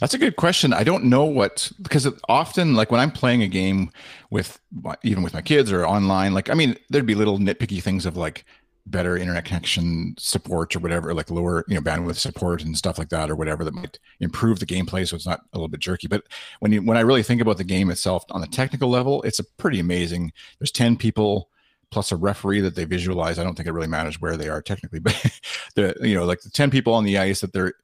That's 0.00 0.14
a 0.14 0.18
good 0.18 0.36
question. 0.36 0.72
I 0.72 0.82
don't 0.82 1.04
know 1.04 1.24
what 1.24 1.70
because 1.80 2.08
often, 2.28 2.74
like 2.74 2.90
when 2.90 3.00
I'm 3.00 3.12
playing 3.12 3.42
a 3.42 3.48
game 3.48 3.90
with 4.30 4.58
even 5.02 5.22
with 5.22 5.34
my 5.34 5.42
kids 5.42 5.70
or 5.70 5.86
online, 5.86 6.34
like 6.34 6.50
I 6.50 6.54
mean, 6.54 6.76
there'd 6.90 7.06
be 7.06 7.14
little 7.14 7.38
nitpicky 7.38 7.82
things 7.82 8.06
of 8.06 8.16
like 8.16 8.44
better 8.86 9.16
internet 9.16 9.44
connection 9.44 10.14
support 10.18 10.74
or 10.74 10.80
whatever, 10.80 11.14
like 11.14 11.30
lower, 11.30 11.64
you 11.68 11.74
know, 11.74 11.80
bandwidth 11.80 12.16
support 12.16 12.62
and 12.62 12.76
stuff 12.76 12.98
like 12.98 13.08
that, 13.10 13.30
or 13.30 13.36
whatever 13.36 13.64
that 13.64 13.74
might 13.74 13.98
improve 14.20 14.58
the 14.58 14.66
gameplay 14.66 15.06
so 15.06 15.16
it's 15.16 15.26
not 15.26 15.40
a 15.52 15.58
little 15.58 15.68
bit 15.68 15.80
jerky. 15.80 16.08
But 16.08 16.24
when 16.60 16.72
you 16.72 16.82
when 16.82 16.96
I 16.96 17.00
really 17.00 17.22
think 17.22 17.40
about 17.40 17.58
the 17.58 17.64
game 17.64 17.90
itself 17.90 18.24
on 18.30 18.40
the 18.40 18.46
technical 18.46 18.88
level, 18.88 19.22
it's 19.22 19.38
a 19.38 19.44
pretty 19.44 19.78
amazing. 19.78 20.32
There's 20.58 20.72
10 20.72 20.96
people 20.96 21.48
plus 21.90 22.10
a 22.10 22.16
referee 22.16 22.60
that 22.62 22.74
they 22.74 22.84
visualize. 22.84 23.38
I 23.38 23.44
don't 23.44 23.54
think 23.54 23.68
it 23.68 23.72
really 23.72 23.86
matters 23.86 24.20
where 24.20 24.36
they 24.36 24.48
are 24.48 24.62
technically, 24.62 24.98
but 25.00 25.40
the 25.74 25.94
you 26.00 26.14
know, 26.14 26.24
like 26.24 26.40
the 26.40 26.50
10 26.50 26.70
people 26.70 26.94
on 26.94 27.04
the 27.04 27.18
ice 27.18 27.40
that 27.42 27.52
they're 27.52 27.74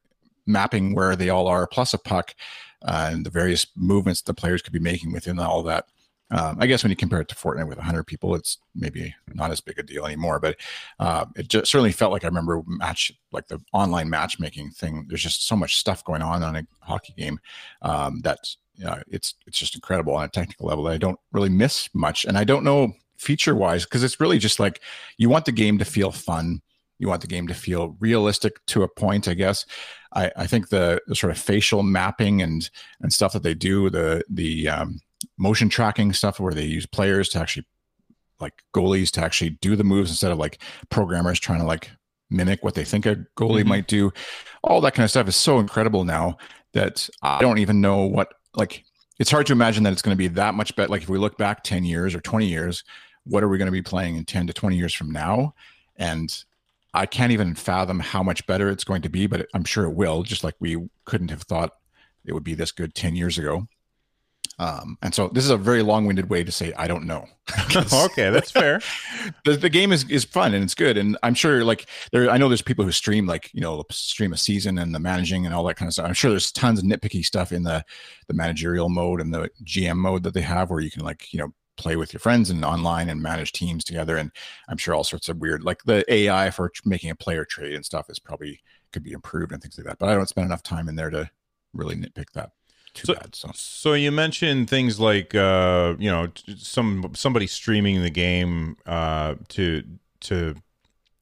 mapping 0.46 0.94
where 0.94 1.14
they 1.14 1.28
all 1.28 1.46
are, 1.46 1.66
plus 1.66 1.94
a 1.94 1.98
puck, 1.98 2.34
uh, 2.82 3.10
and 3.12 3.24
the 3.24 3.30
various 3.30 3.66
movements 3.76 4.22
the 4.22 4.34
players 4.34 4.62
could 4.62 4.72
be 4.72 4.78
making 4.78 5.12
within 5.12 5.38
all 5.38 5.62
that 5.62 5.86
um, 6.30 6.58
I 6.60 6.66
guess 6.66 6.82
when 6.82 6.90
you 6.90 6.96
compare 6.96 7.20
it 7.20 7.28
to 7.28 7.34
Fortnite 7.34 7.68
with 7.68 7.78
100 7.78 8.04
people, 8.04 8.34
it's 8.34 8.58
maybe 8.74 9.14
not 9.32 9.50
as 9.50 9.60
big 9.60 9.78
a 9.78 9.82
deal 9.82 10.04
anymore. 10.04 10.38
But 10.38 10.56
uh, 10.98 11.24
it 11.36 11.48
just 11.48 11.70
certainly 11.70 11.92
felt 11.92 12.12
like 12.12 12.24
I 12.24 12.28
remember 12.28 12.62
match 12.66 13.12
like 13.32 13.48
the 13.48 13.60
online 13.72 14.10
matchmaking 14.10 14.70
thing. 14.70 15.06
There's 15.08 15.22
just 15.22 15.46
so 15.46 15.56
much 15.56 15.76
stuff 15.76 16.04
going 16.04 16.22
on 16.22 16.42
on 16.42 16.56
a 16.56 16.66
hockey 16.80 17.14
game 17.16 17.40
um, 17.82 18.20
that 18.20 18.38
uh, 18.86 19.00
it's 19.08 19.34
it's 19.46 19.58
just 19.58 19.74
incredible 19.74 20.14
on 20.14 20.24
a 20.24 20.28
technical 20.28 20.66
level 20.66 20.84
that 20.84 20.92
I 20.92 20.98
don't 20.98 21.18
really 21.32 21.48
miss 21.48 21.88
much. 21.94 22.24
And 22.26 22.36
I 22.36 22.44
don't 22.44 22.64
know 22.64 22.92
feature 23.16 23.54
wise 23.54 23.84
because 23.84 24.02
it's 24.02 24.20
really 24.20 24.38
just 24.38 24.60
like 24.60 24.80
you 25.16 25.28
want 25.28 25.44
the 25.46 25.52
game 25.52 25.78
to 25.78 25.84
feel 25.84 26.12
fun. 26.12 26.60
You 26.98 27.08
want 27.08 27.22
the 27.22 27.26
game 27.28 27.46
to 27.46 27.54
feel 27.54 27.96
realistic 28.00 28.64
to 28.66 28.82
a 28.82 28.88
point, 28.88 29.28
I 29.28 29.34
guess. 29.34 29.64
I, 30.12 30.32
I 30.36 30.46
think 30.46 30.68
the, 30.68 31.00
the 31.06 31.14
sort 31.14 31.30
of 31.30 31.38
facial 31.38 31.82
mapping 31.82 32.42
and 32.42 32.68
and 33.00 33.12
stuff 33.12 33.32
that 33.32 33.42
they 33.42 33.54
do, 33.54 33.88
the 33.88 34.24
the 34.28 34.68
um, 34.68 35.00
motion 35.38 35.68
tracking 35.68 36.12
stuff 36.12 36.40
where 36.40 36.52
they 36.52 36.64
use 36.64 36.86
players 36.86 37.28
to 37.30 37.38
actually 37.38 37.66
like 38.40 38.62
goalies 38.74 39.10
to 39.12 39.22
actually 39.22 39.50
do 39.50 39.76
the 39.76 39.84
moves 39.84 40.10
instead 40.10 40.30
of 40.30 40.38
like 40.38 40.60
programmers 40.90 41.40
trying 41.40 41.60
to 41.60 41.66
like 41.66 41.90
mimic 42.30 42.62
what 42.62 42.74
they 42.74 42.84
think 42.84 43.06
a 43.06 43.16
goalie 43.36 43.60
mm-hmm. 43.60 43.68
might 43.68 43.88
do. 43.88 44.12
All 44.62 44.80
that 44.80 44.94
kind 44.94 45.04
of 45.04 45.10
stuff 45.10 45.28
is 45.28 45.36
so 45.36 45.58
incredible 45.58 46.04
now 46.04 46.36
that 46.72 47.08
I 47.22 47.40
don't 47.40 47.58
even 47.58 47.80
know 47.80 48.04
what 48.04 48.34
like 48.54 48.84
it's 49.18 49.30
hard 49.30 49.46
to 49.46 49.52
imagine 49.52 49.82
that 49.84 49.92
it's 49.92 50.02
going 50.02 50.14
to 50.14 50.18
be 50.18 50.28
that 50.28 50.54
much 50.54 50.76
better. 50.76 50.90
Like 50.90 51.02
if 51.02 51.08
we 51.08 51.18
look 51.18 51.38
back 51.38 51.64
10 51.64 51.84
years 51.84 52.14
or 52.14 52.20
20 52.20 52.46
years, 52.46 52.84
what 53.24 53.42
are 53.42 53.48
we 53.48 53.58
going 53.58 53.66
to 53.66 53.72
be 53.72 53.82
playing 53.82 54.16
in 54.16 54.24
10 54.24 54.46
to 54.46 54.52
20 54.52 54.76
years 54.76 54.94
from 54.94 55.10
now? 55.10 55.54
And 55.96 56.32
I 56.94 57.06
can't 57.06 57.32
even 57.32 57.54
fathom 57.54 58.00
how 58.00 58.22
much 58.22 58.46
better 58.46 58.70
it's 58.70 58.84
going 58.84 59.02
to 59.02 59.08
be, 59.08 59.26
but 59.26 59.46
I'm 59.54 59.64
sure 59.64 59.84
it 59.84 59.94
will, 59.94 60.22
just 60.22 60.44
like 60.44 60.54
we 60.60 60.88
couldn't 61.04 61.30
have 61.30 61.42
thought 61.42 61.74
it 62.24 62.32
would 62.32 62.44
be 62.44 62.54
this 62.54 62.72
good 62.72 62.94
10 62.94 63.16
years 63.16 63.38
ago. 63.38 63.66
Um, 64.60 64.98
and 65.02 65.14
so 65.14 65.28
this 65.28 65.44
is 65.44 65.50
a 65.50 65.56
very 65.56 65.82
long-winded 65.82 66.28
way 66.28 66.42
to 66.42 66.50
say 66.50 66.72
I 66.76 66.88
don't 66.88 67.04
know. 67.06 67.26
okay, 67.76 68.30
that's 68.30 68.50
fair. 68.50 68.80
the, 69.44 69.56
the 69.56 69.70
game 69.70 69.92
is 69.92 70.08
is 70.10 70.24
fun 70.24 70.52
and 70.52 70.64
it's 70.64 70.74
good, 70.74 70.96
and 70.96 71.16
I'm 71.22 71.34
sure 71.34 71.64
like 71.64 71.86
there. 72.10 72.28
I 72.28 72.38
know 72.38 72.48
there's 72.48 72.62
people 72.62 72.84
who 72.84 72.90
stream 72.90 73.26
like 73.26 73.50
you 73.54 73.60
know 73.60 73.84
stream 73.90 74.32
a 74.32 74.36
season 74.36 74.78
and 74.78 74.94
the 74.94 74.98
managing 74.98 75.46
and 75.46 75.54
all 75.54 75.64
that 75.64 75.76
kind 75.76 75.88
of 75.88 75.92
stuff. 75.92 76.06
I'm 76.06 76.14
sure 76.14 76.30
there's 76.30 76.50
tons 76.50 76.80
of 76.80 76.84
nitpicky 76.84 77.24
stuff 77.24 77.52
in 77.52 77.62
the 77.62 77.84
the 78.26 78.34
managerial 78.34 78.88
mode 78.88 79.20
and 79.20 79.32
the 79.32 79.48
GM 79.62 79.96
mode 79.96 80.24
that 80.24 80.34
they 80.34 80.42
have 80.42 80.70
where 80.70 80.80
you 80.80 80.90
can 80.90 81.04
like 81.04 81.32
you 81.32 81.38
know 81.38 81.52
play 81.76 81.94
with 81.94 82.12
your 82.12 82.20
friends 82.20 82.50
and 82.50 82.64
online 82.64 83.08
and 83.08 83.22
manage 83.22 83.52
teams 83.52 83.84
together. 83.84 84.16
And 84.16 84.32
I'm 84.68 84.76
sure 84.76 84.94
all 84.94 85.04
sorts 85.04 85.28
of 85.28 85.38
weird 85.38 85.62
like 85.62 85.84
the 85.84 86.04
AI 86.12 86.50
for 86.50 86.72
making 86.84 87.10
a 87.10 87.14
player 87.14 87.44
trade 87.44 87.74
and 87.74 87.84
stuff 87.84 88.10
is 88.10 88.18
probably 88.18 88.60
could 88.92 89.04
be 89.04 89.12
improved 89.12 89.52
and 89.52 89.62
things 89.62 89.78
like 89.78 89.86
that. 89.86 89.98
But 89.98 90.08
I 90.08 90.14
don't 90.14 90.28
spend 90.28 90.46
enough 90.46 90.64
time 90.64 90.88
in 90.88 90.96
there 90.96 91.10
to 91.10 91.30
really 91.72 91.94
nitpick 91.94 92.32
that 92.34 92.50
too 92.98 93.06
so, 93.06 93.14
bad. 93.14 93.34
So. 93.34 93.50
so 93.54 93.92
you 93.94 94.12
mentioned 94.12 94.68
things 94.68 95.00
like 95.00 95.34
uh, 95.34 95.94
you 95.98 96.10
know 96.10 96.28
some 96.56 97.12
somebody 97.14 97.46
streaming 97.46 98.02
the 98.02 98.10
game 98.10 98.76
uh, 98.86 99.36
to 99.48 99.82
to 100.20 100.56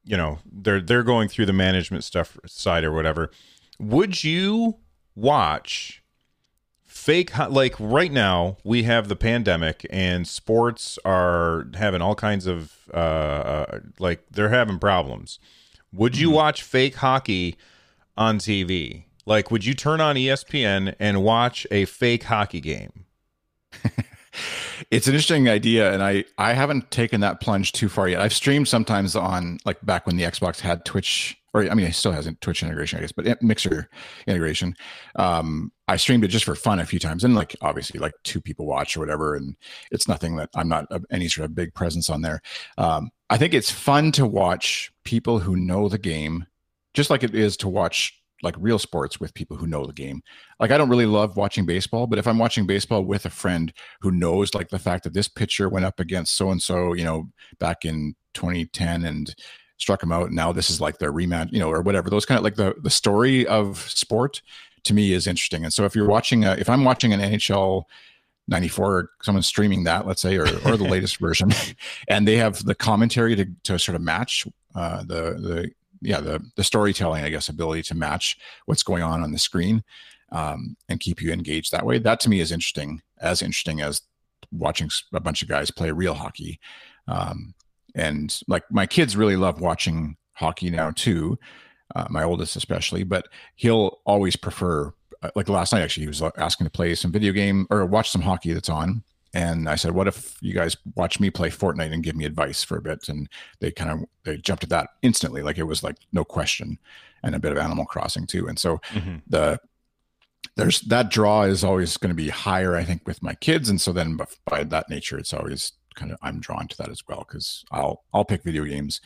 you 0.05 0.17
know 0.17 0.39
they're 0.51 0.81
they're 0.81 1.03
going 1.03 1.29
through 1.29 1.47
the 1.47 1.53
management 1.53 2.05
stuff 2.05 2.39
side 2.47 2.85
or 2.85 2.93
whatever. 2.93 3.31
Would 3.79 4.25
you 4.25 4.79
watch 5.15 6.03
fake 6.85 7.37
like 7.51 7.75
right 7.79 8.11
now 8.11 8.57
we 8.65 8.85
have 8.85 9.09
the 9.09 9.17
pandemic 9.17 9.87
and 9.91 10.27
sports 10.27 10.99
are 11.05 11.67
having 11.75 12.01
all 12.01 12.15
kinds 12.15 12.47
of 12.47 12.73
uh, 12.93 12.97
uh 12.97 13.81
like 13.99 14.25
they're 14.31 14.49
having 14.49 14.79
problems. 14.79 15.39
Would 15.93 16.17
you 16.17 16.29
mm-hmm. 16.29 16.37
watch 16.37 16.63
fake 16.63 16.97
hockey 16.97 17.57
on 18.17 18.39
TV? 18.39 19.06
Like, 19.27 19.51
would 19.51 19.65
you 19.65 19.75
turn 19.75 20.01
on 20.01 20.17
ESPN 20.17 20.95
and 20.99 21.23
watch 21.23 21.67
a 21.71 21.85
fake 21.85 22.23
hockey 22.23 22.61
game? 22.61 23.05
it's 24.91 25.07
an 25.07 25.15
interesting 25.15 25.49
idea, 25.49 25.93
and 25.93 26.03
I 26.03 26.25
I 26.39 26.53
haven't 26.53 26.91
taken 26.91 27.21
that 27.21 27.41
plunge 27.41 27.73
too 27.73 27.89
far 27.89 28.09
yet. 28.09 28.21
I've 28.21 28.33
streamed 28.33 28.69
sometimes 28.69 29.17
on 29.17 29.59
like 29.65 29.85
back 29.85 30.07
when 30.07 30.17
the 30.17 30.25
Xbox 30.25 30.61
had 30.61 30.85
Twitch, 30.85 31.37
or 31.55 31.69
I 31.69 31.75
mean, 31.75 31.87
it 31.87 31.95
still 31.95 32.13
hasn't 32.13 32.41
Twitch 32.41 32.63
integration, 32.63 32.99
I 32.99 33.03
guess, 33.03 33.13
but 33.13 33.43
Mixer 33.43 33.89
integration. 34.27 34.77
Um, 35.17 35.73
I 35.89 35.97
streamed 35.97 36.25
it 36.25 36.29
just 36.29 36.45
for 36.45 36.55
fun 36.55 36.79
a 36.79 36.87
few 36.87 36.99
times, 36.99 37.25
and 37.25 37.35
like 37.35 37.57
obviously, 37.61 37.99
like 37.99 38.15
two 38.23 38.41
people 38.41 38.67
watch 38.67 38.97
or 38.97 39.01
whatever, 39.01 39.35
and 39.35 39.57
it's 39.91 40.09
nothing 40.09 40.37
that 40.37 40.51
I'm 40.55 40.69
not 40.69 40.87
any 41.11 41.29
sort 41.29 41.47
of 41.47 41.55
big 41.55 41.75
presence 41.75 42.11
on 42.11 42.23
there. 42.23 42.41
Um, 42.79 43.11
I 43.31 43.39
think 43.39 43.55
it's 43.55 43.71
fun 43.71 44.13
to 44.13 44.27
watch 44.27 44.93
people 45.05 45.41
who 45.41 45.57
know 45.57 45.89
the 45.89 45.99
game, 45.99 46.47
just 46.95 47.11
like 47.11 47.23
it 47.23 47.35
is 47.35 47.57
to 47.59 47.69
watch 47.69 48.21
like 48.43 48.55
real 48.59 48.79
sports 48.79 49.19
with 49.19 49.35
people 49.35 49.57
who 49.57 49.67
know 49.67 49.87
the 49.87 49.93
game. 49.93 50.23
Like 50.61 50.71
I 50.71 50.79
don't 50.79 50.91
really 50.91 51.07
love 51.07 51.37
watching 51.37 51.67
baseball, 51.67 52.07
but 52.07 52.19
if 52.19 52.27
I'm 52.27 52.39
watching 52.39 52.67
baseball 52.67 53.03
with 53.03 53.25
a 53.25 53.31
friend 53.31 53.73
who 54.01 54.11
knows 54.11 54.55
like 54.55 54.69
the 54.69 54.79
fact 54.79 55.05
that 55.05 55.15
this 55.15 55.29
pitcher 55.29 55.69
went 55.69 55.87
up 55.87 56.01
against 56.01 56.37
so 56.37 56.51
and 56.51 56.61
so, 56.61 56.93
you 56.93 57.05
know, 57.05 57.29
back 57.59 57.85
in 57.85 58.15
2010 58.35 59.05
and 59.05 59.35
struck 59.79 60.03
him 60.03 60.13
out, 60.13 60.27
and 60.27 60.37
now 60.37 60.53
this 60.53 60.71
is 60.71 60.81
like 60.81 60.99
their 60.99 61.13
rematch, 61.13 61.53
you 61.53 61.59
know, 61.59 61.71
or 61.71 61.83
whatever. 61.83 62.11
Those 62.11 62.27
kind 62.27 62.39
of 62.39 62.45
like 62.45 62.57
the 62.57 62.75
the 62.83 62.91
story 62.91 63.47
of 63.47 63.79
sport 63.91 64.43
to 64.85 64.95
me 64.95 65.13
is 65.13 65.27
interesting. 65.27 65.65
And 65.65 65.73
so 65.73 65.85
if 65.85 65.95
you're 65.95 66.09
watching, 66.09 66.45
a, 66.45 66.53
if 66.53 66.69
I'm 66.69 66.85
watching 66.85 67.13
an 67.13 67.21
NHL 67.21 67.85
94 68.49 68.93
or 68.93 69.11
someone's 69.23 69.47
streaming 69.47 69.85
that 69.85 70.07
let's 70.07 70.23
say 70.23 70.37
or, 70.37 70.47
or 70.65 70.77
the 70.77 70.85
latest 70.89 71.19
version 71.19 71.51
and 72.09 72.29
they 72.29 72.37
have 72.37 72.65
the 72.65 72.75
commentary 72.75 73.35
to, 73.37 73.47
to 73.65 73.79
sort 73.79 73.97
of 73.97 74.03
match 74.03 74.47
uh, 74.75 74.99
the 75.01 75.35
the 75.41 75.71
yeah 76.07 76.21
the 76.21 76.41
the 76.57 76.65
storytelling 76.65 77.25
i 77.25 77.29
guess 77.29 77.49
ability 77.49 77.83
to 77.83 77.95
match 77.95 78.37
what's 78.67 78.83
going 78.83 79.03
on 79.03 79.23
on 79.23 79.33
the 79.33 79.39
screen 79.39 79.83
um, 80.33 80.77
and 80.89 81.01
keep 81.01 81.23
you 81.23 81.33
engaged 81.33 81.73
that 81.73 81.87
way. 81.87 81.99
That 81.99 82.21
to 82.21 82.29
me 82.29 82.41
is 82.41 82.53
interesting 82.53 83.01
as 83.21 83.43
interesting 83.43 83.81
as 83.81 84.03
watching 84.53 84.91
a 85.13 85.21
bunch 85.21 85.43
of 85.43 85.49
guys 85.49 85.71
play 85.71 85.91
real 85.91 86.15
hockey. 86.15 86.61
Um, 87.09 87.55
and 87.95 88.39
like 88.47 88.65
my 88.71 88.87
kids 88.87 89.17
really 89.17 89.37
love 89.37 89.61
watching 89.61 90.17
hockey 90.35 90.71
now 90.71 90.91
too 90.91 91.39
uh, 91.95 92.07
my 92.11 92.23
oldest 92.23 92.57
especially 92.57 93.05
but 93.05 93.27
he'll 93.55 94.01
always 94.05 94.37
prefer 94.37 94.93
uh, 95.23 95.31
like 95.35 95.49
last 95.49 95.73
night 95.73 95.81
actually 95.81 96.03
he 96.03 96.09
was 96.09 96.23
asking 96.37 96.67
to 96.67 96.71
play 96.71 96.95
some 96.95 97.11
video 97.11 97.33
game 97.33 97.67
or 97.71 97.87
watch 97.87 98.11
some 98.11 98.21
hockey 98.21 98.53
that's 98.53 98.69
on 98.69 99.03
and 99.35 99.69
I 99.69 99.75
said, 99.75 99.93
"What 99.93 100.09
if 100.09 100.37
you 100.41 100.55
guys 100.55 100.77
watch 100.95 101.21
me 101.21 101.31
play 101.31 101.51
Fortnite 101.51 101.93
and 101.93 102.03
give 102.03 102.17
me 102.17 102.25
advice 102.25 102.63
for 102.63 102.77
a 102.77 102.83
bit?" 102.83 103.09
And 103.09 103.29
they 103.61 103.71
kind 103.71 103.91
of 103.91 104.05
they 104.25 104.37
jumped 104.39 104.65
at 104.65 104.71
that 104.71 104.91
instantly, 105.03 105.43
like 105.43 105.59
it 105.59 105.65
was 105.65 105.83
like 105.83 105.97
no 106.13 106.25
question, 106.25 106.79
and 107.23 107.35
a 107.35 107.41
bit 107.41 107.53
of 107.53 107.59
Animal 107.59 107.85
Crossing 107.87 108.27
too. 108.27 108.49
And 108.49 108.59
so 108.59 108.79
mm-hmm. 108.93 109.17
the 109.27 109.61
there's 110.57 110.81
that 110.83 111.11
draw 111.11 111.43
is 111.43 111.65
always 111.65 111.97
going 111.97 112.11
to 112.11 112.15
be 112.15 112.29
higher, 112.29 112.77
I 112.77 112.85
think, 112.85 113.07
with 113.07 113.23
my 113.23 113.35
kids, 113.35 113.69
and 113.69 113.81
so 113.81 113.93
then 113.93 114.19
by 114.47 114.65
that 114.65 114.89
nature, 114.89 115.19
it's 115.19 115.35
always 115.35 115.73
kind 115.95 116.13
of 116.13 116.19
I'm 116.23 116.41
drawn 116.41 116.69
to 116.69 116.77
that 116.79 116.91
as 116.91 117.03
well 117.09 117.25
because 117.27 117.65
I'll 117.71 118.05
I'll 118.13 118.25
pick 118.25 118.43
video 118.43 118.65
games 118.65 119.01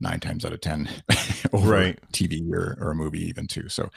nine 0.00 0.20
times 0.20 0.44
out 0.44 0.52
of 0.52 0.60
ten 0.60 0.88
over 1.52 1.70
right. 1.70 1.98
TV 2.12 2.50
or, 2.52 2.76
or 2.80 2.90
a 2.90 2.94
movie 2.94 3.26
even 3.28 3.46
too. 3.46 3.68
So 3.68 3.90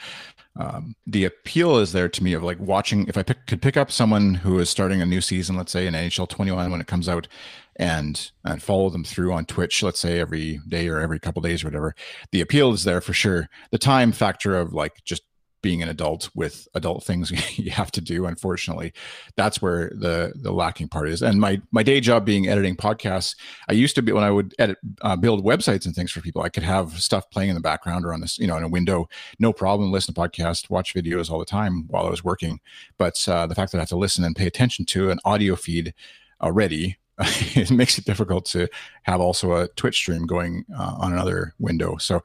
um, 0.56 0.94
the 1.06 1.24
appeal 1.24 1.78
is 1.78 1.92
there 1.92 2.08
to 2.08 2.22
me 2.22 2.32
of 2.34 2.42
like 2.42 2.60
watching 2.60 3.08
if 3.08 3.18
I 3.18 3.22
pick, 3.22 3.46
could 3.46 3.62
pick 3.62 3.76
up 3.76 3.90
someone 3.90 4.34
who 4.34 4.58
is 4.58 4.70
starting 4.70 5.02
a 5.02 5.06
new 5.06 5.20
season, 5.20 5.56
let's 5.56 5.72
say 5.72 5.86
in 5.86 5.94
NHL 5.94 6.28
21 6.28 6.70
when 6.70 6.80
it 6.80 6.86
comes 6.86 7.08
out, 7.08 7.26
and 7.76 8.30
and 8.44 8.62
follow 8.62 8.90
them 8.90 9.04
through 9.04 9.32
on 9.32 9.46
Twitch, 9.46 9.82
let's 9.82 9.98
say 9.98 10.20
every 10.20 10.60
day 10.68 10.88
or 10.88 11.00
every 11.00 11.18
couple 11.18 11.42
days 11.42 11.64
or 11.64 11.68
whatever. 11.68 11.94
The 12.30 12.40
appeal 12.40 12.72
is 12.72 12.84
there 12.84 13.00
for 13.00 13.12
sure. 13.12 13.48
The 13.70 13.78
time 13.78 14.12
factor 14.12 14.56
of 14.56 14.72
like 14.72 15.02
just 15.04 15.22
being 15.64 15.82
an 15.82 15.88
adult 15.88 16.28
with 16.34 16.68
adult 16.74 17.02
things 17.02 17.32
you 17.58 17.70
have 17.70 17.90
to 17.90 18.02
do 18.02 18.26
unfortunately. 18.26 18.92
That's 19.34 19.62
where 19.62 19.90
the 19.96 20.34
the 20.36 20.52
lacking 20.52 20.88
part 20.88 21.08
is. 21.08 21.22
And 21.22 21.40
my 21.40 21.60
my 21.72 21.82
day 21.82 22.00
job 22.00 22.26
being 22.26 22.48
editing 22.48 22.76
podcasts 22.76 23.34
i 23.70 23.72
used 23.72 23.94
to 23.94 24.02
be 24.02 24.12
when 24.12 24.24
i 24.24 24.30
would 24.30 24.54
edit 24.58 24.76
uh, 25.00 25.16
build 25.16 25.42
websites 25.42 25.86
and 25.86 25.94
things 25.94 26.12
for 26.12 26.20
people 26.20 26.42
i 26.42 26.50
could 26.50 26.62
have 26.62 27.00
stuff 27.00 27.30
playing 27.30 27.48
in 27.48 27.54
the 27.54 27.68
background 27.70 28.04
or 28.04 28.12
on 28.12 28.20
this 28.20 28.38
you 28.38 28.46
know 28.46 28.58
in 28.58 28.62
a 28.62 28.68
window. 28.68 29.08
No 29.38 29.52
problem. 29.52 29.90
Listen 29.90 30.14
to 30.14 30.20
podcasts 30.20 30.68
watch 30.68 30.94
videos 30.94 31.30
all 31.30 31.38
the 31.38 31.44
time 31.44 31.86
while 31.88 32.06
i 32.06 32.10
was 32.10 32.22
working. 32.22 32.60
But 32.98 33.16
uh, 33.26 33.46
the 33.46 33.54
fact 33.54 33.72
that 33.72 33.78
i 33.78 33.82
have 33.82 33.88
to 33.88 33.96
listen 33.96 34.22
and 34.24 34.36
pay 34.36 34.46
attention 34.46 34.84
to 34.86 35.10
an 35.10 35.18
audio 35.24 35.56
feed 35.56 35.94
already 36.42 36.98
it 37.54 37.70
makes 37.70 37.96
it 37.96 38.04
difficult 38.04 38.44
to 38.46 38.68
have 39.04 39.20
also 39.20 39.54
a 39.54 39.68
Twitch 39.68 39.96
stream 39.96 40.26
going 40.26 40.64
uh, 40.76 40.96
on 40.98 41.12
another 41.12 41.54
window. 41.60 41.96
So, 41.96 42.22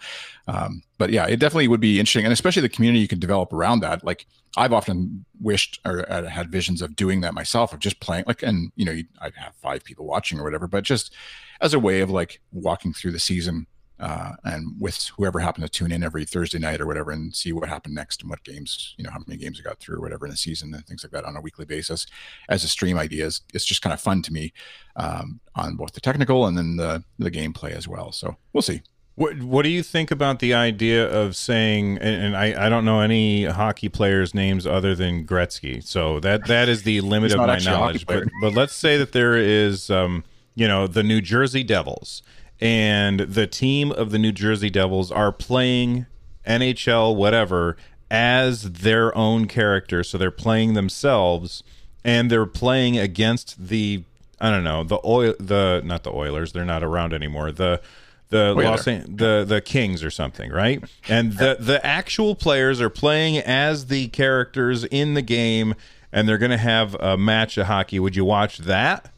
um, 0.47 0.82
but 0.97 1.12
yeah, 1.12 1.28
it 1.28 1.39
definitely 1.39 1.67
would 1.67 1.80
be 1.80 1.99
interesting, 1.99 2.25
and 2.25 2.34
especially 2.34 2.63
the 2.63 2.69
community 2.69 2.99
you 2.99 3.08
can 3.08 3.19
develop 3.19 3.54
around 3.54 3.82
that. 3.82 4.04
Like 4.04 4.25
I've 4.58 4.73
often 4.73 5.25
wished 5.39 5.80
or 5.86 6.12
uh, 6.12 6.28
had 6.28 6.52
visions 6.52 6.82
of 6.82 6.95
doing 6.95 7.21
that 7.21 7.36
myself, 7.36 7.71
of 7.71 7.80
just 7.80 7.99
playing 7.99 8.23
like, 8.25 8.41
and 8.41 8.71
you 8.75 8.86
know, 8.86 8.99
I'd 9.21 9.36
have 9.36 9.54
five 9.62 9.84
people 9.84 10.08
watching 10.08 10.39
or 10.39 10.43
whatever, 10.43 10.67
but 10.67 10.84
just 10.84 11.13
as 11.62 11.73
a 11.73 11.80
way 11.80 12.02
of 12.02 12.10
like 12.10 12.41
walking 12.52 12.93
through 12.93 13.12
the 13.12 13.19
season 13.19 13.67
uh, 13.99 14.33
and 14.45 14.75
with 14.79 15.12
whoever 15.17 15.39
happened 15.39 15.65
to 15.65 15.69
tune 15.69 15.91
in 15.91 16.03
every 16.03 16.25
Thursday 16.25 16.59
night 16.59 16.79
or 16.79 16.85
whatever 16.85 17.12
and 17.12 17.35
see 17.35 17.51
what 17.51 17.67
happened 17.67 17.95
next 17.95 18.21
and 18.21 18.29
what 18.29 18.43
games, 18.43 18.95
you 18.97 19.03
know, 19.03 19.12
how 19.12 19.19
many 19.27 19.38
games 19.38 19.59
I 19.59 19.67
got 19.67 19.79
through 19.79 19.97
or 19.97 20.01
whatever 20.01 20.25
in 20.25 20.31
a 20.31 20.38
season 20.38 20.73
and 20.73 20.85
things 20.85 21.03
like 21.03 21.12
that 21.12 21.25
on 21.25 21.35
a 21.35 21.41
weekly 21.41 21.65
basis 21.65 22.05
as 22.47 22.63
a 22.63 22.67
stream 22.67 22.97
idea 22.97 23.25
is 23.25 23.41
it's 23.53 23.65
just 23.65 23.81
kind 23.81 23.93
of 23.93 23.99
fun 23.99 24.21
to 24.23 24.33
me 24.33 24.53
um, 24.95 25.39
on 25.55 25.75
both 25.75 25.93
the 25.93 26.01
technical 26.01 26.45
and 26.45 26.57
then 26.57 26.77
the 26.77 27.03
the 27.17 27.31
gameplay 27.31 27.71
as 27.71 27.88
well. 27.88 28.12
So 28.12 28.38
we'll 28.53 28.62
see. 28.62 28.81
What 29.15 29.38
What 29.43 29.63
do 29.63 29.69
you 29.69 29.83
think 29.83 30.12
about 30.12 30.39
the 30.39 30.53
idea 30.53 31.05
of 31.05 31.35
saying? 31.35 31.97
And, 31.97 32.23
and 32.23 32.38
I, 32.38 32.67
I 32.67 32.69
don't 32.69 32.85
know 32.85 33.01
any 33.01 33.43
hockey 33.43 33.89
players' 33.89 34.33
names 34.33 34.65
other 34.65 34.95
than 34.95 35.25
Gretzky, 35.25 35.83
so 35.83 36.21
that 36.21 36.47
that 36.47 36.69
is 36.69 36.83
the 36.83 37.01
limit 37.13 37.33
of 37.33 37.39
my 37.39 37.59
knowledge. 37.59 38.05
But 38.05 38.29
but 38.41 38.53
let's 38.53 38.73
say 38.73 38.95
that 38.95 39.12
there 39.12 39.35
is, 39.35 39.89
um, 39.89 40.23
you 40.55 40.69
know, 40.69 40.88
the 40.88 41.03
New 41.03 41.19
Jersey 41.19 41.63
Devils 41.63 42.23
and 42.62 43.22
the 43.22 43.48
team 43.48 43.91
of 43.91 44.12
the 44.12 44.19
New 44.19 44.32
Jersey 44.32 44.69
Devils 44.69 45.12
are 45.12 45.32
playing 45.32 46.06
NHL 46.45 47.15
whatever 47.15 47.78
as 48.12 48.72
their 48.72 49.15
own 49.15 49.45
character. 49.48 50.04
So 50.04 50.17
they're 50.17 50.32
playing 50.32 50.74
themselves 50.74 51.63
and 52.04 52.30
they're 52.30 52.45
playing 52.45 52.98
against 52.98 53.67
the 53.67 54.04
I 54.41 54.50
don't 54.50 54.63
know, 54.63 54.84
the 54.84 55.00
oil 55.04 55.34
the 55.39 55.82
not 55.84 56.04
the 56.04 56.12
Oilers, 56.12 56.54
they're 56.54 56.65
not 56.65 56.84
around 56.84 57.13
anymore. 57.13 57.52
The 57.52 57.82
the 58.30 58.54
Los 58.65 58.88
An- 58.88 59.15
the 59.15 59.43
the 59.48 59.62
Kings 59.62 60.04
or 60.04 60.12
something, 60.12 60.52
right? 60.52 60.84
And 61.08 61.34
the 61.34 61.58
the 61.60 61.86
actual 61.86 62.36
players 62.36 62.80
are 62.80 62.89
playing 62.89 63.38
as 63.38 63.88
the 63.88 64.08
characters 64.10 64.86
in 64.86 65.13
the 65.13 65.22
game 65.22 65.76
and 66.12 66.28
they're 66.28 66.38
going 66.38 66.52
to 66.52 66.58
have 66.58 66.95
a 66.95 67.17
match 67.17 67.58
of 67.58 67.67
hockey. 67.67 68.00
Would 68.00 68.15
you 68.15 68.26
watch 68.26 68.60
that? 68.60 69.12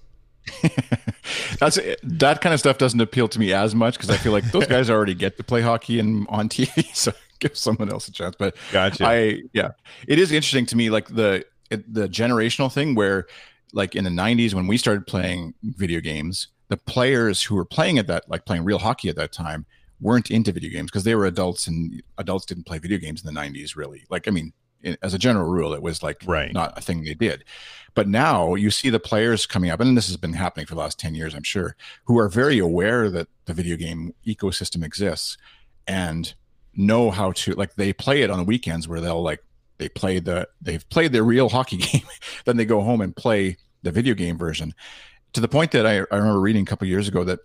That's 1.59 1.79
that 2.03 2.41
kind 2.41 2.53
of 2.53 2.59
stuff 2.59 2.77
doesn't 2.77 2.99
appeal 2.99 3.27
to 3.27 3.39
me 3.39 3.53
as 3.53 3.75
much 3.75 3.95
because 3.95 4.09
I 4.09 4.17
feel 4.17 4.31
like 4.31 4.43
those 4.51 4.67
guys 4.67 4.89
already 4.89 5.13
get 5.13 5.37
to 5.37 5.43
play 5.43 5.61
hockey 5.61 5.99
and 5.99 6.25
on 6.29 6.49
TV, 6.49 6.85
so 6.95 7.13
give 7.39 7.57
someone 7.57 7.91
else 7.91 8.07
a 8.07 8.11
chance. 8.11 8.35
But 8.37 8.55
gotcha. 8.71 9.05
I 9.05 9.43
yeah, 9.53 9.71
it 10.07 10.19
is 10.19 10.31
interesting 10.31 10.65
to 10.67 10.75
me 10.75 10.89
like 10.89 11.07
the 11.07 11.45
the 11.69 12.07
generational 12.09 12.71
thing 12.71 12.95
where 12.95 13.27
like 13.73 13.95
in 13.95 14.03
the 14.03 14.09
90s 14.09 14.53
when 14.53 14.67
we 14.67 14.77
started 14.77 15.07
playing 15.07 15.53
video 15.63 15.99
games 15.99 16.47
the 16.67 16.77
players 16.77 17.43
who 17.43 17.55
were 17.55 17.65
playing 17.65 17.97
at 17.97 18.07
that 18.07 18.29
like 18.29 18.45
playing 18.45 18.63
real 18.63 18.79
hockey 18.79 19.09
at 19.09 19.15
that 19.15 19.31
time 19.31 19.65
weren't 19.99 20.31
into 20.31 20.51
video 20.51 20.69
games 20.69 20.89
because 20.89 21.03
they 21.03 21.15
were 21.15 21.25
adults 21.25 21.67
and 21.67 22.01
adults 22.17 22.45
didn't 22.45 22.65
play 22.65 22.79
video 22.79 22.97
games 22.97 23.23
in 23.23 23.33
the 23.33 23.39
90s 23.39 23.75
really 23.75 24.05
like 24.09 24.27
i 24.27 24.31
mean 24.31 24.51
as 25.01 25.13
a 25.13 25.19
general 25.19 25.49
rule, 25.49 25.73
it 25.73 25.81
was 25.81 26.03
like 26.03 26.21
right. 26.25 26.53
not 26.53 26.77
a 26.77 26.81
thing 26.81 27.03
they 27.03 27.13
did. 27.13 27.43
But 27.93 28.07
now 28.07 28.55
you 28.55 28.71
see 28.71 28.89
the 28.89 28.99
players 28.99 29.45
coming 29.45 29.69
up, 29.69 29.79
and 29.79 29.97
this 29.97 30.07
has 30.07 30.17
been 30.17 30.33
happening 30.33 30.65
for 30.65 30.75
the 30.75 30.79
last 30.79 30.99
10 30.99 31.13
years, 31.13 31.33
I'm 31.33 31.43
sure, 31.43 31.75
who 32.05 32.17
are 32.19 32.29
very 32.29 32.57
aware 32.57 33.09
that 33.09 33.27
the 33.45 33.53
video 33.53 33.75
game 33.75 34.13
ecosystem 34.25 34.83
exists 34.83 35.37
and 35.87 36.33
know 36.73 37.11
how 37.11 37.33
to 37.33 37.51
like 37.53 37.75
they 37.75 37.91
play 37.91 38.21
it 38.21 38.29
on 38.29 38.37
the 38.37 38.45
weekends 38.45 38.87
where 38.87 39.01
they'll 39.01 39.21
like 39.21 39.43
they 39.77 39.89
play 39.89 40.19
the 40.19 40.47
they've 40.61 40.87
played 40.89 41.11
their 41.11 41.23
real 41.23 41.49
hockey 41.55 41.77
game, 41.77 42.07
then 42.45 42.57
they 42.57 42.65
go 42.65 42.81
home 42.81 43.01
and 43.01 43.15
play 43.15 43.57
the 43.83 43.91
video 43.91 44.13
game 44.13 44.37
version. 44.37 44.73
To 45.33 45.41
the 45.41 45.47
point 45.47 45.71
that 45.71 45.85
I, 45.85 45.99
I 46.11 46.17
remember 46.17 46.39
reading 46.39 46.63
a 46.63 46.65
couple 46.65 46.87
years 46.87 47.07
ago 47.07 47.23
that 47.23 47.39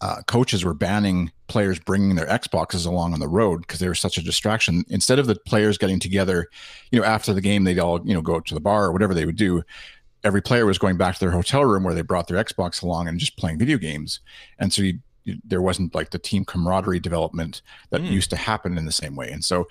uh, 0.00 0.22
coaches 0.26 0.64
were 0.64 0.74
banning 0.74 1.30
players 1.46 1.78
bringing 1.78 2.16
their 2.16 2.26
Xboxes 2.26 2.86
along 2.86 3.12
on 3.12 3.20
the 3.20 3.28
road 3.28 3.60
because 3.60 3.78
they 3.78 3.88
were 3.88 3.94
such 3.94 4.18
a 4.18 4.22
distraction. 4.22 4.84
Instead 4.88 5.18
of 5.18 5.26
the 5.26 5.36
players 5.36 5.78
getting 5.78 6.00
together, 6.00 6.48
you 6.90 7.00
know, 7.00 7.06
after 7.06 7.32
the 7.32 7.40
game, 7.40 7.64
they'd 7.64 7.78
all, 7.78 8.06
you 8.06 8.14
know, 8.14 8.22
go 8.22 8.40
to 8.40 8.54
the 8.54 8.60
bar 8.60 8.84
or 8.84 8.92
whatever 8.92 9.14
they 9.14 9.26
would 9.26 9.36
do. 9.36 9.62
Every 10.22 10.40
player 10.40 10.64
was 10.64 10.78
going 10.78 10.96
back 10.96 11.14
to 11.14 11.20
their 11.20 11.30
hotel 11.30 11.64
room 11.64 11.84
where 11.84 11.94
they 11.94 12.02
brought 12.02 12.28
their 12.28 12.42
Xbox 12.42 12.82
along 12.82 13.08
and 13.08 13.18
just 13.18 13.36
playing 13.36 13.58
video 13.58 13.76
games. 13.76 14.20
And 14.58 14.72
so 14.72 14.82
you, 14.82 14.98
you, 15.24 15.36
there 15.44 15.60
wasn't 15.60 15.94
like 15.94 16.10
the 16.10 16.18
team 16.18 16.44
camaraderie 16.44 17.00
development 17.00 17.60
that 17.90 18.00
mm. 18.00 18.10
used 18.10 18.30
to 18.30 18.36
happen 18.36 18.78
in 18.78 18.86
the 18.86 18.92
same 18.92 19.16
way. 19.16 19.30
And 19.30 19.44
so 19.44 19.68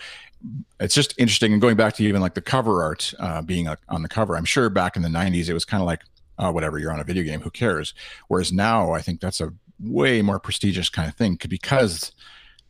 it's 0.79 0.93
just 0.93 1.15
interesting. 1.17 1.53
And 1.53 1.61
going 1.61 1.75
back 1.75 1.95
to 1.95 2.03
even 2.03 2.21
like 2.21 2.35
the 2.35 2.41
cover 2.41 2.83
art 2.83 3.13
uh, 3.19 3.41
being 3.41 3.67
a, 3.67 3.77
on 3.89 4.03
the 4.03 4.09
cover, 4.09 4.35
I'm 4.35 4.45
sure 4.45 4.69
back 4.69 4.95
in 4.95 5.01
the 5.01 5.09
90s, 5.09 5.49
it 5.49 5.53
was 5.53 5.65
kind 5.65 5.81
of 5.81 5.87
like, 5.87 6.01
oh, 6.39 6.51
whatever, 6.51 6.79
you're 6.79 6.91
on 6.91 6.99
a 6.99 7.03
video 7.03 7.23
game, 7.23 7.41
who 7.41 7.49
cares? 7.49 7.93
Whereas 8.27 8.51
now 8.51 8.91
I 8.91 9.01
think 9.01 9.21
that's 9.21 9.41
a 9.41 9.53
way 9.79 10.21
more 10.21 10.39
prestigious 10.39 10.89
kind 10.89 11.09
of 11.09 11.15
thing 11.15 11.37
because 11.49 12.11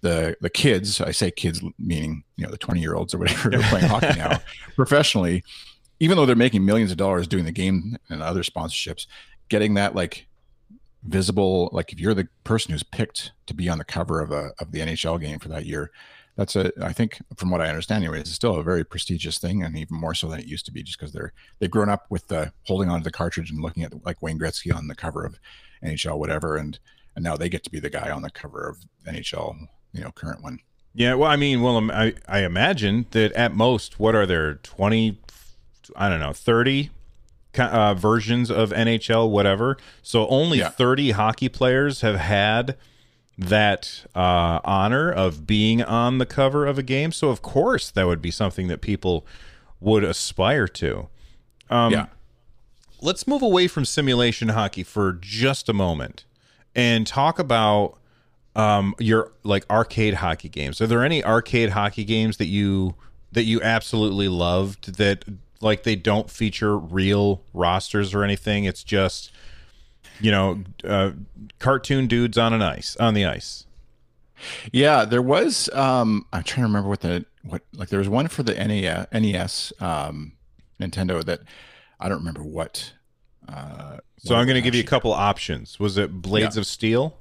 the 0.02 0.36
the 0.42 0.50
kids 0.50 1.02
i 1.02 1.12
say 1.12 1.32
kids 1.32 1.62
meaning 1.80 2.24
you 2.36 2.44
know 2.44 2.52
the 2.52 2.58
20 2.58 2.80
year 2.80 2.94
olds 2.94 3.14
or 3.14 3.18
whatever 3.18 3.50
are 3.56 3.64
playing 3.64 3.88
hockey 3.88 4.08
now 4.18 4.40
professionally 4.76 5.44
even 6.00 6.18
though 6.18 6.26
they're 6.26 6.36
making 6.36 6.66
millions 6.66 6.92
of 6.92 6.98
dollars 6.98 7.28
doing 7.28 7.46
the 7.46 7.52
game 7.52 7.98
and 8.10 8.22
other 8.22 8.44
sponsorships 8.44 9.08
getting 9.50 9.74
that 9.74 9.96
like 9.96 10.28
visible 11.06 11.70
like 11.72 11.92
if 11.92 12.00
you're 12.00 12.14
the 12.14 12.28
person 12.44 12.72
who's 12.72 12.84
picked 12.84 13.32
to 13.46 13.54
be 13.54 13.70
on 13.70 13.78
the 13.78 13.84
cover 13.84 14.22
of 14.22 14.32
a 14.32 14.52
of 14.60 14.72
the 14.72 14.80
nhl 14.80 15.20
game 15.20 15.40
for 15.40 15.50
that 15.50 15.66
year 15.66 15.92
that's 16.36 16.56
a 16.56 16.72
i 16.82 16.92
think 16.92 17.22
from 17.38 17.50
what 17.50 17.62
i 17.62 17.68
understand 17.68 18.04
anyway 18.04 18.20
it's 18.20 18.32
still 18.32 18.56
a 18.56 18.64
very 18.64 18.84
prestigious 18.84 19.38
thing 19.38 19.64
and 19.64 19.78
even 19.78 19.98
more 20.00 20.14
so 20.14 20.30
than 20.30 20.40
it 20.40 20.46
used 20.46 20.66
to 20.66 20.72
be 20.72 20.82
just 20.82 20.98
because 20.98 21.14
they're 21.14 21.34
they've 21.60 21.72
grown 21.72 21.90
up 21.90 22.06
with 22.10 22.28
the 22.28 22.52
holding 22.64 22.90
on 22.90 23.00
to 23.00 23.04
the 23.04 23.12
cartridge 23.12 23.52
and 23.52 23.62
looking 23.62 23.84
at 23.84 24.06
like 24.06 24.22
wayne 24.22 24.40
gretzky 24.40 24.74
on 24.76 24.88
the 24.88 24.96
cover 24.96 25.26
of 25.26 25.40
nhl 25.84 26.18
whatever 26.18 26.56
and 26.58 26.80
and 27.16 27.24
now 27.24 27.36
they 27.38 27.50
get 27.50 27.64
to 27.64 27.70
be 27.70 27.80
the 27.80 27.90
guy 27.90 28.10
on 28.10 28.24
the 28.24 28.32
cover 28.32 28.68
of 28.68 28.78
NHL, 29.06 29.68
you 29.92 30.02
know, 30.02 30.12
current 30.12 30.42
one. 30.42 30.60
Yeah, 30.96 31.14
well, 31.16 31.30
I 31.30 31.36
mean, 31.36 31.62
well, 31.62 31.78
um, 31.78 31.92
I, 31.92 32.16
I 32.28 32.40
imagine 32.44 33.06
that 33.12 33.32
at 33.34 33.54
most, 33.54 34.00
what 34.00 34.16
are 34.16 34.26
there, 34.26 34.56
20, 34.56 35.20
I 35.96 36.10
don't 36.10 36.20
know, 36.20 36.34
30 36.34 36.90
uh, 37.58 37.94
versions 37.94 38.50
of 38.50 38.72
NHL, 38.72 39.30
whatever. 39.30 39.78
So 40.02 40.28
only 40.28 40.60
Yeah. 40.60 40.70
30 40.70 41.12
hockey 41.12 41.50
players 41.50 42.02
have 42.02 42.16
had 42.16 42.78
that 43.38 44.06
uh, 44.16 44.60
honor 44.64 45.12
of 45.12 45.46
being 45.48 45.84
on 45.84 46.18
the 46.20 46.26
cover 46.26 46.66
of 46.66 46.78
a 46.78 46.84
game. 46.84 47.12
So, 47.12 47.30
of 47.30 47.42
course, 47.42 47.90
that 47.92 48.06
would 48.08 48.22
be 48.22 48.32
something 48.32 48.68
that 48.68 48.82
people 48.82 49.26
would 49.80 50.04
aspire 50.04 50.68
to. 50.68 51.10
Um, 51.70 51.92
yeah. 51.94 52.06
Let's 53.04 53.28
move 53.28 53.42
away 53.42 53.68
from 53.68 53.86
simulation 53.86 54.50
hockey 54.50 54.84
for 54.84 55.14
just 55.14 55.70
a 55.70 55.74
moment 55.74 56.26
and 56.76 57.06
talk 57.06 57.38
about 57.38 57.98
um 58.56 58.96
your 59.00 59.32
like 59.44 59.66
arcade 59.70 60.16
hockey 60.16 60.50
games 60.50 60.80
are 60.80 60.88
there 60.88 61.04
any 61.04 61.24
arcade 61.24 61.72
hockey 61.72 62.04
games 62.04 62.38
that 62.38 62.48
you 62.48 62.96
that 63.32 63.44
you 63.44 63.62
absolutely 63.62 64.28
loved 64.28 64.96
that 64.98 65.26
like 65.60 65.84
they 65.84 65.96
don't 65.96 66.30
feature 66.30 66.78
real 66.78 67.42
rosters 67.54 68.14
or 68.14 68.24
anything 68.24 68.64
it's 68.64 68.84
just 68.84 69.32
you 70.20 70.32
know 70.32 70.64
uh 70.84 71.12
cartoon 71.60 72.08
dudes 72.08 72.38
on 72.38 72.54
an 72.54 72.62
ice 72.62 72.96
on 72.98 73.14
the 73.14 73.26
ice 73.26 73.66
Yeah, 74.72 75.06
there 75.06 75.22
was. 75.22 75.70
Um, 75.74 76.26
I'm 76.34 76.44
trying 76.44 76.64
to 76.64 76.68
remember 76.68 76.90
what 76.90 77.02
the 77.02 77.26
what 77.44 77.62
like 77.74 77.90
there 77.90 78.00
was 78.00 78.10
one 78.10 78.28
for 78.28 78.44
the 78.44 78.54
NES, 78.54 79.08
NES 79.12 79.74
um, 79.80 80.34
Nintendo 80.80 81.24
that 81.24 81.42
I 82.04 82.10
don't 82.10 82.20
remember 82.20 82.44
what. 82.44 82.94
Uh, 83.50 83.98
so 84.20 84.36
i'm 84.36 84.46
going 84.46 84.56
to 84.56 84.62
give 84.62 84.74
you 84.76 84.80
a 84.82 84.86
couple 84.86 85.12
options 85.12 85.78
was 85.80 85.98
it 85.98 86.10
blades 86.22 86.56
Yeah. 86.56 86.62
of 86.62 86.66
steel 86.68 87.18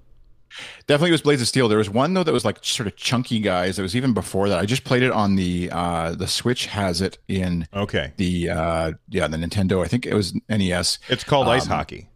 Definitely 0.87 1.13
was 1.13 1.23
Blades 1.23 1.41
of 1.41 1.49
Steel. 1.49 1.67
There 1.67 1.79
was 1.79 1.89
one 1.89 2.13
though 2.13 2.23
that 2.25 2.31
was 2.33 2.45
like 2.45 2.59
sort 2.63 2.87
of 2.87 2.95
chunky 2.95 3.41
guys. 3.41 3.79
It 3.79 3.83
was 3.83 3.97
even 3.97 4.13
before 4.13 4.51
that. 4.51 4.59
I 4.59 4.67
just 4.67 4.85
played 4.85 5.03
it 5.03 5.11
on 5.11 5.35
the 5.37 5.71
uh, 5.73 6.15
the 6.15 6.27
Switch. 6.27 6.67
Has 6.67 7.01
it 7.01 7.17
in 7.27 7.67
okay 7.73 8.13
the 8.19 8.51
uh, 8.51 8.93
yeah 9.09 9.29
the 9.29 9.39
Nintendo? 9.39 9.83
I 9.83 9.89
think 9.89 10.05
it 10.05 10.13
was 10.13 10.35
NES. 10.51 10.99
it's 11.09 11.25
called 11.25 11.49
ice 11.49 11.63
Um, 11.63 11.69
hockey 11.71 12.11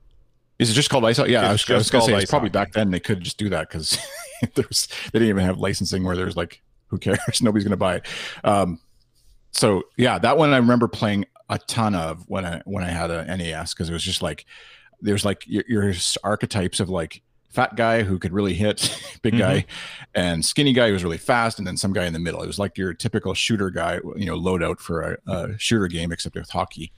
Is 0.59 0.69
it 0.69 0.75
just 0.75 0.91
called 0.91 1.07
ice? 1.07 1.17
Hockey? 1.17 1.33
Yeah, 1.33 1.49
I 1.49 1.53
was, 1.53 1.63
It's 1.63 1.71
I 1.71 1.75
was 1.77 1.85
just 1.85 1.93
gonna 1.93 2.05
say 2.05 2.23
it's 2.23 2.31
probably 2.31 2.51
hockey. 2.51 2.59
back 2.67 2.73
then 2.75 2.91
they 2.91 3.01
could 3.01 3.23
just 3.23 3.39
do 3.39 3.49
that 3.49 3.71
because 3.71 3.97
there's 4.55 4.89
they 5.15 5.19
didn't 5.19 5.31
even 5.31 5.45
have 5.47 5.57
licensing 5.59 6.05
where 6.05 6.15
there's 6.15 6.37
like 6.37 6.61
who 6.89 6.99
cares 6.99 7.19
nobody's 7.41 7.65
gonna 7.65 7.79
buy 7.79 7.97
it. 7.97 8.07
Um, 8.45 8.81
so 9.57 9.85
yeah, 9.97 10.19
that 10.19 10.37
one 10.39 10.53
I 10.53 10.59
remember 10.59 10.89
playing 10.89 11.27
a 11.49 11.59
ton 11.59 11.95
of 11.95 12.29
when 12.29 12.45
I 12.45 12.63
when 12.65 12.85
I 12.85 12.91
had 12.91 13.11
a 13.11 13.25
NES 13.37 13.73
because 13.75 13.89
it 13.89 13.93
was 13.93 14.03
just 14.03 14.23
like 14.23 14.45
there's 15.01 15.25
like 15.25 15.45
your, 15.47 15.65
your 15.69 15.95
archetypes 16.23 16.81
of 16.81 16.89
like 16.89 17.23
fat 17.49 17.75
guy 17.75 18.03
who 18.03 18.19
could 18.19 18.33
really 18.33 18.53
hit, 18.55 18.95
big 19.23 19.39
guy, 19.39 19.65
and 20.15 20.45
skinny 20.45 20.73
guy 20.73 20.89
who 20.89 20.93
was 20.93 21.05
really 21.05 21.17
fast, 21.17 21.59
and 21.59 21.67
then 21.67 21.77
some 21.77 21.93
guy 21.93 22.05
in 22.05 22.13
the 22.13 22.19
middle. 22.19 22.43
It 22.43 22.47
was 22.47 22.59
like 22.59 22.77
your 22.77 22.93
typical 22.93 23.33
shooter 23.35 23.71
guy, 23.71 24.01
you 24.15 24.27
know, 24.27 24.39
loadout 24.39 24.79
for 24.79 25.01
a, 25.01 25.17
a 25.27 25.59
shooter 25.59 25.89
game 25.89 26.13
except 26.13 26.35
with 26.35 26.51
hockey 26.51 26.93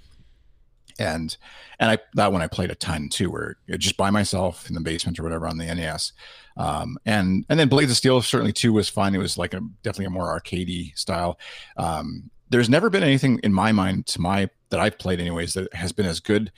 and 0.99 1.37
and 1.79 1.91
I 1.91 1.99
that 2.15 2.33
one 2.33 2.43
I 2.43 2.49
played 2.49 2.71
a 2.71 2.75
ton 2.75 3.09
too, 3.09 3.31
where 3.31 3.57
just 3.79 3.97
by 3.97 4.11
myself 4.11 4.69
in 4.69 4.75
the 4.75 4.81
basement 4.81 5.19
or 5.19 5.23
whatever 5.23 5.47
on 5.47 5.59
the 5.59 5.73
NES. 5.73 6.13
Um, 6.57 6.99
and 7.07 7.47
and 7.49 7.59
then 7.59 7.69
Blades 7.69 7.91
of 7.91 7.97
Steel 7.97 8.21
certainly 8.21 8.53
too 8.53 8.73
was 8.73 8.89
fun. 8.89 9.15
It 9.15 9.19
was 9.19 9.39
like 9.39 9.55
a 9.55 9.61
definitely 9.83 10.07
a 10.07 10.11
more 10.11 10.41
arcadey 10.41 10.97
style. 10.99 11.39
Um, 11.77 12.31
there's 12.51 12.69
never 12.69 12.91
been 12.91 13.03
anything 13.03 13.39
in 13.43 13.53
my 13.53 13.73
mind 13.73 14.07
to 14.07 14.21
my 14.21 14.49
that 14.71 14.81
I've 14.81 14.99
played 14.99 15.21
anyways 15.21 15.55
that 15.55 15.73
has 15.75 15.93
been 15.93 16.07
as 16.07 16.21
good 16.21 16.53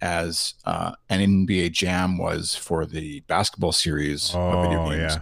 as 0.00 0.54
uh, 0.64 0.92
an 1.08 1.20
NBA 1.46 1.72
Jam 1.72 2.18
was 2.18 2.54
for 2.54 2.84
the 2.84 3.20
basketball 3.20 3.72
series 3.72 4.34
of 4.34 4.62
video 4.62 4.84
Oh, 4.84 4.90
games 4.90 5.14
yeah. 5.14 5.20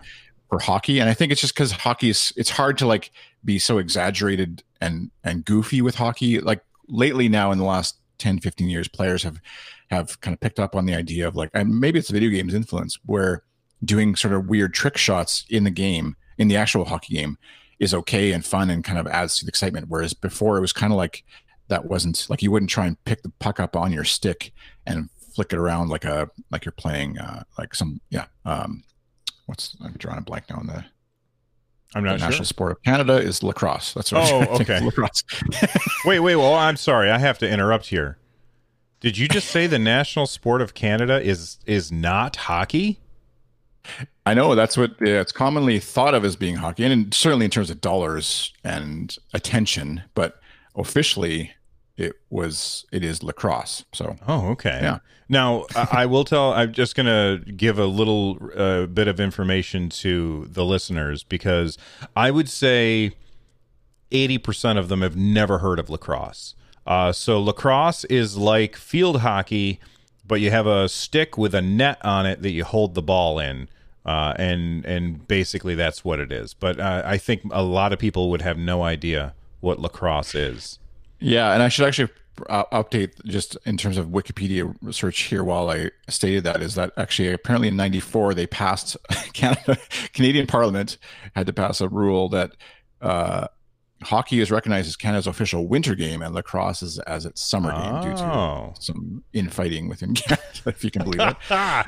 for 0.49 0.59
hockey. 0.59 0.99
And 0.99 1.09
I 1.09 1.15
think 1.15 1.31
it's 1.31 1.41
just 1.41 1.55
because 1.55 1.73
hockey 1.73 2.11
is 2.11 2.33
it's 2.37 2.51
hard 2.51 2.79
to 2.79 2.87
like 2.87 3.11
be 3.45 3.59
so 3.59 3.79
exaggerated 3.79 4.63
and 4.81 5.11
and 5.25 5.45
goofy 5.45 5.83
with 5.83 5.95
hockey. 5.95 6.41
Like 6.41 6.63
lately 6.89 7.29
now 7.29 7.53
in 7.53 7.59
the 7.59 7.65
last 7.65 7.97
10, 8.19 8.41
15 8.41 8.69
years, 8.69 8.89
players 8.89 9.23
have 9.23 9.39
have 9.91 10.21
kind 10.21 10.33
of 10.35 10.41
picked 10.41 10.59
up 10.59 10.75
on 10.75 10.87
the 10.87 10.95
idea 10.95 11.29
of 11.29 11.37
like 11.37 11.51
and 11.55 11.79
maybe 11.79 11.99
it's 11.99 12.11
video 12.11 12.31
games 12.31 12.55
influence 12.55 12.99
where 13.07 13.43
doing 13.85 14.17
sort 14.17 14.33
of 14.35 14.49
weird 14.49 14.73
trick 14.73 14.97
shots 14.97 15.45
in 15.51 15.65
the 15.65 15.71
game, 15.71 16.17
in 16.39 16.49
the 16.49 16.57
actual 16.57 16.85
hockey 16.87 17.15
game, 17.15 17.37
is 17.83 17.93
okay 17.93 18.31
and 18.33 18.45
fun 18.45 18.71
and 18.71 18.85
kind 18.85 18.99
of 18.99 19.07
adds 19.09 19.37
to 19.37 19.45
the 19.45 19.49
excitement. 19.49 19.87
Whereas 19.89 20.15
before 20.15 20.57
it 20.57 20.61
was 20.61 20.73
kind 20.73 20.93
of 20.93 20.97
like 20.97 21.25
that 21.69 21.87
wasn't 21.87 22.27
like 22.31 22.41
you 22.43 22.51
wouldn't 22.51 22.71
try 22.71 22.87
and 22.87 23.03
pick 23.05 23.23
the 23.23 23.33
puck 23.41 23.59
up 23.59 23.75
on 23.77 23.93
your 23.93 24.05
stick 24.05 24.53
and 24.87 25.11
flick 25.35 25.53
it 25.53 25.59
around 25.59 25.89
like 25.89 26.05
a 26.05 26.29
like 26.51 26.65
you're 26.65 26.73
playing 26.73 27.19
uh 27.19 27.43
like 27.59 27.75
some 27.75 28.01
yeah 28.11 28.27
um 28.45 28.85
what's 29.47 29.77
I'm 29.83 29.95
drawing 29.95 30.19
a 30.19 30.23
blank 30.23 30.45
now 30.51 30.57
on 30.59 30.67
the, 30.67 30.85
i'm 31.95 32.05
the 32.05 32.11
not 32.11 32.21
national 32.21 32.45
sport 32.45 32.73
of 32.73 32.83
Canada 32.83 33.15
is 33.17 33.43
lacrosse. 33.43 33.95
That's 33.95 34.13
what 34.13 34.31
Oh, 34.33 34.41
I'm 34.41 34.47
trying 34.47 34.59
to 34.59 34.65
think 34.65 34.71
okay. 34.71 34.85
lacrosse. 34.85 35.25
Wait, 36.05 36.21
wait. 36.21 36.37
Well, 36.37 36.55
I'm 36.55 36.77
sorry. 36.77 37.11
I 37.11 37.19
have 37.19 37.39
to 37.39 37.49
interrupt 37.49 37.87
here. 37.87 38.19
Did 39.01 39.19
you 39.19 39.27
just 39.27 39.49
say 39.49 39.67
the 39.67 39.79
national 39.81 40.27
sport 40.27 40.63
of 40.63 40.75
Canada 40.75 41.21
is 41.21 41.59
is 41.67 41.91
not 41.91 42.37
hockey? 42.37 43.01
I 44.25 44.35
know 44.35 44.55
that's 44.55 44.77
what 44.77 44.93
yeah, 45.01 45.21
it's 45.21 45.33
commonly 45.33 45.79
thought 45.81 46.15
of 46.15 46.25
as 46.25 46.37
being 46.37 46.57
hockey, 46.57 46.85
and 46.85 46.93
in- 46.93 47.13
certainly 47.13 47.45
in 47.45 47.51
terms 47.51 47.71
of 47.71 47.81
dollars 47.81 48.53
and 48.63 49.17
attention. 49.35 50.03
But 50.15 50.41
officially, 50.77 51.53
it 51.97 52.13
was 52.31 52.87
it 52.93 53.03
is 53.05 53.23
lacrosse. 53.23 53.85
So 53.93 54.17
Oh, 54.29 54.49
okay. 54.51 54.79
Yeah. 54.83 54.99
Now, 55.29 55.67
I 55.75 55.89
I 56.03 56.07
will 56.07 56.25
tell. 56.25 56.53
I'm 56.53 56.73
just 56.73 56.95
going 56.95 57.07
to 57.07 57.53
give 57.53 57.79
a 57.79 57.87
little 57.87 58.39
uh, 58.57 58.87
bit 58.87 59.09
of 59.09 59.19
information 59.19 59.89
to 59.91 60.47
the 60.51 60.65
listeners 60.65 61.25
because 61.25 61.79
I 62.15 62.31
would 62.31 62.49
say 62.51 63.13
80% 64.11 64.79
of 64.79 64.89
them 64.89 65.01
have 65.03 65.17
never 65.17 65.59
heard 65.59 65.79
of 65.79 65.89
lacrosse. 65.89 66.55
Uh, 66.87 67.13
so 67.13 67.41
lacrosse 67.41 68.05
is 68.05 68.37
like 68.37 68.77
field 68.77 69.21
hockey, 69.21 69.81
but 70.27 70.41
you 70.41 70.51
have 70.51 70.67
a 70.67 70.89
stick 70.89 71.37
with 71.37 71.55
a 71.55 71.63
net 71.63 71.99
on 72.05 72.27
it 72.27 72.43
that 72.43 72.51
you 72.51 72.65
hold 72.65 72.95
the 72.95 73.03
ball 73.03 73.39
in. 73.39 73.69
Uh, 74.05 74.35
and 74.37 74.85
and 74.85 75.29
basically 75.29 75.77
that's 75.77 76.05
what 76.05 76.19
it 76.19 76.33
is. 76.33 76.55
But 76.55 76.81
uh, 76.81 77.03
I 77.05 77.19
think 77.19 77.43
a 77.53 77.63
lot 77.63 77.93
of 77.93 78.01
people 78.01 78.31
would 78.31 78.43
have 78.43 78.59
no 78.59 78.83
idea 78.83 79.33
what 79.61 79.79
lacrosse 79.79 80.35
is. 80.35 80.81
Yeah, 81.21 81.53
and 81.53 81.63
I 81.63 81.69
should 81.69 81.87
actually 81.87 82.11
uh, 82.49 82.65
update 82.73 83.25
just 83.25 83.57
in 83.65 83.77
terms 83.77 83.99
of 83.99 84.09
Wikipedia 84.09 84.75
research 84.83 85.21
here 85.23 85.45
while 85.45 85.71
I 85.71 85.91
stated 86.09 86.45
that 86.45 86.63
is 86.63 86.75
that 86.75 86.93
actually 86.97 87.33
apparently 87.33 87.69
in 87.69 87.77
94 87.77 88.35
they 88.35 88.47
passed 88.47 88.97
Canada 89.33 89.79
Canadian 90.13 90.47
Parliament 90.47 90.99
had 91.35 91.47
to 91.47 91.53
pass 91.53 91.81
a 91.81 91.89
rule 91.89 92.29
that 92.31 92.53
uh, 93.01 93.49
hockey 94.07 94.41
is 94.41 94.51
recognized 94.51 94.89
as 94.89 94.97
Canada's 94.97 95.27
official 95.27 95.67
winter 95.67 95.95
game 95.95 96.23
and 96.23 96.35
lacrosse 96.35 96.83
is 96.83 96.99
as 97.01 97.25
its 97.27 97.43
summer 97.43 97.73
game 97.73 98.03
due 98.03 98.17
to 98.17 98.25
Oh. 98.25 98.75
some 98.79 99.23
infighting 99.33 99.89
within 99.89 100.15
Canada 100.15 100.43
if 100.67 100.83
you 100.85 100.91
can 100.91 101.03
believe 101.05 101.21
it. 101.21 101.37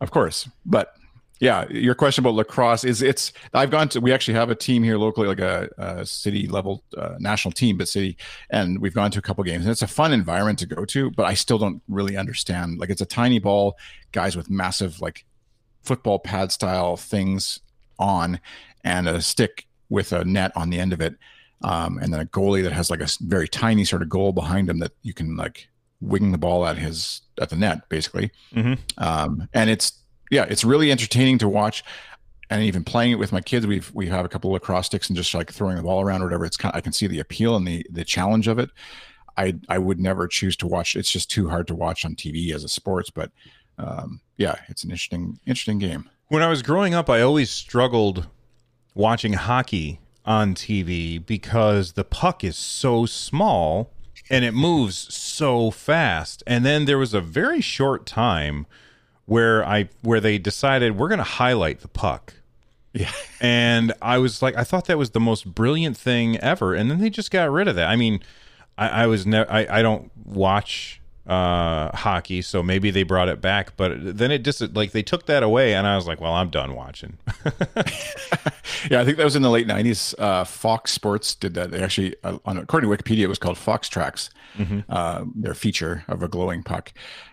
Of 0.00 0.10
course, 0.10 0.46
but 0.66 0.92
yeah, 1.40 1.66
your 1.70 1.94
question 1.94 2.22
about 2.22 2.34
lacrosse 2.34 2.84
is 2.84 3.00
it's. 3.00 3.32
I've 3.54 3.70
gone 3.70 3.88
to. 3.90 4.00
We 4.00 4.12
actually 4.12 4.34
have 4.34 4.50
a 4.50 4.54
team 4.54 4.82
here 4.82 4.98
locally, 4.98 5.26
like 5.26 5.38
a, 5.40 5.68
a 5.78 6.04
city 6.04 6.46
level 6.48 6.82
uh, 6.96 7.16
national 7.18 7.52
team, 7.52 7.76
but 7.78 7.88
city, 7.88 8.16
and 8.50 8.78
we've 8.80 8.92
gone 8.94 9.10
to 9.10 9.18
a 9.18 9.22
couple 9.22 9.42
games, 9.44 9.64
and 9.64 9.72
it's 9.72 9.80
a 9.82 9.86
fun 9.86 10.12
environment 10.12 10.58
to 10.60 10.66
go 10.66 10.84
to. 10.86 11.10
But 11.12 11.24
I 11.24 11.32
still 11.34 11.56
don't 11.58 11.82
really 11.88 12.16
understand. 12.16 12.78
Like 12.78 12.90
it's 12.90 13.00
a 13.02 13.06
tiny 13.06 13.38
ball, 13.38 13.76
guys 14.12 14.36
with 14.36 14.50
massive 14.50 15.00
like 15.00 15.24
football 15.82 16.18
pad 16.18 16.52
style 16.52 16.96
things 16.98 17.60
on, 17.98 18.38
and 18.84 19.08
a 19.08 19.22
stick 19.22 19.66
with 19.88 20.12
a 20.12 20.24
net 20.26 20.52
on 20.56 20.68
the 20.70 20.78
end 20.78 20.92
of 20.92 21.00
it, 21.00 21.16
um, 21.62 21.98
and 21.98 22.12
then 22.12 22.20
a 22.20 22.26
goalie 22.26 22.62
that 22.62 22.72
has 22.72 22.90
like 22.90 23.00
a 23.00 23.08
very 23.20 23.48
tiny 23.48 23.84
sort 23.84 24.02
of 24.02 24.08
goal 24.08 24.32
behind 24.32 24.68
him 24.68 24.78
that 24.80 24.92
you 25.02 25.12
can 25.14 25.36
like 25.36 25.68
wing 26.00 26.30
the 26.32 26.38
ball 26.38 26.66
at 26.66 26.76
his 26.76 27.22
at 27.40 27.50
the 27.50 27.56
net 27.56 27.88
basically. 27.88 28.30
Mhm. 28.54 28.78
um, 28.98 29.48
and 29.54 29.70
it's 29.70 29.92
yeah 30.30 30.44
it's 30.48 30.64
really 30.64 30.90
entertaining 30.90 31.38
to 31.38 31.48
watch. 31.48 31.82
And 32.48 32.62
even 32.62 32.84
playing 32.84 33.10
it 33.10 33.18
with 33.18 33.32
my 33.32 33.40
kids 33.40 33.66
we've 33.66 33.90
we 33.94 34.06
have 34.06 34.24
a 34.24 34.28
couple 34.28 34.50
of 34.50 34.54
lacrosse 34.54 34.86
sticks 34.86 35.08
and 35.08 35.16
just 35.16 35.34
like 35.34 35.50
throwing 35.52 35.76
the 35.76 35.82
ball 35.82 36.00
around 36.00 36.22
or 36.22 36.26
whatever. 36.26 36.44
It's 36.44 36.56
kind 36.56 36.72
of, 36.72 36.78
i 36.78 36.80
can 36.80 36.92
see 36.92 37.06
the 37.08 37.18
appeal 37.20 37.56
and 37.56 37.66
the 37.66 37.84
the 37.90 38.04
challenge 38.04 38.46
of 38.46 38.58
it. 38.58 38.70
I 39.36 39.54
i 39.68 39.78
would 39.78 39.98
never 39.98 40.28
choose 40.28 40.56
to 40.58 40.66
watch 40.66 40.94
it's 40.94 41.10
just 41.10 41.30
too 41.30 41.48
hard 41.48 41.66
to 41.68 41.74
watch 41.74 42.04
on 42.04 42.14
tv 42.14 42.54
as 42.54 42.62
a 42.64 42.68
sports 42.68 43.10
but 43.10 43.30
um, 43.78 44.20
yeah 44.36 44.54
it's 44.68 44.84
an 44.84 44.90
interesting 44.90 45.38
interesting 45.46 45.78
game. 45.78 46.08
When 46.28 46.42
I 46.42 46.48
was 46.48 46.62
growing 46.62 46.94
up, 46.94 47.08
I 47.10 47.20
always 47.20 47.50
struggled 47.50 48.26
watching 48.94 49.32
hockey 49.34 50.00
on 50.26 50.54
TV 50.54 51.24
because 51.24 51.92
the 51.92 52.04
puck 52.04 52.42
is 52.42 52.56
so 52.56 53.06
small 53.06 53.90
and 54.28 54.44
it 54.44 54.52
moves 54.52 55.14
so 55.14 55.70
fast. 55.70 56.42
And 56.46 56.64
then 56.64 56.84
there 56.84 56.98
was 56.98 57.14
a 57.14 57.20
very 57.20 57.60
short 57.60 58.06
time 58.06 58.66
where 59.26 59.64
I 59.64 59.88
where 60.02 60.20
they 60.20 60.38
decided 60.38 60.96
we're 60.96 61.08
going 61.08 61.18
to 61.18 61.24
highlight 61.24 61.80
the 61.80 61.88
puck. 61.88 62.34
Yeah. 62.92 63.12
And 63.40 63.92
I 64.00 64.18
was 64.18 64.40
like, 64.40 64.56
I 64.56 64.64
thought 64.64 64.86
that 64.86 64.96
was 64.96 65.10
the 65.10 65.20
most 65.20 65.54
brilliant 65.54 65.96
thing 65.98 66.38
ever. 66.38 66.74
And 66.74 66.90
then 66.90 66.98
they 66.98 67.10
just 67.10 67.30
got 67.30 67.50
rid 67.50 67.68
of 67.68 67.76
that. 67.76 67.88
I 67.88 67.96
mean, 67.96 68.20
I, 68.78 68.88
I 68.88 69.06
was 69.06 69.26
never, 69.26 69.50
I, 69.50 69.66
I 69.68 69.82
don't 69.82 70.10
watch 70.24 71.02
uh, 71.26 71.94
hockey, 71.96 72.40
so 72.40 72.62
maybe 72.62 72.90
they 72.90 73.02
brought 73.02 73.28
it 73.28 73.40
back. 73.40 73.76
But 73.76 74.16
then 74.16 74.30
it 74.30 74.44
just 74.44 74.60
like 74.74 74.92
they 74.92 75.02
took 75.02 75.26
that 75.26 75.42
away, 75.42 75.74
and 75.74 75.86
I 75.86 75.96
was 75.96 76.06
like, 76.06 76.20
well, 76.20 76.34
I'm 76.34 76.50
done 76.50 76.74
watching. 76.74 77.18
yeah, 78.90 79.00
I 79.00 79.04
think 79.04 79.16
that 79.16 79.24
was 79.24 79.36
in 79.36 79.42
the 79.42 79.50
late 79.50 79.66
'90s. 79.66 80.14
Uh, 80.18 80.44
Fox 80.44 80.92
Sports 80.92 81.34
did 81.34 81.54
that. 81.54 81.70
They 81.70 81.82
actually, 81.82 82.14
uh, 82.22 82.38
on 82.44 82.58
according 82.58 82.90
to 82.90 82.96
Wikipedia, 82.96 83.22
it 83.22 83.28
was 83.28 83.38
called 83.38 83.56
FoxTrax. 83.56 84.30
Mm-hmm. 84.56 84.80
Uh, 84.88 85.24
their 85.34 85.54
feature 85.54 86.04
of 86.08 86.22
a 86.22 86.28
glowing 86.28 86.62
puck, 86.62 86.92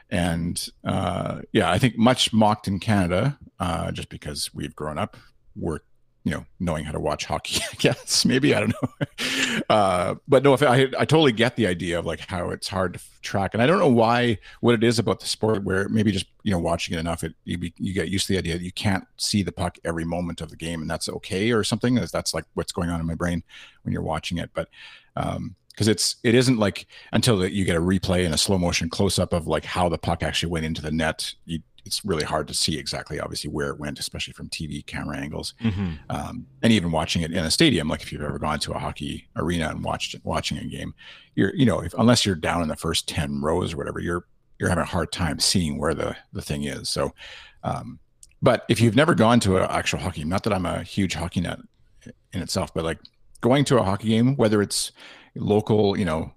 and 0.09 0.67
uh, 0.83 1.41
yeah, 1.51 1.71
I 1.71 1.77
think 1.77 1.97
much 1.97 2.33
mocked 2.33 2.67
in 2.67 2.79
Canada, 2.79 3.37
uh, 3.59 3.91
just 3.91 4.09
because 4.09 4.53
we've 4.53 4.75
grown 4.75 4.97
up, 4.97 5.17
we're 5.55 5.79
you 6.24 6.32
know, 6.32 6.45
knowing 6.59 6.86
how 6.86 6.93
to 6.93 6.99
watch 6.99 7.26
hockey, 7.26 7.61
I 7.71 7.76
guess. 7.76 8.26
Maybe 8.26 8.55
I 8.55 8.61
don't 8.61 8.74
know. 8.82 9.61
Uh, 9.69 10.15
but 10.28 10.43
no, 10.43 10.53
if 10.53 10.63
I 10.63 10.88
I 10.97 11.05
totally 11.05 11.32
get 11.32 11.55
the 11.55 11.67
idea 11.67 11.99
of 11.99 12.05
like 12.05 12.21
how 12.21 12.49
it's 12.49 12.67
hard 12.67 12.93
to 12.93 12.99
track, 13.21 13.53
and 13.53 13.61
I 13.61 13.67
don't 13.67 13.80
know 13.80 13.89
why 13.89 14.38
what 14.61 14.74
it 14.76 14.84
is 14.84 14.99
about 14.99 15.19
the 15.19 15.26
sport 15.26 15.63
where 15.63 15.89
maybe 15.89 16.11
just 16.11 16.28
you 16.43 16.51
know 16.51 16.59
watching 16.59 16.95
it 16.95 16.99
enough, 16.99 17.24
it 17.24 17.34
you, 17.43 17.57
be, 17.57 17.74
you 17.78 17.93
get 17.93 18.09
used 18.09 18.28
to 18.28 18.34
the 18.34 18.39
idea 18.39 18.53
that 18.53 18.63
you 18.63 18.71
can't 18.71 19.05
see 19.17 19.43
the 19.43 19.51
puck 19.51 19.78
every 19.84 20.05
moment 20.05 20.39
of 20.41 20.49
the 20.49 20.55
game, 20.55 20.82
and 20.82 20.89
that's 20.89 21.09
okay 21.09 21.51
or 21.51 21.63
something. 21.63 21.95
That's 21.95 22.34
like 22.34 22.45
what's 22.53 22.71
going 22.71 22.89
on 22.89 22.99
in 22.99 23.05
my 23.05 23.15
brain 23.15 23.43
when 23.84 23.93
you're 23.93 24.01
watching 24.01 24.38
it, 24.38 24.49
but. 24.53 24.69
um 25.15 25.55
because 25.74 25.88
it's 25.88 26.17
it 26.24 26.36
isn't 26.36 26.59
like 26.59 26.86
until 27.13 27.43
you 27.47 27.65
get 27.65 27.76
a 27.76 27.82
replay 27.82 28.26
and 28.26 28.34
a 28.36 28.38
slow 28.38 28.59
motion 28.59 28.89
close 28.91 29.17
up 29.17 29.34
of 29.34 29.47
like 29.47 29.65
how 29.65 29.89
the 29.89 29.97
puck 29.97 30.21
actually 30.21 30.51
went 30.51 30.67
into 30.67 30.84
the 30.84 30.91
net 30.91 31.34
you 31.45 31.61
it's 31.86 32.05
really 32.05 32.23
hard 32.23 32.47
to 32.47 32.53
see 32.53 32.77
exactly 32.77 33.19
obviously 33.19 33.49
where 33.49 33.69
it 33.69 33.79
went 33.79 33.99
especially 33.99 34.34
from 34.34 34.49
tv 34.49 34.86
camera 34.86 35.17
angles 35.17 35.53
mm-hmm. 35.61 35.93
um, 36.09 36.45
and 36.61 36.73
even 36.73 36.91
watching 36.91 37.21
it 37.21 37.31
in 37.31 37.45
a 37.45 37.51
stadium 37.51 37.88
like 37.88 38.01
if 38.01 38.11
you've 38.11 38.21
ever 38.21 38.39
gone 38.39 38.59
to 38.59 38.71
a 38.71 38.79
hockey 38.79 39.27
arena 39.36 39.69
and 39.69 39.84
watched 39.84 40.15
watching 40.23 40.57
a 40.57 40.65
game 40.65 40.93
you're 41.36 41.53
you 41.55 41.65
know 41.65 41.79
if, 41.79 41.93
unless 41.97 42.25
you're 42.25 42.36
down 42.36 42.61
in 42.61 42.67
the 42.67 42.75
first 42.75 43.07
10 43.07 43.41
rows 43.41 43.73
or 43.73 43.77
whatever 43.77 43.99
you're 43.99 44.25
you're 44.59 44.69
having 44.69 44.84
a 44.84 44.88
hard 44.88 45.11
time 45.11 45.39
seeing 45.39 45.77
where 45.77 45.93
the 45.93 46.15
the 46.34 46.41
thing 46.41 46.63
is 46.63 46.89
so 46.89 47.13
um, 47.63 47.99
but 48.41 48.65
if 48.69 48.81
you've 48.81 48.95
never 48.95 49.15
gone 49.15 49.39
to 49.39 49.57
an 49.57 49.67
actual 49.69 49.99
hockey 49.99 50.21
game 50.21 50.29
not 50.29 50.43
that 50.43 50.53
i'm 50.53 50.65
a 50.65 50.84
huge 50.84 51.13
hockey 51.13 51.41
nut 51.41 51.59
in 52.34 52.41
itself 52.41 52.73
but 52.73 52.84
like 52.84 52.99
going 53.41 53.65
to 53.65 53.77
a 53.77 53.84
hockey 53.84 54.09
game 54.09 54.36
whether 54.36 54.61
it's 54.61 54.91
local 55.36 55.97
you 55.97 56.05
know 56.05 56.31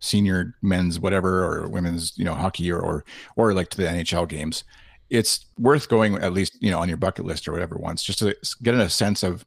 senior 0.00 0.54
men's 0.62 0.98
whatever 0.98 1.44
or 1.44 1.68
women's 1.68 2.16
you 2.16 2.24
know 2.24 2.34
hockey 2.34 2.70
or 2.72 2.80
or 2.80 3.04
or 3.36 3.54
like 3.54 3.68
to 3.70 3.76
the 3.76 3.84
NHL 3.84 4.28
games, 4.28 4.64
it's 5.10 5.46
worth 5.58 5.88
going 5.88 6.16
at 6.16 6.32
least 6.32 6.56
you 6.60 6.70
know 6.70 6.80
on 6.80 6.88
your 6.88 6.96
bucket 6.96 7.24
list 7.24 7.46
or 7.46 7.52
whatever 7.52 7.76
once 7.76 8.02
just 8.02 8.20
to 8.20 8.34
get 8.62 8.74
a 8.74 8.88
sense 8.88 9.22
of 9.22 9.44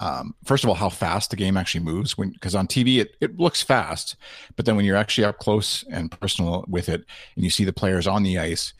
um, 0.00 0.34
first 0.44 0.62
of 0.62 0.70
all 0.70 0.76
how 0.76 0.88
fast 0.88 1.30
the 1.30 1.36
game 1.36 1.56
actually 1.56 1.84
moves 1.84 2.16
when 2.16 2.30
because 2.30 2.54
on 2.54 2.68
TV 2.68 3.00
it, 3.00 3.16
it 3.20 3.38
looks 3.38 3.62
fast, 3.62 4.16
but 4.54 4.64
then 4.64 4.76
when 4.76 4.84
you're 4.84 4.96
actually 4.96 5.24
up 5.24 5.38
close 5.38 5.84
and 5.90 6.10
personal 6.20 6.64
with 6.68 6.88
it 6.88 7.04
and 7.34 7.44
you 7.44 7.50
see 7.50 7.64
the 7.64 7.72
players 7.72 8.06
on 8.06 8.22
the 8.22 8.38
ice. 8.38 8.72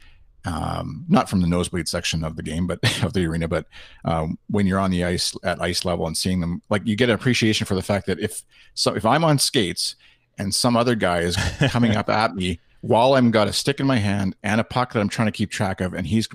Um, 0.44 1.04
not 1.08 1.28
from 1.28 1.40
the 1.40 1.48
nosebleed 1.48 1.88
section 1.88 2.24
of 2.24 2.36
the 2.36 2.44
game, 2.44 2.66
but 2.66 2.78
of 3.02 3.12
the 3.12 3.26
arena, 3.26 3.48
but 3.48 3.66
um, 4.04 4.38
when 4.48 4.66
you're 4.66 4.78
on 4.78 4.92
the 4.92 5.04
ice 5.04 5.34
at 5.42 5.60
ice 5.60 5.84
level 5.84 6.06
and 6.06 6.16
seeing 6.16 6.40
them, 6.40 6.62
like 6.70 6.86
you 6.86 6.94
get 6.94 7.08
an 7.08 7.16
appreciation 7.16 7.66
for 7.66 7.74
the 7.74 7.82
fact 7.82 8.06
that 8.06 8.20
if 8.20 8.42
so, 8.72 8.94
if 8.94 9.04
I'm 9.04 9.24
on 9.24 9.38
skates 9.40 9.96
and 10.38 10.54
some 10.54 10.76
other 10.76 10.94
guy 10.94 11.20
is 11.20 11.36
coming 11.70 11.96
up 11.96 12.08
at 12.08 12.34
me 12.34 12.60
while 12.80 13.14
I'm 13.14 13.30
got 13.30 13.48
a 13.48 13.52
stick 13.52 13.80
in 13.80 13.86
my 13.86 13.98
hand 13.98 14.36
and 14.42 14.60
a 14.60 14.64
puck 14.64 14.92
that 14.92 15.00
I'm 15.00 15.08
trying 15.08 15.26
to 15.26 15.32
keep 15.32 15.50
track 15.50 15.80
of, 15.80 15.94
and 15.94 16.06
he's 16.06 16.28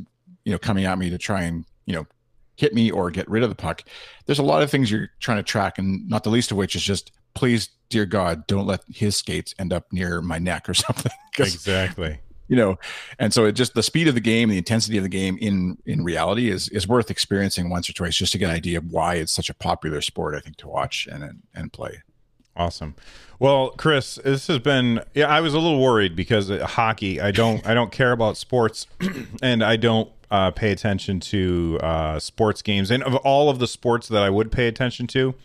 you 0.46 0.52
know 0.52 0.60
coming 0.60 0.86
at 0.86 0.98
me 0.98 1.10
to 1.10 1.18
try 1.18 1.44
and 1.44 1.66
you 1.86 1.94
know 1.94 2.06
hit 2.56 2.74
me 2.74 2.92
or 2.92 3.10
get 3.10 3.30
rid 3.30 3.44
of 3.44 3.50
the 3.50 3.56
puck. 3.56 3.84
There's 4.26 4.40
a 4.40 4.44
lot 4.44 4.62
of 4.62 4.70
things 4.70 4.92
you're 4.92 5.10
trying 5.20 5.38
to 5.38 5.44
track, 5.44 5.78
and 5.78 6.08
not 6.08 6.24
the 6.24 6.30
least 6.30 6.52
of 6.52 6.58
which 6.58 6.76
is 6.76 6.84
just 6.84 7.12
please, 7.34 7.70
dear 7.90 8.06
God, 8.06 8.46
don't 8.48 8.68
let 8.68 8.82
his 8.88 9.16
skates 9.16 9.56
end 9.58 9.74
up 9.74 9.92
near 9.92 10.22
my 10.22 10.38
neck 10.38 10.70
or 10.70 10.74
something. 10.74 11.12
exactly. 11.38 12.20
You 12.50 12.58
know, 12.58 12.78
and 13.20 13.34
so 13.34 13.46
it 13.46 13.54
just 13.54 13.74
the 13.74 13.82
speed 13.82 14.08
of 14.08 14.16
the 14.16 14.22
game, 14.22 14.50
the 14.50 14.58
intensity 14.58 14.98
of 14.98 15.04
the 15.04 15.10
game 15.10 15.38
in 15.40 15.78
in 15.86 16.04
reality 16.04 16.50
is 16.50 16.70
is 16.70 16.88
worth 16.88 17.10
experiencing 17.10 17.70
once 17.70 17.90
or 17.90 17.94
twice 17.94 18.16
just 18.16 18.34
to 18.34 18.38
get 18.38 18.50
an 18.50 18.56
idea 18.56 18.78
of 18.78 18.92
why 18.92 19.16
it's 19.16 19.32
such 19.32 19.50
a 19.50 19.54
popular 19.54 20.02
sport. 20.02 20.36
I 20.36 20.40
think 20.40 20.58
to 20.58 20.68
watch 20.68 21.08
and 21.10 21.24
and, 21.24 21.42
and 21.56 21.74
play. 21.74 22.02
Awesome. 22.56 22.96
Well, 23.40 23.72
Chris, 23.72 24.16
this 24.24 24.48
has 24.48 24.60
been 24.60 25.02
yeah, 25.14 25.28
I 25.28 25.42
was 25.42 25.54
a 25.54 25.60
little 25.60 25.82
worried 25.82 26.16
because 26.16 26.50
hockey, 26.62 27.20
I 27.20 27.32
don't 27.32 27.66
I 27.66 27.74
don't 27.74 27.92
care 27.92 28.12
about 28.12 28.38
sports 28.38 28.88
and 29.42 29.64
I 29.64 29.76
don't 29.76 30.10
uh, 30.30 30.52
pay 30.52 30.72
attention 30.72 31.20
to 31.20 31.80
uh, 31.82 32.20
sports 32.20 32.62
games. 32.62 32.90
And 32.90 33.04
of 33.04 33.16
all 33.18 33.50
of 33.50 33.60
the 33.60 33.68
sports 33.68 34.08
that 34.08 34.24
I 34.24 34.30
would 34.30 34.52
pay 34.52 34.68
attention 34.68 35.08
to, 35.08 35.36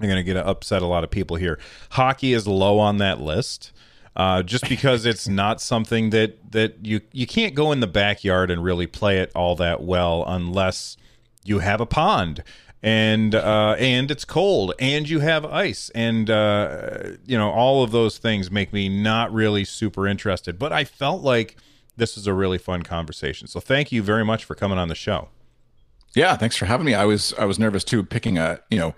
I'm 0.00 0.08
going 0.08 0.16
to 0.16 0.22
get 0.22 0.36
upset 0.36 0.82
a 0.82 0.86
lot 0.86 1.04
of 1.04 1.10
people 1.10 1.36
here. 1.36 1.58
Hockey 1.90 2.32
is 2.32 2.46
low 2.46 2.78
on 2.78 2.98
that 2.98 3.20
list. 3.20 3.72
Uh, 4.16 4.42
just 4.42 4.68
because 4.68 5.04
it's 5.06 5.26
not 5.26 5.60
something 5.60 6.10
that 6.10 6.52
that 6.52 6.86
you 6.86 7.00
you 7.12 7.26
can't 7.26 7.54
go 7.54 7.72
in 7.72 7.80
the 7.80 7.86
backyard 7.86 8.50
and 8.50 8.62
really 8.62 8.86
play 8.86 9.18
it 9.18 9.32
all 9.34 9.56
that 9.56 9.82
well 9.82 10.24
unless 10.26 10.96
you 11.44 11.58
have 11.58 11.80
a 11.80 11.86
pond 11.86 12.44
and 12.84 13.34
uh, 13.34 13.76
and 13.78 14.10
it's 14.10 14.26
cold, 14.26 14.74
and 14.78 15.08
you 15.08 15.20
have 15.20 15.46
ice, 15.46 15.90
and 15.94 16.28
uh, 16.28 17.12
you 17.24 17.36
know 17.36 17.50
all 17.50 17.82
of 17.82 17.92
those 17.92 18.18
things 18.18 18.50
make 18.50 18.74
me 18.74 18.90
not 18.90 19.32
really 19.32 19.64
super 19.64 20.06
interested. 20.06 20.58
But 20.58 20.70
I 20.70 20.84
felt 20.84 21.22
like 21.22 21.56
this 21.96 22.18
is 22.18 22.26
a 22.26 22.34
really 22.34 22.58
fun 22.58 22.82
conversation. 22.82 23.48
So 23.48 23.58
thank 23.58 23.90
you 23.90 24.02
very 24.02 24.22
much 24.22 24.44
for 24.44 24.54
coming 24.54 24.76
on 24.76 24.88
the 24.88 24.94
show. 24.94 25.30
Yeah, 26.14 26.36
thanks 26.36 26.56
for 26.56 26.66
having 26.66 26.84
me. 26.84 26.92
I 26.92 27.06
was 27.06 27.32
I 27.38 27.46
was 27.46 27.58
nervous 27.58 27.84
too, 27.84 28.04
picking 28.04 28.36
a 28.36 28.60
you 28.70 28.78
know 28.78 28.94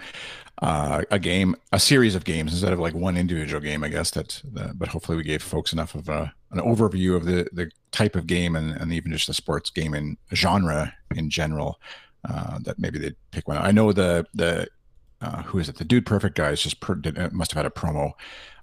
uh, 0.63 1.03
a 1.13 1.21
game, 1.21 1.55
a 1.71 1.79
series 1.79 2.17
of 2.17 2.25
games 2.25 2.53
instead 2.55 2.73
of 2.73 2.81
like 2.81 2.95
one 2.95 3.17
individual 3.17 3.61
game. 3.61 3.85
I 3.85 3.89
guess 3.89 4.11
that, 4.11 4.43
but 4.75 4.89
hopefully 4.89 5.17
we 5.17 5.23
gave 5.23 5.45
folks 5.45 5.73
enough 5.73 5.95
of 5.95 6.09
a, 6.09 6.35
an 6.51 6.59
overview 6.59 7.15
of 7.15 7.25
the 7.25 7.49
the 7.53 7.71
type 7.93 8.17
of 8.17 8.27
game 8.27 8.57
and, 8.57 8.73
and 8.73 8.93
even 8.93 9.13
just 9.13 9.29
the 9.29 9.35
sports 9.35 9.71
game 9.71 9.95
and 9.95 10.17
genre 10.35 10.93
in 11.15 11.31
general 11.31 11.79
uh, 12.29 12.59
that 12.63 12.79
maybe 12.79 12.99
they'd 12.99 13.17
pick 13.31 13.49
one. 13.49 13.59
I 13.59 13.71
know 13.71 13.93
the 13.93 14.27
the 14.35 14.69
uh, 15.21 15.43
who 15.43 15.59
is 15.59 15.69
it? 15.69 15.77
The 15.77 15.85
Dude 15.85 16.07
Perfect 16.07 16.37
guys 16.37 16.61
just 16.61 16.81
per, 16.81 16.95
did, 16.95 17.19
uh, 17.19 17.31
must 17.33 17.53
have 17.53 17.63
had 17.63 17.67
a 17.67 17.75
promo 17.75 18.13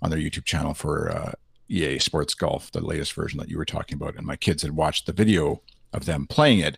on 0.01 0.09
their 0.09 0.19
YouTube 0.19 0.45
channel 0.45 0.73
for 0.73 1.09
uh, 1.09 1.31
EA 1.69 1.97
Sports 1.99 2.33
Golf, 2.33 2.71
the 2.71 2.85
latest 2.85 3.13
version 3.13 3.39
that 3.39 3.49
you 3.49 3.57
were 3.57 3.65
talking 3.65 3.95
about, 3.95 4.15
and 4.15 4.25
my 4.25 4.35
kids 4.35 4.61
had 4.61 4.71
watched 4.71 5.05
the 5.05 5.13
video 5.13 5.61
of 5.93 6.05
them 6.05 6.25
playing 6.27 6.59
it, 6.59 6.77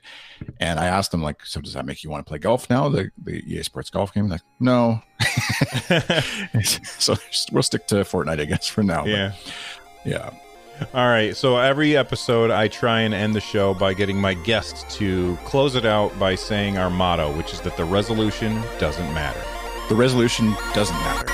and 0.60 0.80
I 0.80 0.86
asked 0.86 1.12
them 1.12 1.24
like, 1.24 1.46
"So 1.46 1.62
does 1.62 1.74
that 1.74 1.86
make 1.86 2.04
you 2.04 2.10
want 2.10 2.26
to 2.26 2.30
play 2.30 2.38
golf 2.38 2.70
now?" 2.70 2.90
The 2.90 3.10
the 3.22 3.44
EA 3.46 3.64
Sports 3.64 3.90
Golf 3.90 4.14
game? 4.14 4.28
Like, 4.28 4.42
no. 4.60 5.02
so 6.64 7.16
we'll 7.52 7.64
stick 7.64 7.88
to 7.88 7.96
Fortnite, 7.96 8.40
I 8.40 8.46
guess, 8.46 8.68
for 8.68 8.84
now. 8.84 9.06
Yeah. 9.06 9.34
But, 9.44 10.12
yeah. 10.12 10.30
All 10.94 11.08
right. 11.08 11.36
So 11.36 11.58
every 11.58 11.98
episode, 11.98 12.52
I 12.52 12.68
try 12.68 13.02
and 13.02 13.14
end 13.14 13.34
the 13.34 13.42
show 13.42 13.74
by 13.74 13.94
getting 13.94 14.20
my 14.20 14.34
guests 14.34 14.84
to 14.98 15.38
close 15.46 15.76
it 15.76 15.86
out 15.86 16.18
by 16.20 16.36
saying 16.36 16.78
our 16.78 16.90
motto, 16.90 17.36
which 17.36 17.54
is 17.54 17.62
that 17.62 17.78
the 17.78 17.86
resolution 17.86 18.62
doesn't 18.80 19.14
matter. 19.14 19.42
The 19.90 19.96
resolution 19.96 20.54
doesn't 20.74 20.98
matter. 20.98 21.32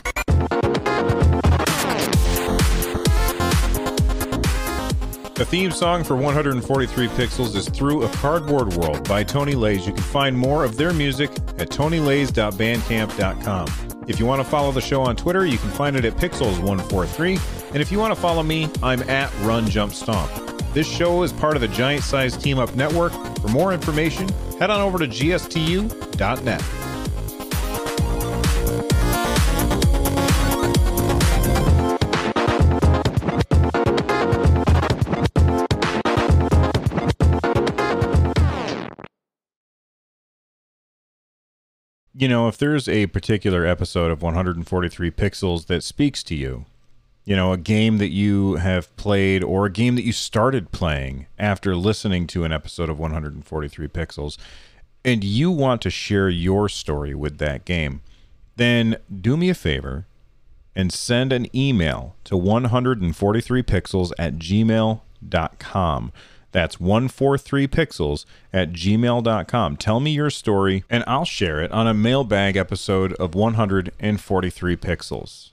The 5.33 5.45
theme 5.47 5.71
song 5.71 6.03
for 6.03 6.15
143 6.15 7.07
Pixels 7.07 7.55
is 7.55 7.67
Through 7.67 8.03
a 8.03 8.09
Cardboard 8.09 8.73
World 8.73 9.09
by 9.09 9.23
Toni 9.23 9.55
Leys. 9.55 9.87
You 9.87 9.93
can 9.93 10.03
find 10.03 10.37
more 10.37 10.63
of 10.63 10.77
their 10.77 10.93
music 10.93 11.31
at 11.57 11.71
tonileys.bandcamp.com. 11.71 13.67
If 14.07 14.19
you 14.19 14.27
want 14.27 14.43
to 14.43 14.47
follow 14.47 14.71
the 14.71 14.81
show 14.81 15.01
on 15.01 15.15
Twitter, 15.15 15.47
you 15.47 15.57
can 15.57 15.71
find 15.71 15.95
it 15.95 16.05
at 16.05 16.15
Pixels143. 16.17 17.60
And 17.73 17.81
if 17.81 17.91
you 17.91 17.99
want 17.99 18.13
to 18.13 18.19
follow 18.19 18.43
me, 18.43 18.69
I'm 18.83 19.01
at 19.09 19.33
Run 19.39 19.69
Jump 19.69 19.93
Stomp. 19.93 20.29
This 20.73 20.87
show 20.87 21.23
is 21.23 21.31
part 21.31 21.55
of 21.55 21.61
the 21.61 21.69
Giant 21.69 22.03
Size 22.03 22.35
Team 22.35 22.59
Up 22.59 22.75
Network. 22.75 23.13
For 23.39 23.47
more 23.47 23.73
information, 23.73 24.27
head 24.59 24.69
on 24.69 24.81
over 24.81 24.97
to 24.97 25.07
gstu.net. 25.07 26.61
you 42.21 42.27
know, 42.27 42.47
if 42.47 42.55
there's 42.55 42.87
a 42.87 43.07
particular 43.07 43.65
episode 43.65 44.11
of 44.11 44.21
143 44.21 45.09
Pixels 45.09 45.65
that 45.65 45.83
speaks 45.83 46.21
to 46.21 46.35
you, 46.35 46.65
you 47.25 47.35
know, 47.35 47.53
a 47.53 47.57
game 47.57 47.97
that 47.99 48.09
you 48.09 48.55
have 48.55 48.95
played 48.95 49.43
or 49.43 49.65
a 49.65 49.71
game 49.71 49.95
that 49.95 50.03
you 50.03 50.11
started 50.11 50.71
playing 50.71 51.27
after 51.37 51.75
listening 51.75 52.27
to 52.27 52.43
an 52.43 52.51
episode 52.51 52.89
of 52.89 52.99
143 52.99 53.87
Pixels, 53.87 54.37
and 55.05 55.23
you 55.23 55.51
want 55.51 55.81
to 55.81 55.89
share 55.89 56.29
your 56.29 56.67
story 56.69 57.13
with 57.13 57.37
that 57.37 57.65
game, 57.65 58.01
then 58.55 58.97
do 59.21 59.37
me 59.37 59.49
a 59.49 59.55
favor 59.55 60.05
and 60.75 60.91
send 60.91 61.33
an 61.33 61.53
email 61.55 62.15
to 62.23 62.35
143pixels 62.35 64.11
at 64.17 64.35
gmail.com. 64.35 66.11
That's 66.51 66.75
143pixels 66.77 68.25
at 68.51 68.73
gmail.com. 68.73 69.77
Tell 69.77 69.99
me 69.99 70.11
your 70.11 70.29
story, 70.29 70.83
and 70.89 71.03
I'll 71.07 71.25
share 71.25 71.61
it 71.61 71.71
on 71.71 71.87
a 71.87 71.93
mailbag 71.93 72.57
episode 72.57 73.13
of 73.13 73.35
143 73.35 74.75
Pixels. 74.75 75.51